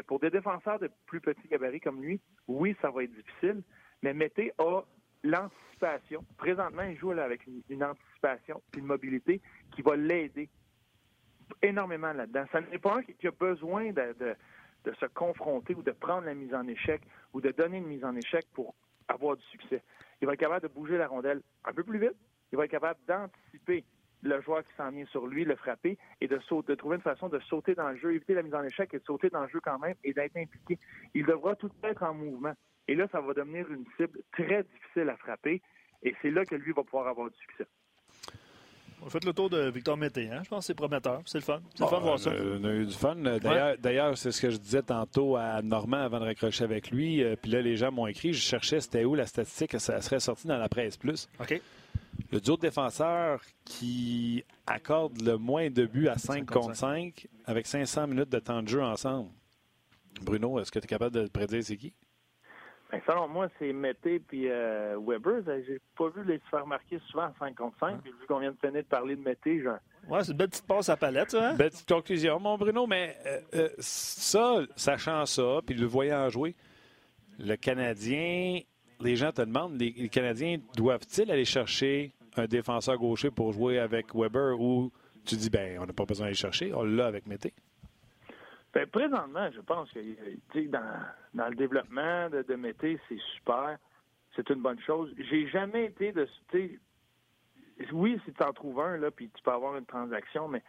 [0.08, 3.62] pour des défenseurs de plus petits gabarits comme lui, oui, ça va être difficile,
[4.02, 4.82] mais Mété a
[5.24, 6.24] l'anticipation.
[6.38, 9.42] Présentement, il joue avec une, anticipation une mobilité
[9.76, 10.50] qui va l'aider
[11.62, 12.45] énormément là-dedans.
[12.52, 14.36] Ça n'est pas un qui a besoin de,
[14.99, 17.02] se confronter ou de prendre la mise en échec
[17.34, 18.76] ou de donner une mise en échec pour
[19.08, 19.84] avoir du succès.
[20.22, 22.16] Il va être capable de bouger la rondelle un peu plus vite.
[22.52, 23.86] Il va être capable d'anticiper
[24.24, 27.02] le joueur qui s'en vient sur lui, le frapper et de, sauter, de trouver une
[27.02, 29.41] façon de sauter dans le jeu, éviter la mise en échec et de sauter dans
[29.41, 30.78] le jeu quand même et d'être impliqué.
[31.14, 32.54] Il devra tout être en mouvement.
[32.88, 35.62] Et là, ça va devenir une cible très difficile à frapper
[36.04, 37.66] et c'est là que lui va pouvoir avoir du succès.
[39.04, 40.30] On fait le tour de Victor Mété.
[40.30, 40.41] Hein?
[40.43, 41.22] Je pense que c'est prometteur.
[41.26, 41.60] C'est le fun.
[41.74, 42.32] C'est le fun de voir ça.
[42.32, 43.16] On a eu du fun.
[43.16, 47.24] D'ailleurs, c'est ce que je disais tantôt à Normand avant de raccrocher avec lui.
[47.24, 48.34] Euh, puis là, les gens m'ont écrit.
[48.34, 49.80] Je cherchais c'était où la statistique.
[49.80, 51.28] Ça serait sorti dans la presse plus.
[51.39, 51.60] OK.
[52.32, 57.66] Le duo de défenseurs qui accorde le moins de buts à 5 contre 5 avec
[57.68, 59.30] 500 minutes de temps de jeu ensemble.
[60.22, 61.93] Bruno, est-ce que tu es capable de prédire c'est qui?
[62.92, 65.42] Ben, selon moi, c'est Mété puis euh, Weber.
[65.66, 68.02] J'ai pas vu les se faire marquer souvent à 5 contre 5.
[68.02, 69.78] Puis vu qu'on vient de finir de parler de Mété, genre.
[70.10, 71.52] Ouais, c'est une belle petite passe à palette, ça.
[71.52, 71.54] Hein?
[71.56, 72.86] Belle petite conclusion, mon Bruno.
[72.88, 76.56] Mais euh, euh, ça, sachant ça, puis le voyant jouer,
[77.39, 78.60] le Canadien,
[79.00, 84.14] les gens te demandent, les Canadiens doivent-ils aller chercher un défenseur gaucher pour jouer avec
[84.14, 84.92] Weber ou
[85.26, 87.54] tu dis, ben, on n'a pas besoin d'aller chercher, on l'a avec Mété?
[88.74, 93.78] Ben, présentement, je pense que dans, dans le développement de, de c'est super.
[94.36, 95.14] C'est une bonne chose.
[95.18, 96.28] J'ai jamais été de.
[97.92, 100.64] Oui, si tu en trouves un, là, puis tu peux avoir une transaction, mais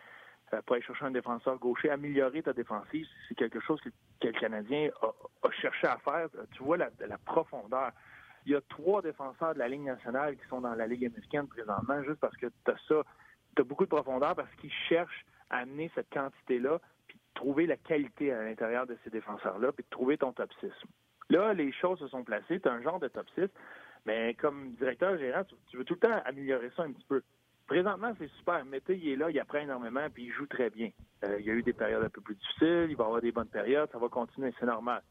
[0.52, 3.90] euh, pour aller chercher un défenseur gaucher, améliorer ta défensive, c'est quelque chose que,
[4.24, 6.28] le Canadien a, cherché à faire.
[6.52, 6.90] Tu vois la,
[7.24, 7.92] profondeur.
[8.46, 11.46] Il y a trois défenseurs de la Ligue nationale qui sont dans la Ligue américaine
[11.46, 13.02] présentement, juste parce que tu as ça.
[13.54, 16.80] Tu as beaucoup de profondeur parce qu'ils cherchent à amener cette quantité-là,
[17.34, 20.70] trouver la qualité à l'intérieur de ces défenseurs-là, puis de trouver ton top 6.
[21.30, 22.60] Là, les choses se sont placées.
[22.60, 23.48] Tu as un genre de top 6,
[24.04, 27.22] mais comme directeur gérant, tu veux tout le temps améliorer ça un petit peu.
[27.66, 28.64] Présentement, c'est super.
[28.64, 30.90] Mété, il est là, il apprend énormément, puis il joue très bien.
[31.24, 33.32] Euh, il y a eu des périodes un peu plus difficiles, il va avoir des
[33.32, 35.02] bonnes périodes, ça va continuer, c'est normal.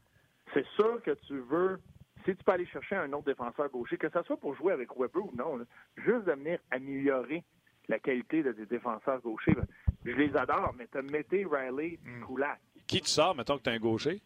[0.52, 1.80] C'est sûr que tu veux,
[2.24, 4.90] si tu peux aller chercher un autre défenseur gaucher, que ce soit pour jouer avec
[4.96, 5.58] Weber ou non,
[5.96, 7.42] juste de venir améliorer
[7.88, 9.66] la qualité des défenseurs gauchers, ben,
[10.04, 12.24] je les adore, mais tu as Mété, Riley, mm.
[12.24, 12.60] Koulak.
[12.86, 14.20] Qui tu sors, mettons que tu es un gaucher?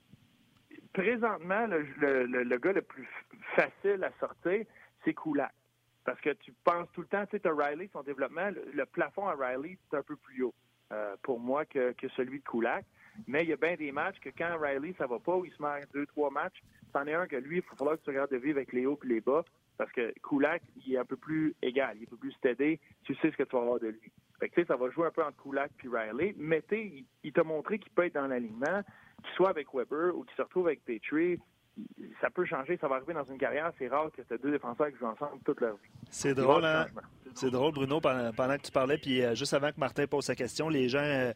[0.92, 3.08] Présentement, le, gars le plus
[3.54, 4.64] facile à sortir,
[5.04, 5.52] c'est Koulak.
[6.04, 9.34] Parce que tu penses tout le temps, tu sais, Riley, son développement, le, plafond à
[9.34, 10.54] Riley, c'est un peu plus haut
[10.92, 12.84] euh, pour moi que, celui de Kulak.
[13.26, 15.52] Mais il y a bien des matchs que quand Riley, ça va pas, ou il
[15.52, 16.62] se met deux, trois matchs,
[16.92, 18.86] c'en est un que lui, il va falloir que tu regardes de vivre avec les
[18.86, 19.44] hauts et les bas.
[19.78, 22.78] Parce que Kulak, il est un peu plus égal, il est un peu plus steady.
[23.02, 24.12] Tu sais ce que tu vas avoir de lui.
[24.40, 26.34] Fait que, ça va jouer un peu entre Kulak et Riley.
[26.36, 28.82] Mais il, il t'a montré qu'il peut être dans l'alignement,
[29.22, 31.38] qu'il soit avec Weber ou qu'il se retrouve avec Petrie
[32.20, 33.70] ça peut changer, ça va arriver dans une carrière.
[33.78, 35.90] C'est rare que tu deux défenseurs qui jouent ensemble toute leur vie.
[36.10, 36.86] C'est drôle, hein?
[37.34, 40.34] C'est drôle, Bruno, pendant, que tu parlais, puis euh, juste avant que Martin pose sa
[40.34, 41.32] question, les gens euh,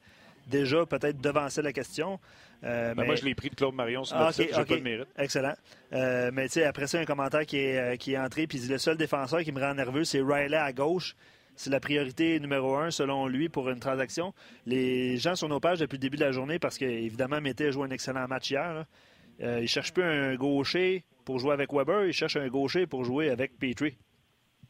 [0.47, 2.19] déjà peut-être devançaient la question.
[2.65, 5.09] Euh, ben, moi, je l'ai pris de Claude Marion sur ah, site, pas de mérite.
[5.19, 5.55] Excellent.
[5.93, 8.97] mais tu sais, après ça, un commentaire qui est, qui est entré, puis le seul
[8.97, 11.15] défenseur qui me rend nerveux, c'est Riley à gauche.
[11.61, 14.33] C'est la priorité numéro un, selon lui, pour une transaction.
[14.65, 17.71] Les gens sur nos pages depuis le début de la journée, parce qu'évidemment, Mété a
[17.71, 18.87] joué un excellent match hier.
[19.43, 22.87] Euh, il ne cherche plus un gaucher pour jouer avec Weber, il cherche un gaucher
[22.87, 23.99] pour jouer avec Petrie.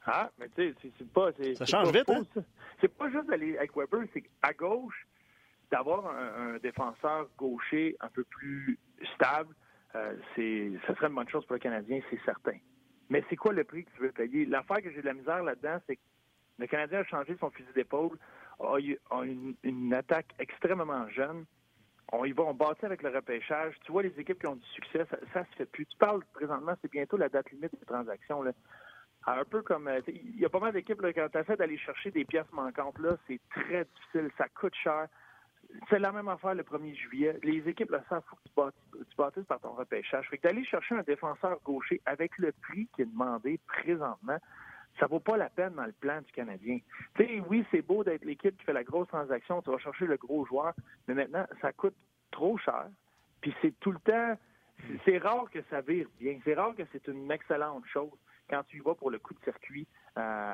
[0.04, 1.30] Ah, mais tu sais, c'est pas.
[1.54, 2.24] Ça change vite, hein?
[2.80, 5.06] C'est pas juste d'aller avec Weber, c'est qu'à gauche,
[5.70, 8.80] d'avoir un, défenseur gaucher un peu plus
[9.14, 9.54] stable,
[9.94, 12.58] euh, c'est, ça serait une bonne chose pour le Canadien, c'est certain.
[13.10, 14.44] Mais c'est quoi le prix que tu veux payer?
[14.44, 16.00] L'affaire que j'ai de la misère là-dedans, c'est que
[16.60, 18.18] le Canadien a changé son fusil d'épaule,
[18.60, 18.76] a,
[19.10, 21.46] a une, attaque extrêmement jeune,
[22.12, 23.74] on y va, on bâtit avec le repêchage.
[23.84, 25.86] Tu vois les équipes qui ont du succès, ça, ça se fait plus.
[25.86, 28.42] Tu parles présentement, c'est bientôt la date limite des transactions.
[28.42, 28.52] Là.
[29.26, 32.10] Un peu comme euh, il y a pas mal d'équipes quand tu essaies d'aller chercher
[32.10, 35.08] des pièces manquantes là, c'est très difficile, ça coûte cher.
[35.88, 37.38] C'est la même affaire le 1er juillet.
[37.44, 38.72] Les équipes le savent, faut que
[39.04, 40.28] tu bâtisses, par ton repêchage.
[40.28, 44.38] Fait que d'aller chercher un défenseur gaucher avec le prix qui est demandé présentement,
[45.00, 46.78] ça vaut pas la peine dans le plan du Canadien.
[47.14, 50.06] Tu sais, oui, c'est beau d'être l'équipe qui fait la grosse transaction, tu vas chercher
[50.06, 50.74] le gros joueur,
[51.08, 51.96] mais maintenant, ça coûte
[52.30, 52.86] trop cher.
[53.40, 54.36] Puis c'est tout le temps,
[55.04, 56.38] c'est rare que ça vire bien.
[56.44, 58.12] C'est rare que c'est une excellente chose
[58.50, 59.86] quand tu y vas pour le coup de circuit
[60.18, 60.52] euh,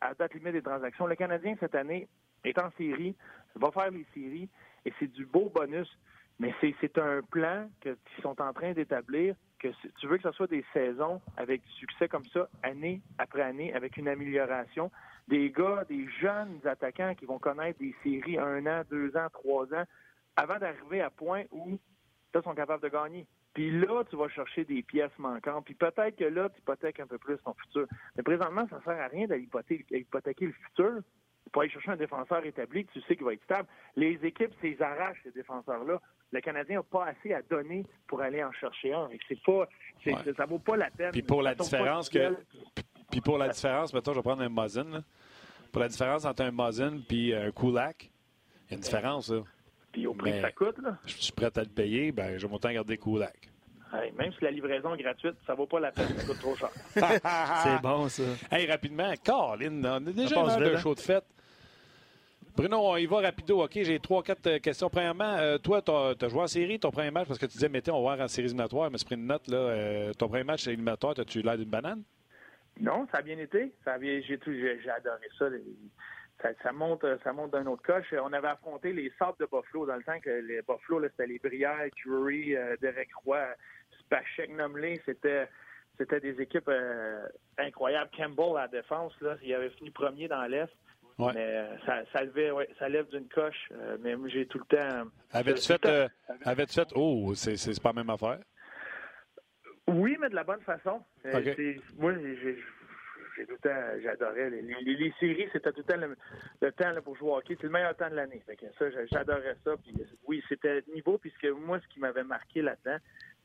[0.00, 1.06] à, date limite des transactions.
[1.06, 2.08] Le Canadien, cette année,
[2.44, 3.16] est en série,
[3.56, 4.48] va faire les séries,
[4.84, 5.88] et c'est du beau bonus.
[6.38, 9.68] Mais c'est un plan qu'ils sont en train d'établir que
[10.00, 13.72] tu veux que ce soit des saisons avec du succès comme ça, année après année,
[13.74, 14.90] avec une amélioration.
[15.28, 19.72] Des gars, des jeunes attaquants qui vont connaître des séries un an, deux ans, trois
[19.74, 19.84] ans,
[20.36, 21.78] avant d'arriver à point où
[22.34, 23.26] ils sont capables de gagner.
[23.54, 25.64] Puis là, tu vas chercher des pièces manquantes.
[25.64, 27.86] Puis peut-être que là, tu hypothèques un peu plus ton futur.
[28.16, 29.48] Mais présentement, ça ne sert à rien d'aller
[29.90, 31.00] hypothéquer le futur
[31.52, 33.68] pour aller chercher un défenseur établi que tu sais qu'il va être stable.
[33.96, 36.00] Les équipes, c'est arrachent ces défenseurs-là
[36.32, 39.08] le Canadien n'a pas assez à donner pour aller en chercher un.
[39.28, 39.68] C'est pas,
[40.36, 41.10] ça vaut pas la peine.
[41.10, 42.36] Puis pour la différence que,
[43.10, 45.04] puis pour la différence, mettons, je vais prendre un Mosin.
[45.72, 48.10] Pour la différence entre un Mosin et un Kulak,
[48.66, 49.30] il y a une différence.
[49.30, 49.42] Là.
[49.92, 50.96] Puis au prix que ça coûte, là.
[51.06, 53.50] Je suis prêt à le payer, ben je vais autant garder Kulak.
[54.16, 56.70] même si la livraison est gratuite, ça vaut pas la peine, ça coûte trop cher.
[56.94, 58.22] C'est bon, ça.
[58.50, 61.24] Hey, rapidement, Colin, on a déjà un de show de fête.
[62.56, 63.62] Bruno, on y va rapido.
[63.62, 64.90] OK, j'ai trois, quatre euh, questions.
[64.90, 67.68] Premièrement, euh, toi, tu as, joué en série ton premier match parce que tu disais,
[67.68, 69.46] mettez, on va voir en série éliminatoire, mais c'est pris une note.
[69.48, 72.02] Là, euh, ton premier match éliminatoire, as-tu l'air d'une banane?
[72.80, 73.72] Non, ça a bien été.
[73.84, 74.20] Ça j'ai,
[74.90, 75.46] adoré ça.
[76.62, 78.12] Ça, monte, ça monte d'un autre coche.
[78.20, 81.38] On avait affronté les Sables de Buffalo dans le temps que les Buffalo, c'était les
[81.38, 83.46] Brières, Drury, Derek Roy,
[84.00, 85.00] Spachek, Nomley.
[85.04, 85.48] C'était,
[85.98, 86.70] c'était des équipes
[87.58, 88.10] incroyables.
[88.16, 90.72] Campbell à la défense, il avait fini premier dans l'Est.
[91.18, 92.20] Mais euh, ça, ça,
[92.78, 93.68] ça lève d'une coche.
[93.72, 95.10] Euh, mais moi, j'ai tout le temps.
[95.32, 96.08] Avais-tu fait, euh,
[96.44, 96.92] fait.
[96.94, 98.38] Oh, c'est pas la même affaire?
[99.86, 101.02] Oui, mais de la bonne façon.
[101.98, 102.14] moi,
[103.36, 104.50] j'ai tout le temps, j'adorais.
[104.50, 106.16] Les, les, séries, c'était tout le temps
[106.60, 107.56] le, temps pour jouer au hockey.
[107.60, 108.42] C'est le meilleur temps de l'année.
[108.78, 109.76] ça, j'adorais ça.
[109.82, 109.94] Puis,
[110.26, 112.98] oui, c'était niveau, puisque moi, ce qui m'avait marqué là-dedans,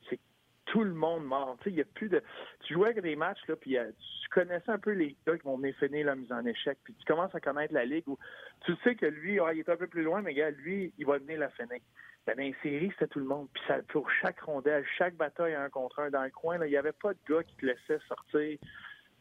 [0.09, 0.21] c'est que
[0.65, 1.57] tout le monde mort.
[1.59, 2.21] Tu sais, il y a plus de.
[2.61, 3.91] Tu jouais avec des matchs, là, puis euh,
[4.23, 6.93] tu connaissais un peu les gars qui vont venir finir la mise en échec, puis
[6.93, 8.17] tu commences à connaître la ligue où
[8.65, 11.05] tu sais que lui, ah, il est un peu plus loin, mais gars, lui, il
[11.05, 11.79] va venir la finir.
[12.25, 13.47] Ben, dans les séries, c'était tout le monde.
[13.53, 16.71] Puis ça, pour chaque rondelle, chaque bataille un contre un dans le coin, là, il
[16.71, 18.57] n'y avait pas de gars qui te laissait sortir.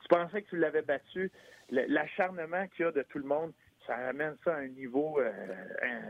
[0.01, 1.31] Tu pensais que tu l'avais battu.
[1.71, 3.53] L'acharnement qu'il y a de tout le monde,
[3.87, 5.31] ça amène ça à un niveau euh,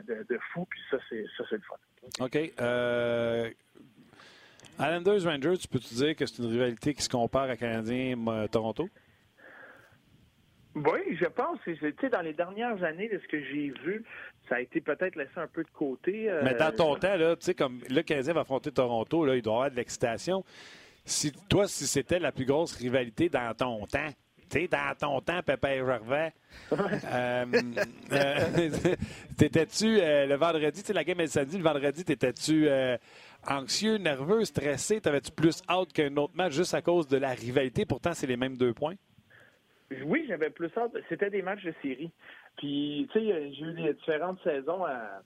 [0.06, 1.76] de, fou, puis ça, c'est le fun.
[2.20, 2.38] OK.
[2.60, 3.50] Euh,
[4.78, 8.88] Islanders Rangers, tu peux-tu dire que c'est une rivalité qui se compare à Canadien-Toronto?
[10.74, 11.58] Oui, je pense.
[11.64, 14.02] Tu dans les dernières années, de ce que j'ai vu,
[14.48, 16.28] ça a été peut-être laissé un peu de côté.
[16.28, 19.36] Euh, Mais dans ton temps, là, tu sais, comme le Canadien va affronter Toronto, là,
[19.36, 20.44] il doit y avoir de l'excitation.
[21.04, 24.10] Si, toi, si c'était la plus grosse rivalité dans ton temps,
[24.50, 26.32] tu sais, dans ton temps, Pépé Gervais,
[26.72, 27.44] euh,
[28.12, 28.40] euh,
[29.38, 32.68] t'étais-tu le vendredi, tu sais, la game est le samedi, le vendredi, t'étais-tu
[33.48, 35.00] anxieux, nerveux, stressé?
[35.00, 37.84] T'avais-tu plus hâte qu'un autre match juste à cause de la rivalité?
[37.84, 38.94] Pourtant, c'est les mêmes deux points.
[40.04, 40.92] Oui, j'avais plus hâte.
[41.08, 42.10] C'était des matchs de série.
[42.56, 45.22] Puis, tu sais, j'ai eu des différentes saisons à,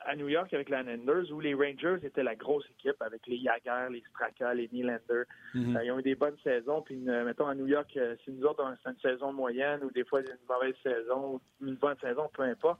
[0.00, 3.38] à New York avec les Islanders où les Rangers étaient la grosse équipe avec les
[3.38, 5.24] Jagger, les Straka, les Nylander.
[5.54, 5.76] Mm-hmm.
[5.76, 6.82] Euh, ils ont eu des bonnes saisons.
[6.82, 10.04] Puis, mettons, à New York, euh, si nous autres, c'est une saison moyenne ou des
[10.04, 12.78] fois, une mauvaise saison, une bonne saison, peu importe.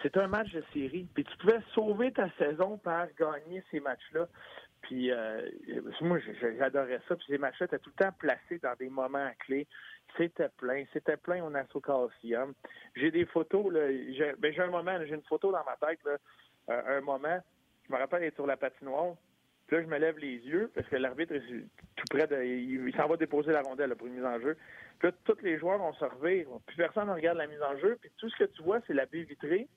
[0.00, 1.06] C'est un match de série.
[1.14, 4.28] Puis tu pouvais sauver ta saison par gagner ces matchs-là.
[4.82, 5.48] Puis euh,
[6.00, 6.18] moi,
[6.58, 7.16] j'adorais ça.
[7.16, 9.66] Puis ces matchs-là étaient tout le temps placés dans des moments clés.
[10.16, 10.84] C'était plein.
[10.92, 12.54] C'était plein au Nassau Coliseum.
[12.96, 13.72] J'ai des photos.
[13.72, 16.00] Là, j'ai, ben, j'ai un moment, j'ai une photo dans ma tête.
[16.04, 16.16] Là,
[16.70, 17.38] euh, un moment,
[17.86, 19.14] je me rappelle être sur la patinoire.
[19.66, 21.40] Puis là, je me lève les yeux parce que l'arbitre est
[21.96, 22.42] tout près de.
[22.44, 24.56] Il, s'en va déposer la rondelle pour une mise en jeu.
[25.02, 26.46] Puis là, tous les joueurs vont se revire.
[26.64, 27.98] Puis personne ne regarde la mise en jeu.
[28.00, 29.68] Puis tout ce que tu vois, c'est la baie vitrée.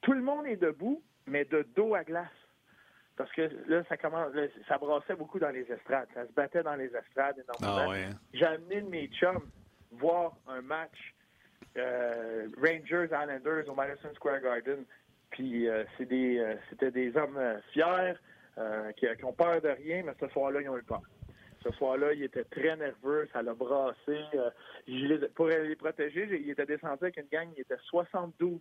[0.00, 2.26] Tout le monde est debout, mais de dos à glace.
[3.18, 4.32] Parce que là, ça commence,
[4.66, 6.08] ça brassait beaucoup dans les estrades.
[6.14, 7.92] Ça se battait dans les estrades énormément.
[7.92, 9.46] Ah J'ai amené mes chums
[9.90, 11.14] voir un match
[11.76, 14.86] euh, Rangers Islanders au Madison Square Garden.
[15.32, 17.38] Puis euh, c'est des, euh, c'était des hommes
[17.74, 18.14] fiers
[18.96, 21.02] qui, qui, ont peur de rien, mais ce soir-là, ils ont eu peur.
[21.62, 24.18] Ce soir-là, ils étaient très nerveux, ça l'a brassé.
[25.34, 28.60] pour les protéger, ils étaient descendus avec une gang, ils étaient 72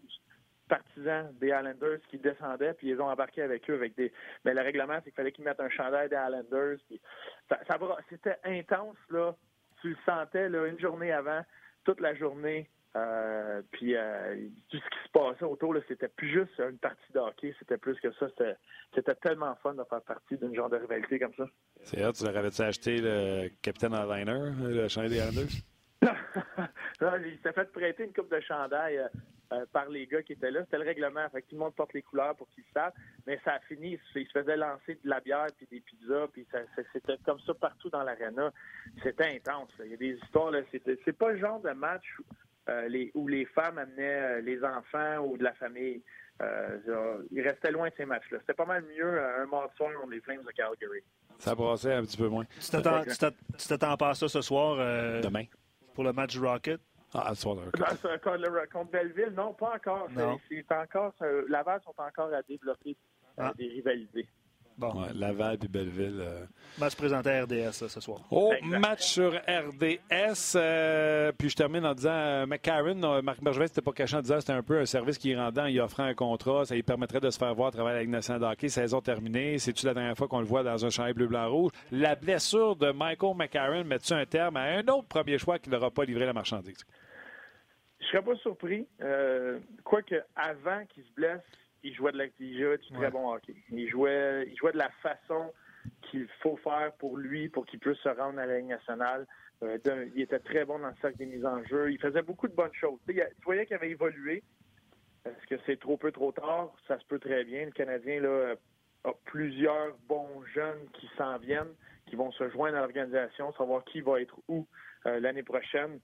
[0.68, 4.12] partisans des Islanders qui descendaient, puis ils ont embarqué avec eux avec des.
[4.46, 6.78] Mais le règlement, c'est qu'il fallait qu'ils mettent un chandail des Islanders.
[7.50, 7.60] ça,
[8.10, 9.36] c'était intense là.
[9.82, 11.42] Tu le sentais une journée avant,
[11.84, 12.70] toute la journée.
[12.96, 14.36] Euh, puis euh,
[14.70, 17.98] tout ce qui se passait autour, c'était plus juste une partie de hockey, c'était plus
[18.02, 18.28] que ça.
[18.94, 21.46] C'était tellement fun de faire partie d'une genre de rivalité comme ça.
[21.84, 25.62] C'est vrai, tu leur avais-tu acheté le Captain Airliner, le chandail des Islanders?
[27.02, 29.08] non, il s'est fait prêter une coupe de chandail euh,
[29.54, 30.62] euh, par les gars qui étaient là.
[30.64, 31.30] C'était le règlement.
[31.30, 32.94] Fait que tout le monde porte les couleurs pour qu'ils savent.
[33.28, 34.00] Mais ça a fini.
[34.16, 36.28] Ils se faisaient lancer de la bière puis des pizzas.
[36.34, 36.48] Puis
[36.94, 38.52] c'était comme ça partout dans l'aréna.
[39.04, 39.70] C'était intense.
[39.84, 40.52] Il y a des histoires.
[40.72, 42.06] C'est pas le genre de match
[42.68, 46.02] les, où les femmes amenaient euh, les enfants ou de la famille.
[46.40, 48.40] ils restaient loin de ces matchs-là.
[48.40, 51.04] C'était pas mal mieux un mardi soir contre les Flames de Calgary.
[51.40, 52.46] Ça brassait un petit peu moins.
[52.60, 52.70] Tu
[53.68, 54.78] t'attends pas à ça ce soir?
[55.22, 55.46] Demain.
[55.94, 56.82] Pour le match du Rocket?
[57.14, 57.58] Ah, soir
[58.72, 60.08] contre, Belleville, non, pas encore.
[60.50, 61.14] C'est encore
[61.50, 62.96] Laval sont encore à développer
[63.40, 63.54] euh, ah.
[63.58, 64.28] des rivalités.
[64.78, 65.06] Bon.
[65.14, 66.20] Laval et Belleville.
[66.22, 66.46] Euh...
[66.80, 68.22] Match présenté à RDS ce soir.
[68.32, 70.56] Oh, match sur RDS.
[70.56, 74.36] Euh, puis je termine en disant euh, McCarron, Marc Bergevin c'était pas caché en disant
[74.36, 75.66] que c'était un peu un service qui rendant.
[75.66, 76.66] Il offrait un contrat.
[76.66, 78.70] Ça lui permettrait de se faire voir à travers la Ligue nationale de hockey.
[78.70, 79.58] Saison terminée.
[79.58, 81.72] C'est-tu la dernière fois qu'on le voit dans un chandail bleu-blanc-rouge?
[81.92, 85.92] La blessure de Michael McCarron met-tu un terme à un autre premier choix qui n'aura
[85.92, 86.86] pas livré la marchandise?
[88.00, 88.88] Je serais pas surpris.
[89.02, 91.42] Euh, quoique, avant qu'il se blesse,
[91.84, 93.56] il jouait, de la, il jouait du très bon hockey.
[93.72, 95.52] Il jouait, il jouait de la façon
[96.04, 99.26] qu'il faut faire pour lui, pour qu'il puisse se rendre à la Ligue nationale.
[99.64, 99.78] Euh,
[100.16, 101.92] il était très bon dans le cercle des mises en jeu.
[101.92, 103.00] Il faisait beaucoup de bonnes choses.
[103.08, 104.44] Tu, voyais qu'il avait évolué.
[105.26, 106.74] Est-ce que c'est trop peu, trop tard?
[106.88, 107.66] Ça se peut très bien.
[107.66, 108.56] Le Canadien là,
[109.04, 111.74] a plusieurs bons jeunes qui s'en viennent,
[112.08, 114.68] qui vont se joindre à l'organisation, savoir qui va être où
[115.06, 116.00] euh, l'année prochaine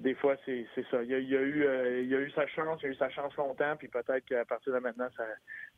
[0.00, 1.02] des fois, c'est ça.
[1.02, 3.36] Il y, a, eu, euh, il a eu sa chance, il a eu sa chance
[3.36, 5.08] longtemps, puis peut-être qu'à partir de maintenant,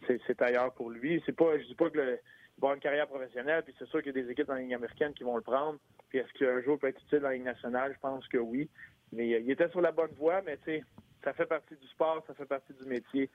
[0.07, 1.20] c'est ailleurs pour lui.
[1.27, 3.89] C'est pas, je dis pas que le, il va avoir une carrière professionnelle, puis c'est
[3.89, 5.81] sûr qu'il y a des équipes dans la Ligue américaine qui vont le prendre.
[6.09, 7.93] Puis est-ce qu'un jour peut être utile dans la Ligue nationale?
[7.95, 8.70] Je pense que oui.
[9.11, 10.85] Mais euh, il était sur la bonne voie, mais tu sais,
[11.25, 13.29] ça fait partie du sport, ça fait partie du métier.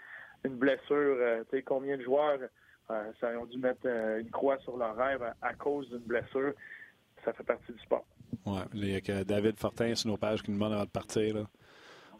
[0.45, 2.39] Une blessure, euh, tu sais, combien de joueurs
[3.19, 6.53] ça ont dû mettre une croix sur leur rêve à cause d'une blessure?
[7.25, 8.05] Ça fait partie du sport.
[8.45, 11.35] Oui, il y a David Fortin sur nos pages qui nous demande avant de partir.
[11.35, 11.43] Là.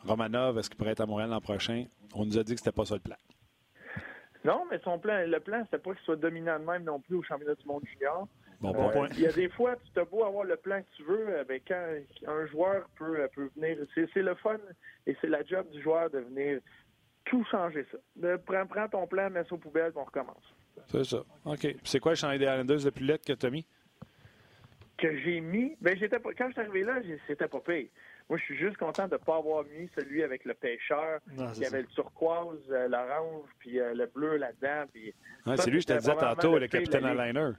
[0.06, 1.86] Romanov, est-ce qu'il pourrait être à Montréal l'an prochain?
[2.14, 3.16] On nous a dit que c'était pas ça le plan.
[4.46, 7.18] Non, mais son plan, le plan, c'était pas qu'il soit dominant de même non plus
[7.18, 8.28] au championnat du monde junior.
[8.62, 9.10] Bon Euh, point.
[9.14, 11.44] Il y a des fois, tu te beau avoir le plan que tu veux, euh,
[11.44, 11.86] ben, quand
[12.28, 14.58] un joueur peut, euh, peut venir, c'est le fun
[15.06, 16.60] et c'est la job du joueur de venir
[17.26, 17.98] tout changer ça.
[18.16, 20.56] De, prends, prends ton plan, mets ça aux poubelles, on recommence.
[20.88, 21.24] C'est ça.
[21.46, 21.76] OK.
[21.84, 23.66] C'est quoi le chandail des Islanders le plus lettre que tu as mis?
[24.98, 26.96] Que j'ai mis, ben j'étais pas, quand je suis arrivé là,
[27.28, 27.88] c'était pas pire.
[28.30, 31.20] Moi, je suis juste content de ne pas avoir mis celui avec le pêcheur.
[31.38, 34.86] Non, Il y avait le turquoise, euh, l'orange, puis euh, le bleu là-dedans.
[34.92, 35.14] Puis
[35.46, 37.06] Ouais, Ça, c'est lui, je te disais tantôt, le capitaine.
[37.08, 37.52] Liner.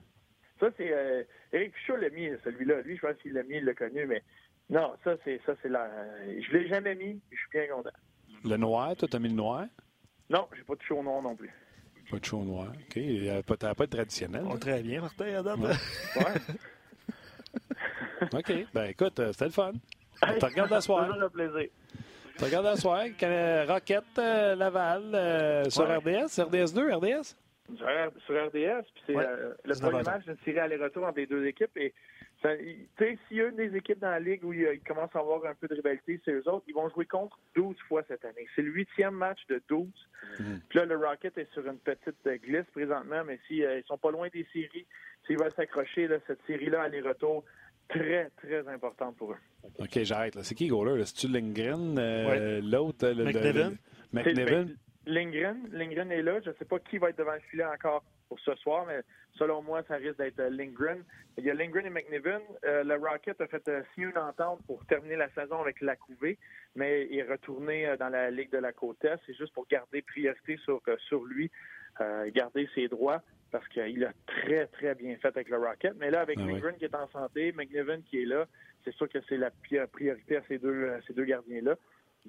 [0.59, 1.23] ça, c'est euh,
[1.53, 2.81] Eric Pichot l'a mis, celui-là.
[2.81, 4.21] Lui, je pense qu'il l'a mis, il l'a connu, mais
[4.69, 5.89] non, ça, c'est ça, c'est la.
[6.27, 7.89] Je l'ai jamais mis, je suis bien content.
[8.43, 9.65] Le noir, toi, t'as mis le noir?
[10.29, 11.51] Non, j'ai pas touché au noir non plus.
[12.11, 12.67] Pas de chaud noir.
[12.73, 12.95] OK.
[12.97, 14.43] Il y a pas, t'as pas de traditionnel.
[14.45, 15.57] On très bien, Martin, date.
[15.57, 15.67] Ouais.
[16.17, 16.23] Ouais.
[18.33, 18.53] OK.
[18.73, 19.71] Ben écoute, euh, c'était le fun.
[20.21, 21.09] On te regarde la soirée?
[21.13, 21.69] Toujours plaisir.
[22.37, 23.13] Tu regardes la soirée?
[23.67, 25.97] Rocket euh, Laval euh, sur Ouais.
[25.97, 27.35] RDS, RDS2, RDS?
[27.77, 29.25] Sur, R- sur RDS, puis c'est Ouais.
[29.27, 30.13] euh, le 19 premier heures.
[30.15, 31.75] match d'une série aller-retour entre les deux équipes.
[31.77, 31.93] Et
[32.41, 35.13] s'il y a une des équipes dans la ligue où il, y a- il commence
[35.15, 36.63] à avoir un peu de rivalité, c'est eux autres.
[36.67, 38.47] Ils vont jouer contre 12 fois cette année.
[38.55, 39.87] C'est le huitième match de 12.
[40.39, 40.61] Mhm.
[40.69, 43.97] Puis là, le Rocket est sur une petite euh, glisse présentement, mais s'ils ils sont
[43.97, 44.85] pas loin des séries,
[45.27, 47.43] s'ils veulent s'accrocher, cette série-là, aller-retour,
[47.89, 49.37] très, très importante pour eux.
[49.79, 50.37] OK, j'arrête.
[50.43, 50.97] C'est qui, goaler?
[50.99, 51.05] là?
[51.05, 51.97] C'est-tu Lindgren?
[51.99, 53.05] euh, L'autre?
[53.07, 53.25] euh, le-
[55.05, 56.39] Lindgren, Lindgren est là.
[56.41, 59.01] Je ne sais pas qui va être devant le filet encore pour ce soir, mais
[59.33, 61.03] selon moi, ça risque d'être euh, Lindgren.
[61.37, 62.41] Il y a Lindgren et McNiven.
[62.65, 65.95] Euh, le Rocket a fait euh, signer une entente pour terminer la saison avec la
[65.95, 66.37] couvée,
[66.75, 69.19] mais il est retourné euh, dans la Ligue de la Côte-Est.
[69.25, 71.49] C'est juste pour garder priorité sur, sur lui,
[72.33, 73.21] garder ses droits,
[73.51, 75.95] parce qu'il a très, très bien fait avec le Rocket.
[75.97, 76.53] Mais là, avec Ah oui.
[76.53, 78.45] Lindgren qui est en santé, McNiven qui est là,
[78.85, 79.49] c'est sûr que c'est la
[79.87, 81.75] priorité à ces deux, ces deux gardiens-là.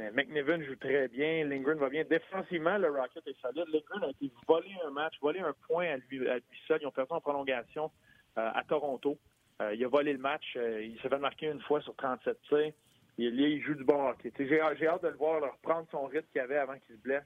[0.00, 1.44] Mais McNiven joue très bien.
[1.44, 2.04] Lindgren va bien.
[2.04, 3.66] Défensivement, le Rocket est solide.
[3.70, 6.78] Lindgren a été volé un match, volé un point à lui, à lui seul.
[6.80, 7.90] Ils ont perdu en prolongation
[8.38, 9.18] euh, à Toronto.
[9.60, 10.54] Euh, il a volé le match.
[10.56, 12.72] Euh, il s'est fait marquer une fois sur 37 tirs.
[13.18, 14.32] Il, il joue du bon hockey.
[14.38, 17.24] J'ai hâte de le voir reprendre son rythme qu'il avait avant qu'il se blesse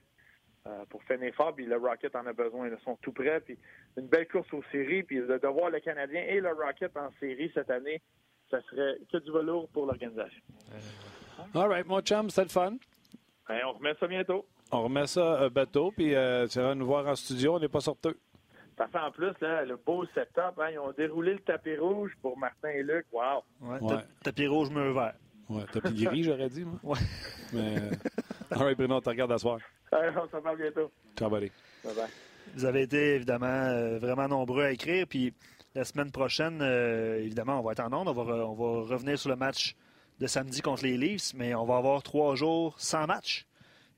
[0.88, 1.54] pour finir fort.
[1.54, 2.66] Puis le Rocket en a besoin.
[2.66, 3.40] Ils sont tout prêts.
[3.40, 3.56] Puis
[3.96, 5.04] une belle course aux séries.
[5.04, 8.02] Puis de voir le Canadien et le Rocket en série cette année,
[8.50, 10.42] ça serait que du velours pour l'organisation.
[11.54, 12.76] All right, mon chum, c'était le fun.
[13.48, 14.46] Ben, on remet ça bientôt.
[14.72, 17.56] On remet ça à bateau, puis euh, tu vas nous voir en studio.
[17.56, 18.18] On n'est pas sorteux.
[18.76, 20.58] Ça fait en plus là, le beau setup.
[20.58, 23.06] Hein, ils ont déroulé le tapis rouge pour Martin et Luc.
[23.12, 23.42] Wow!
[23.60, 23.96] Ouais, Ouais.
[23.96, 25.14] ta- Tapis rouge, mur vert.
[25.48, 26.78] Ouais, tapis gris, j'aurais dit, moi.
[26.82, 26.98] Ouais.
[27.52, 27.90] Mais, euh,
[28.50, 29.58] all right, Bruno, on te regarde à soir.
[29.92, 30.90] On se parle bientôt.
[31.16, 31.52] Ciao, buddy.
[31.84, 32.04] Bye bye.
[32.54, 35.06] Vous avez été évidemment euh, vraiment nombreux à écrire.
[35.06, 35.32] Puis
[35.74, 38.08] la semaine prochaine, euh, évidemment, on va être en onde.
[38.08, 39.76] On va, re- on va revenir sur le match
[40.20, 43.46] de samedi contre les Leafs, mais on va avoir trois jours sans match.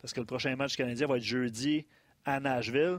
[0.00, 1.86] Parce que le prochain match canadien va être jeudi
[2.24, 2.98] à Nashville.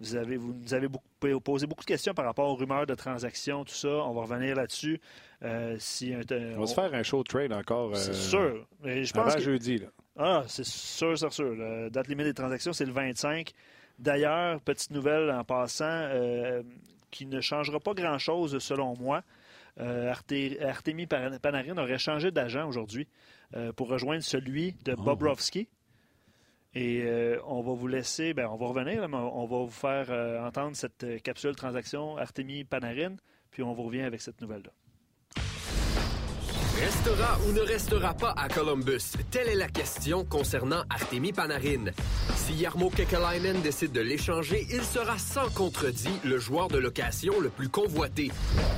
[0.00, 2.94] Vous, avez, vous nous avez beaucoup, posé beaucoup de questions par rapport aux rumeurs de
[2.94, 3.88] transactions, tout ça.
[3.88, 5.00] On va revenir là-dessus.
[5.42, 6.20] Euh, si un-
[6.56, 7.92] On va se faire un show de trade encore.
[7.92, 8.66] euh, C'est sûr.
[8.82, 9.86] Mais je pense Avant que- jeudi, là.
[10.18, 11.54] ah, c'est sûr, c'est sûr.
[11.54, 13.52] La date limite des transactions, c'est le 25.
[13.98, 16.62] D'ailleurs, petite nouvelle en passant, euh,
[17.10, 19.22] qui ne changera pas grand-chose selon moi.
[19.78, 23.06] Euh, Arte- Artemi Pan- Panarin aurait changé d'agent aujourd'hui
[23.54, 25.02] euh, pour rejoindre celui de Oh.
[25.02, 25.68] Bobrovski.
[26.74, 30.06] Et euh, on va vous laisser, ben, on va revenir, mais on va vous faire
[30.10, 33.16] euh, entendre cette capsule transaction Artemi Panarin,
[33.50, 34.70] puis on vous revient avec cette nouvelle-là.
[36.80, 39.14] Restera ou ne restera pas à Columbus?
[39.30, 41.86] Telle est la question concernant Artemi Panarin.
[42.34, 47.48] Si Yarmo Kekalainen décide de l'échanger, il sera sans contredit le joueur de location le
[47.48, 48.30] plus convoité.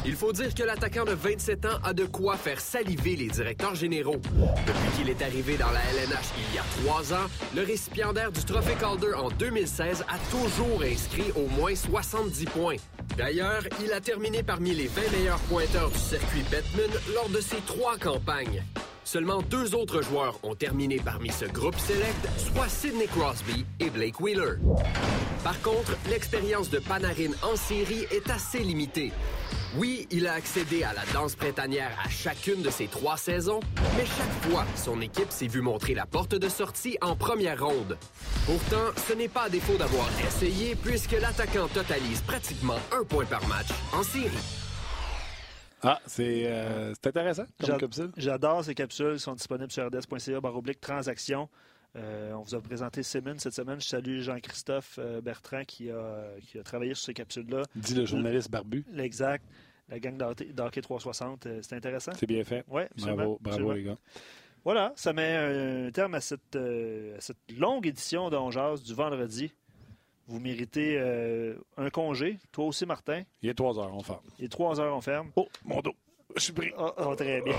[0.06, 3.74] Il faut dire que l'attaquant de 27 ans a de quoi faire saliver les directeurs
[3.74, 4.20] généraux.
[4.66, 8.44] Depuis qu'il est arrivé dans la LNH il y a trois ans, le récipiendaire du
[8.44, 12.77] Trophée Calder en 2016 a toujours inscrit au moins 70 points.
[13.16, 17.60] D'ailleurs, il a terminé parmi les 20 meilleurs pointeurs du circuit Bettman lors de ses
[17.66, 18.62] trois campagnes.
[19.05, 24.20] Seulement deux autres joueurs ont terminé parmi ce groupe select, soit Sidney Crosby et Blake
[24.20, 24.56] Wheeler.
[25.43, 29.12] Par contre, l'expérience de Panarin en série est assez limitée.
[29.77, 33.60] Oui, il a accédé à la danse printanière à chacune de ses trois saisons,
[33.97, 37.97] mais chaque fois, son équipe s'est vue montrer la porte de sortie en première ronde.
[38.44, 43.47] Pourtant, ce n'est pas à défaut d'avoir essayé, puisque l'attaquant totalise pratiquement un point par
[43.48, 44.68] match en série.
[45.82, 48.10] Ah, c'est euh, c'est intéressant comme capsule.
[48.16, 49.12] J'adore ces capsules.
[49.14, 51.48] Ils sont disponibles sur rds.ca baroblique transaction.
[51.96, 53.80] Euh, on vous a présenté Simmons cette semaine.
[53.80, 57.62] Je salue Jean-Christophe euh, Bertrand qui a, qui a travaillé sur ces capsules-là.
[57.74, 58.84] Dit le journaliste barbu.
[58.92, 59.44] L'exact.
[59.88, 61.46] La gang d'Hockey d'Hockey 360.
[61.46, 62.12] euh, C'est intéressant.
[62.14, 62.64] C'est bien fait.
[62.68, 63.96] Oui, Bravo, bravo les gars.
[64.64, 69.52] Voilà, ça met un terme à cette, euh, à cette longue édition d'On du vendredi.
[70.28, 72.38] Vous méritez euh, un congé.
[72.52, 73.22] Toi aussi, Martin?
[73.42, 74.20] Il est 3 heures, on ferme.
[74.38, 75.30] Il est 3 heures, on ferme.
[75.36, 75.94] Oh, mon dos.
[76.36, 76.70] Je suis pris.
[76.78, 77.56] Oh, oh, très bien.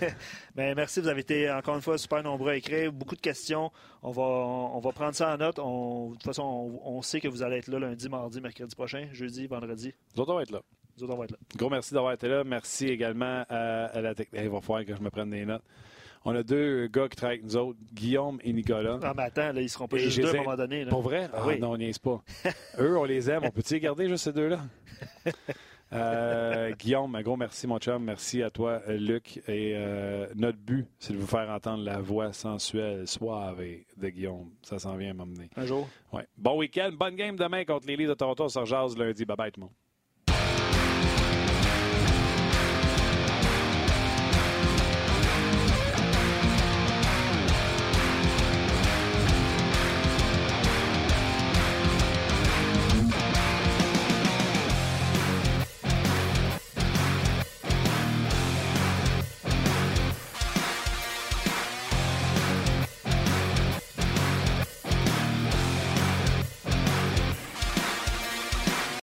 [0.54, 2.92] ben, merci, vous avez été encore une fois super nombreux à écrire.
[2.92, 3.72] Beaucoup de questions.
[4.02, 5.58] On va, on va prendre ça en note.
[5.58, 6.42] On- de toute façon,
[6.84, 9.92] on, on sait que vous allez être là lundi, mardi, mercredi prochain, jeudi, vendredi.
[10.14, 10.62] Nous autres, on va être là.
[10.96, 11.38] Nous autres, on va être là.
[11.56, 12.44] Gros merci d'avoir été là.
[12.44, 14.40] Merci également à, à la technique.
[14.44, 15.64] Il va falloir que je me prenne des notes.
[16.24, 18.98] On a deux gars qui travaillent avec nous autres, Guillaume et Nicolas.
[19.02, 20.84] Ah, mais attends, là, ils seront pas Et juste deux à un moment donné.
[20.84, 20.90] là.
[20.90, 21.28] Pour vrai?
[21.32, 21.58] Ah Ah, oui.
[21.58, 22.22] non, on niaise pas.
[22.78, 23.42] Eux, on les aime.
[23.44, 24.60] On peut-tu les garder, juste ces deux-là?
[25.94, 28.02] Euh, Guillaume, un gros merci, mon chum.
[28.02, 29.42] Merci à toi, Luc.
[29.46, 33.60] Et euh, notre but, c'est de vous faire entendre la voix sensuelle, suave
[33.98, 34.48] de Guillaume.
[34.62, 35.50] Ça s'en vient à m'emmener.
[35.54, 35.86] Un jour.
[36.10, 36.26] Ouais.
[36.38, 36.92] Bon week-end.
[36.98, 38.44] Bonne game demain contre les Leafs de Toronto.
[38.44, 39.26] On se rejase lundi.
[39.26, 39.74] Bye bye, tout le monde.